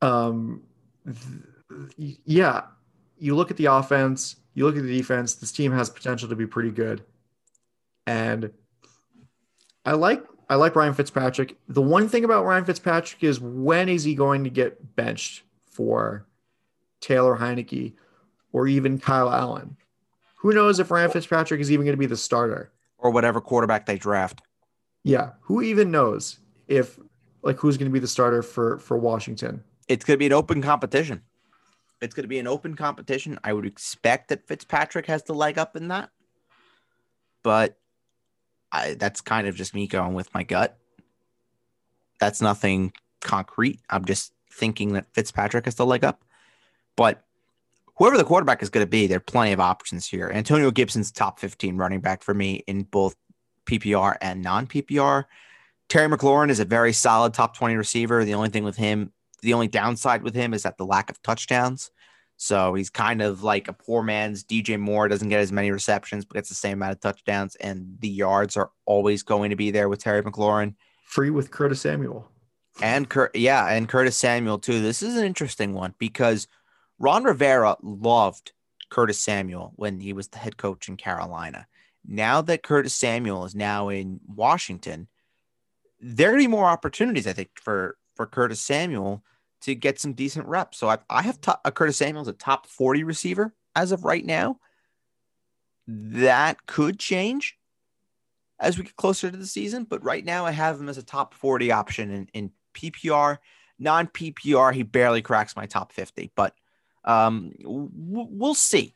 um, 0.02 0.62
th- 1.06 2.18
yeah, 2.24 2.62
you 3.18 3.34
look 3.34 3.50
at 3.50 3.56
the 3.56 3.66
offense, 3.66 4.36
you 4.54 4.64
look 4.64 4.76
at 4.76 4.82
the 4.82 4.96
defense. 4.96 5.34
This 5.34 5.52
team 5.52 5.72
has 5.72 5.90
potential 5.90 6.28
to 6.28 6.36
be 6.36 6.46
pretty 6.46 6.70
good, 6.70 7.04
and 8.06 8.50
I 9.84 9.92
like 9.92 10.24
I 10.48 10.54
like 10.54 10.76
Ryan 10.76 10.94
Fitzpatrick. 10.94 11.56
The 11.68 11.82
one 11.82 12.08
thing 12.08 12.24
about 12.24 12.44
Ryan 12.44 12.64
Fitzpatrick 12.64 13.22
is 13.22 13.40
when 13.40 13.88
is 13.88 14.04
he 14.04 14.14
going 14.14 14.44
to 14.44 14.50
get 14.50 14.96
benched 14.96 15.42
for 15.66 16.26
Taylor 17.00 17.36
Heinicke 17.36 17.94
or 18.52 18.66
even 18.66 18.98
Kyle 18.98 19.30
Allen? 19.30 19.76
Who 20.36 20.52
knows 20.52 20.78
if 20.78 20.90
Ryan 20.90 21.10
Fitzpatrick 21.10 21.60
is 21.60 21.72
even 21.72 21.84
going 21.84 21.94
to 21.96 22.00
be 22.00 22.06
the 22.06 22.16
starter? 22.16 22.70
Or 22.98 23.10
whatever 23.10 23.40
quarterback 23.40 23.86
they 23.86 23.98
draft. 23.98 24.42
Yeah, 25.02 25.32
who 25.40 25.62
even 25.62 25.90
knows 25.90 26.38
if 26.68 26.98
like 27.42 27.58
who's 27.58 27.76
going 27.76 27.90
to 27.90 27.92
be 27.92 28.00
the 28.00 28.08
starter 28.08 28.42
for 28.42 28.78
for 28.78 28.96
Washington? 28.96 29.62
It's 29.88 30.04
going 30.04 30.16
to 30.16 30.18
be 30.18 30.26
an 30.26 30.32
open 30.32 30.62
competition. 30.62 31.22
It's 32.00 32.14
going 32.14 32.24
to 32.24 32.28
be 32.28 32.38
an 32.38 32.46
open 32.46 32.74
competition. 32.74 33.38
I 33.42 33.52
would 33.52 33.66
expect 33.66 34.28
that 34.28 34.46
Fitzpatrick 34.46 35.06
has 35.06 35.22
the 35.22 35.34
leg 35.34 35.58
up 35.58 35.76
in 35.76 35.88
that, 35.88 36.10
but 37.42 37.78
I, 38.70 38.94
that's 38.94 39.20
kind 39.20 39.46
of 39.46 39.54
just 39.54 39.74
me 39.74 39.86
going 39.86 40.14
with 40.14 40.32
my 40.34 40.42
gut. 40.42 40.78
That's 42.20 42.40
nothing 42.40 42.92
concrete. 43.20 43.80
I'm 43.88 44.04
just 44.04 44.32
thinking 44.52 44.92
that 44.94 45.06
Fitzpatrick 45.14 45.64
has 45.64 45.74
the 45.76 45.86
leg 45.86 46.04
up, 46.04 46.22
but 46.96 47.24
whoever 47.96 48.16
the 48.16 48.24
quarterback 48.24 48.62
is 48.62 48.70
going 48.70 48.84
to 48.84 48.90
be, 48.90 49.06
there 49.06 49.18
are 49.18 49.20
plenty 49.20 49.52
of 49.52 49.60
options 49.60 50.06
here. 50.06 50.30
Antonio 50.32 50.70
Gibson's 50.70 51.10
top 51.10 51.38
15 51.38 51.76
running 51.76 52.00
back 52.00 52.22
for 52.22 52.34
me 52.34 52.62
in 52.66 52.84
both 52.84 53.16
PPR 53.66 54.16
and 54.20 54.42
non 54.42 54.66
PPR. 54.66 55.24
Terry 55.88 56.08
McLaurin 56.08 56.50
is 56.50 56.60
a 56.60 56.64
very 56.64 56.92
solid 56.92 57.32
top 57.32 57.56
20 57.56 57.76
receiver. 57.76 58.24
The 58.24 58.34
only 58.34 58.48
thing 58.48 58.64
with 58.64 58.76
him, 58.76 59.12
the 59.42 59.54
only 59.54 59.68
downside 59.68 60.22
with 60.22 60.34
him 60.34 60.54
is 60.54 60.62
that 60.62 60.78
the 60.78 60.86
lack 60.86 61.10
of 61.10 61.22
touchdowns. 61.22 61.90
So 62.36 62.74
he's 62.74 62.90
kind 62.90 63.22
of 63.22 63.42
like 63.42 63.68
a 63.68 63.72
poor 63.72 64.02
man's 64.02 64.44
DJ 64.44 64.78
Moore, 64.78 65.08
doesn't 65.08 65.28
get 65.28 65.40
as 65.40 65.52
many 65.52 65.70
receptions, 65.70 66.24
but 66.24 66.34
gets 66.34 66.50
the 66.50 66.54
same 66.54 66.74
amount 66.74 66.92
of 66.92 67.00
touchdowns. 67.00 67.56
And 67.56 67.96
the 68.00 68.08
yards 68.08 68.56
are 68.56 68.70
always 68.84 69.22
going 69.22 69.50
to 69.50 69.56
be 69.56 69.70
there 69.70 69.88
with 69.88 70.02
Terry 70.02 70.22
McLaurin. 70.22 70.74
Free 71.04 71.30
with 71.30 71.50
Curtis 71.50 71.80
Samuel. 71.80 72.30
And 72.82 73.08
Cur- 73.08 73.30
yeah, 73.32 73.68
and 73.68 73.88
Curtis 73.88 74.16
Samuel 74.16 74.58
too. 74.58 74.82
This 74.82 75.02
is 75.02 75.16
an 75.16 75.24
interesting 75.24 75.72
one 75.72 75.94
because 75.98 76.46
Ron 76.98 77.24
Rivera 77.24 77.76
loved 77.82 78.52
Curtis 78.90 79.18
Samuel 79.18 79.72
when 79.76 80.00
he 80.00 80.12
was 80.12 80.28
the 80.28 80.38
head 80.38 80.58
coach 80.58 80.88
in 80.88 80.96
Carolina. 80.96 81.66
Now 82.06 82.42
that 82.42 82.62
Curtis 82.62 82.94
Samuel 82.94 83.46
is 83.46 83.54
now 83.54 83.88
in 83.88 84.20
Washington, 84.26 85.08
there 86.00 86.28
are 86.28 86.32
going 86.32 86.44
to 86.44 86.48
be 86.48 86.54
more 86.54 86.66
opportunities, 86.66 87.26
I 87.26 87.32
think, 87.32 87.50
for 87.54 87.96
for 88.16 88.26
Curtis 88.26 88.60
Samuel 88.60 89.22
to 89.62 89.74
get 89.74 90.00
some 90.00 90.12
decent 90.12 90.46
reps. 90.46 90.78
So 90.78 90.88
I, 90.88 90.98
I 91.08 91.22
have 91.22 91.40
t- 91.40 91.52
uh, 91.64 91.70
Curtis 91.70 91.98
Samuel 91.98 92.22
as 92.22 92.28
a 92.28 92.32
top 92.32 92.66
40 92.66 93.04
receiver 93.04 93.54
as 93.74 93.92
of 93.92 94.04
right 94.04 94.24
now. 94.24 94.58
That 95.86 96.66
could 96.66 96.98
change 96.98 97.56
as 98.58 98.78
we 98.78 98.84
get 98.84 98.96
closer 98.96 99.30
to 99.30 99.36
the 99.36 99.46
season, 99.46 99.84
but 99.84 100.02
right 100.02 100.24
now 100.24 100.46
I 100.46 100.50
have 100.50 100.80
him 100.80 100.88
as 100.88 100.98
a 100.98 101.02
top 101.02 101.34
40 101.34 101.70
option 101.70 102.10
in, 102.10 102.28
in 102.32 102.50
PPR. 102.74 103.38
Non 103.78 104.06
PPR, 104.06 104.72
he 104.72 104.82
barely 104.82 105.20
cracks 105.20 105.54
my 105.54 105.66
top 105.66 105.92
50, 105.92 106.32
but 106.34 106.54
um, 107.04 107.52
w- 107.60 107.90
we'll 107.94 108.54
see 108.54 108.94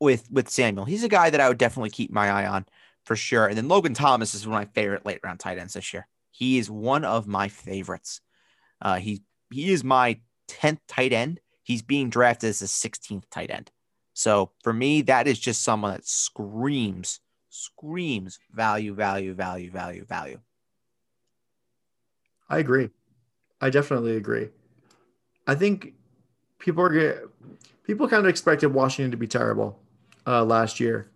with 0.00 0.28
with 0.30 0.48
Samuel. 0.48 0.86
He's 0.86 1.04
a 1.04 1.08
guy 1.08 1.28
that 1.28 1.40
I 1.40 1.48
would 1.48 1.58
definitely 1.58 1.90
keep 1.90 2.10
my 2.10 2.30
eye 2.30 2.46
on 2.46 2.64
for 3.04 3.14
sure. 3.14 3.46
And 3.46 3.56
then 3.56 3.68
Logan 3.68 3.94
Thomas 3.94 4.34
is 4.34 4.46
one 4.46 4.54
of 4.54 4.66
my 4.66 4.72
favorite 4.72 5.04
late 5.04 5.20
round 5.22 5.38
tight 5.38 5.58
ends 5.58 5.74
this 5.74 5.92
year. 5.92 6.08
He 6.30 6.58
is 6.58 6.70
one 6.70 7.04
of 7.04 7.26
my 7.26 7.48
favorites. 7.48 8.20
Uh, 8.82 8.96
he 8.96 9.22
he 9.50 9.72
is 9.72 9.84
my 9.84 10.18
10th 10.48 10.80
tight 10.88 11.12
end. 11.12 11.40
He's 11.62 11.82
being 11.82 12.10
drafted 12.10 12.50
as 12.50 12.60
a 12.60 12.66
16th 12.66 13.24
tight 13.30 13.50
end. 13.50 13.70
So 14.14 14.50
for 14.62 14.72
me, 14.72 15.02
that 15.02 15.26
is 15.26 15.38
just 15.38 15.62
someone 15.62 15.92
that 15.92 16.06
screams, 16.06 17.20
screams 17.48 18.38
value, 18.52 18.94
value, 18.94 19.32
value, 19.34 19.70
value, 19.70 20.04
value. 20.04 20.40
I 22.48 22.58
agree. 22.58 22.90
I 23.60 23.70
definitely 23.70 24.16
agree. 24.16 24.48
I 25.46 25.54
think 25.54 25.94
people 26.58 26.82
are 26.82 26.90
get, 26.90 27.22
people 27.84 28.08
kind 28.08 28.24
of 28.24 28.28
expected 28.28 28.74
Washington 28.74 29.10
to 29.12 29.16
be 29.16 29.26
terrible 29.26 29.78
uh, 30.26 30.44
last 30.44 30.80
year, 30.80 31.10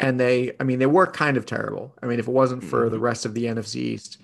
and 0.00 0.18
they, 0.18 0.52
I 0.58 0.64
mean, 0.64 0.78
they 0.78 0.86
were 0.86 1.06
kind 1.06 1.36
of 1.36 1.44
terrible. 1.44 1.94
I 2.02 2.06
mean, 2.06 2.18
if 2.18 2.28
it 2.28 2.32
wasn't 2.32 2.64
for 2.64 2.88
the 2.88 2.98
rest 2.98 3.26
of 3.26 3.34
the 3.34 3.44
NFC 3.44 3.76
East, 3.76 4.18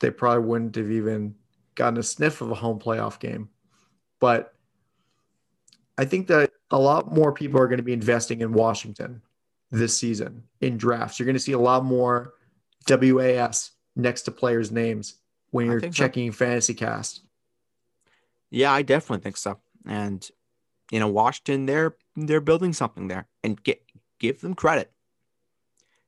they 0.00 0.10
probably 0.10 0.44
wouldn't 0.44 0.74
have 0.76 0.90
even 0.90 1.34
gotten 1.78 1.98
a 1.98 2.02
sniff 2.02 2.42
of 2.42 2.50
a 2.50 2.54
home 2.54 2.78
playoff 2.78 3.18
game. 3.18 3.48
But 4.20 4.52
I 5.96 6.04
think 6.04 6.26
that 6.26 6.50
a 6.70 6.78
lot 6.78 7.14
more 7.14 7.32
people 7.32 7.58
are 7.60 7.68
going 7.68 7.78
to 7.78 7.84
be 7.84 7.94
investing 7.94 8.42
in 8.42 8.52
Washington 8.52 9.22
this 9.70 9.98
season 9.98 10.42
in 10.60 10.76
drafts. 10.76 11.18
You're 11.18 11.26
going 11.26 11.36
to 11.36 11.40
see 11.40 11.52
a 11.52 11.58
lot 11.58 11.84
more 11.84 12.34
WAS 12.88 13.70
next 13.96 14.22
to 14.22 14.30
players' 14.30 14.70
names 14.70 15.14
when 15.50 15.66
you're 15.66 15.80
think 15.80 15.94
so. 15.94 16.04
checking 16.04 16.32
fantasy 16.32 16.74
cast. 16.74 17.22
Yeah, 18.50 18.72
I 18.72 18.82
definitely 18.82 19.22
think 19.22 19.36
so. 19.36 19.58
And 19.86 20.28
you 20.90 21.00
know, 21.00 21.08
Washington, 21.08 21.66
they're 21.66 21.96
they're 22.16 22.40
building 22.40 22.72
something 22.72 23.08
there, 23.08 23.28
and 23.44 23.62
get 23.62 23.82
give 24.18 24.40
them 24.40 24.54
credit. 24.54 24.90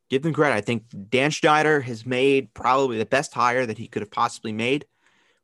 Give 0.08 0.22
them 0.22 0.32
credit. 0.32 0.56
I 0.56 0.60
think 0.60 0.84
Dan 1.10 1.30
Snyder 1.30 1.80
has 1.82 2.04
made 2.04 2.52
probably 2.54 2.98
the 2.98 3.06
best 3.06 3.32
hire 3.32 3.66
that 3.66 3.78
he 3.78 3.86
could 3.86 4.02
have 4.02 4.10
possibly 4.10 4.52
made 4.52 4.86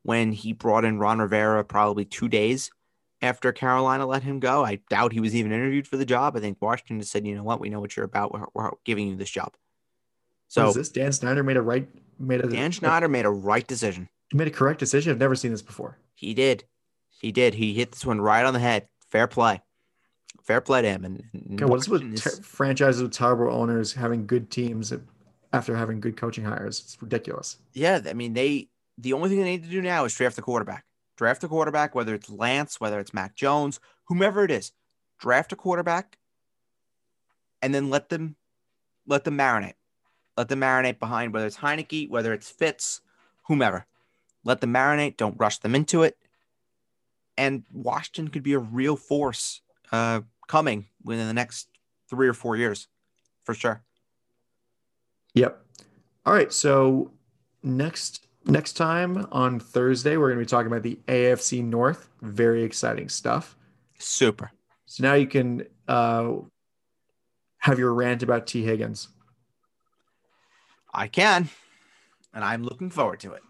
when 0.06 0.30
he 0.32 0.52
brought 0.52 0.84
in 0.84 0.98
Ron 0.98 1.18
Rivera 1.18 1.64
probably 1.64 2.04
two 2.04 2.28
days 2.28 2.70
after 3.20 3.50
Carolina 3.52 4.06
let 4.06 4.22
him 4.22 4.38
go. 4.38 4.64
I 4.64 4.76
doubt 4.88 5.12
he 5.12 5.20
was 5.20 5.34
even 5.34 5.50
interviewed 5.50 5.88
for 5.88 5.96
the 5.96 6.04
job. 6.06 6.36
I 6.36 6.40
think 6.40 6.58
Washington 6.60 7.00
just 7.00 7.10
said, 7.10 7.26
you 7.26 7.34
know 7.34 7.42
what, 7.42 7.60
we 7.60 7.70
know 7.70 7.80
what 7.80 7.96
you're 7.96 8.04
about. 8.04 8.32
We're, 8.32 8.46
we're 8.54 8.70
giving 8.84 9.08
you 9.08 9.16
this 9.16 9.30
job. 9.30 9.54
So 10.48 10.62
So 10.62 10.68
is 10.68 10.74
this 10.76 10.88
Dan 10.90 11.12
Snyder 11.12 11.42
made 11.42 11.56
a 11.56 11.62
right 11.62 11.88
made 12.20 12.44
a 12.44 12.48
Dan 12.48 12.70
Snyder 12.70 13.08
made 13.08 13.24
a 13.24 13.30
right 13.30 13.66
decision. 13.66 14.08
He 14.30 14.36
made 14.38 14.46
a 14.46 14.52
correct 14.52 14.78
decision. 14.78 15.10
I've 15.10 15.18
never 15.18 15.34
seen 15.34 15.50
this 15.50 15.62
before. 15.62 15.98
He 16.14 16.34
did. 16.34 16.64
He 17.20 17.32
did. 17.32 17.54
He 17.54 17.74
hit 17.74 17.90
this 17.92 18.06
one 18.06 18.20
right 18.20 18.44
on 18.44 18.54
the 18.54 18.60
head. 18.60 18.86
Fair 19.10 19.26
play. 19.26 19.60
Fair 20.42 20.60
play 20.60 20.82
to 20.82 20.88
him. 20.88 21.04
And, 21.04 21.24
and 21.32 21.58
God, 21.58 21.70
what's 21.70 21.88
with 21.88 22.16
ter- 22.22 22.30
franchises 22.42 23.02
with 23.02 23.12
terrible 23.12 23.52
owners 23.52 23.92
having 23.92 24.26
good 24.26 24.50
teams 24.50 24.92
after 25.52 25.74
having 25.74 25.98
good 25.98 26.16
coaching 26.16 26.44
hires? 26.44 26.78
It's 26.80 27.02
ridiculous. 27.02 27.56
yeah, 27.72 28.00
I 28.08 28.12
mean, 28.12 28.34
they 28.34 28.68
the 28.98 29.12
only 29.12 29.28
thing 29.28 29.38
they 29.38 29.44
need 29.44 29.64
to 29.64 29.70
do 29.70 29.82
now 29.82 30.04
is 30.04 30.14
draft 30.14 30.38
a 30.38 30.42
quarterback. 30.42 30.84
Draft 31.16 31.44
a 31.44 31.48
quarterback, 31.48 31.94
whether 31.94 32.14
it's 32.14 32.30
Lance, 32.30 32.80
whether 32.80 33.00
it's 33.00 33.14
Mac 33.14 33.34
Jones, 33.34 33.80
whomever 34.04 34.44
it 34.44 34.50
is. 34.50 34.72
Draft 35.18 35.52
a 35.52 35.56
quarterback, 35.56 36.18
and 37.62 37.74
then 37.74 37.88
let 37.88 38.10
them 38.10 38.36
let 39.06 39.24
them 39.24 39.38
marinate. 39.38 39.74
Let 40.36 40.48
them 40.48 40.60
marinate 40.60 40.98
behind 40.98 41.32
whether 41.32 41.46
it's 41.46 41.56
Heinicke, 41.56 42.10
whether 42.10 42.34
it's 42.34 42.50
Fitz, 42.50 43.00
whomever. 43.44 43.86
Let 44.44 44.60
them 44.60 44.74
marinate. 44.74 45.16
Don't 45.16 45.38
rush 45.38 45.58
them 45.58 45.74
into 45.74 46.02
it. 46.02 46.18
And 47.38 47.64
Washington 47.72 48.28
could 48.28 48.42
be 48.42 48.52
a 48.52 48.58
real 48.58 48.96
force 48.96 49.62
uh, 49.92 50.20
coming 50.48 50.86
within 51.02 51.26
the 51.26 51.34
next 51.34 51.68
three 52.08 52.28
or 52.28 52.34
four 52.34 52.56
years, 52.56 52.88
for 53.44 53.54
sure. 53.54 53.82
Yep. 55.34 55.60
All 56.24 56.32
right. 56.32 56.52
So 56.52 57.10
next 57.62 58.25
next 58.46 58.74
time 58.74 59.26
on 59.32 59.60
Thursday, 59.60 60.16
we're 60.16 60.28
going 60.28 60.38
to 60.38 60.44
be 60.44 60.48
talking 60.48 60.68
about 60.68 60.82
the 60.82 60.98
AFC 61.08 61.64
North. 61.64 62.08
Very 62.22 62.62
exciting 62.62 63.08
stuff. 63.08 63.56
Super. 63.98 64.50
So 64.86 65.02
now 65.02 65.14
you 65.14 65.26
can 65.26 65.66
uh, 65.88 66.34
have 67.58 67.78
your 67.78 67.92
rant 67.94 68.22
about 68.22 68.46
Tee 68.46 68.62
Higgins. 68.62 69.08
I 70.92 71.08
can, 71.08 71.48
and 72.32 72.44
I'm 72.44 72.62
looking 72.62 72.90
forward 72.90 73.20
to 73.20 73.32
it. 73.32 73.42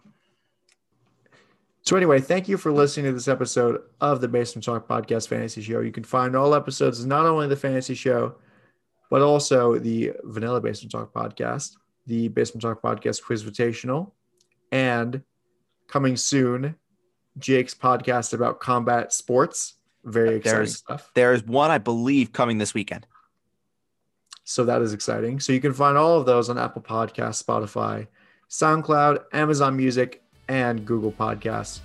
So 1.83 1.97
anyway, 1.97 2.21
thank 2.21 2.49
you 2.49 2.57
for 2.57 2.73
listening 2.73 3.07
to 3.07 3.13
this 3.13 3.29
episode 3.29 3.81
of 4.01 4.21
the 4.21 4.27
Basement 4.27 4.65
Talk 4.65 4.89
Podcast 4.89 5.29
Fantasy 5.29 5.63
Show. 5.63 5.81
You 5.81 5.93
can 5.93 6.03
find 6.03 6.35
all 6.35 6.55
episodes, 6.55 7.07
not 7.07 7.27
only 7.27 7.47
the 7.47 7.55
Fantasy 7.55 7.95
Show, 7.95 8.35
but 9.09 9.23
also 9.23 9.79
the 9.79 10.13
Vanilla 10.25 10.61
Basement 10.61 10.91
Talk 10.91 11.13
Podcast 11.13 11.77
the 12.07 12.29
Basement 12.29 12.63
Talk 12.63 12.83
Podcast 12.83 13.23
Quiz 13.23 13.45
Invitational, 13.45 14.13
and 14.77 15.23
coming 15.89 16.17
soon, 16.17 16.75
Jake's 17.39 17.75
podcast 17.75 18.33
about 18.35 18.61
combat 18.61 19.13
sports. 19.13 19.75
Very 20.05 20.37
exciting 20.37 20.57
There's- 20.59 20.77
stuff. 20.77 21.11
There's 21.15 21.43
one 21.45 21.71
I 21.71 21.79
believe 21.79 22.33
coming 22.33 22.59
this 22.59 22.75
weekend. 22.75 23.07
So 24.45 24.65
that 24.65 24.81
is 24.83 24.93
exciting. 24.93 25.41
So 25.41 25.53
you 25.53 25.61
can 25.61 25.73
find 25.73 25.97
all 25.99 26.21
of 26.21 26.27
those 26.27 26.49
on 26.51 26.59
Apple 26.59 26.83
Podcasts, 26.83 27.43
Spotify, 27.43 28.07
SoundCloud, 28.49 29.25
Amazon 29.33 29.77
Music, 29.77 30.23
and 30.49 30.87
Google 30.87 31.11
Podcasts. 31.11 31.81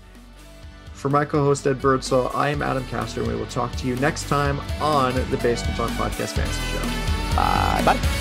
For 0.94 1.10
my 1.10 1.26
co-host 1.26 1.66
Ed 1.66 1.82
Birdsall, 1.82 2.30
I 2.36 2.50
am 2.50 2.62
Adam 2.62 2.86
Castro, 2.86 3.24
and 3.24 3.32
we 3.34 3.40
will 3.40 3.48
talk 3.48 3.76
to 3.78 3.88
you 3.88 3.96
next 3.96 4.28
time 4.30 4.60
on 4.80 5.16
the 5.32 5.38
Basement 5.38 5.76
Talk 5.76 5.90
Podcast 5.92 6.34
Fantasy 6.34 6.62
Show. 6.72 7.36
Bye 7.36 7.82
bye. 7.86 8.21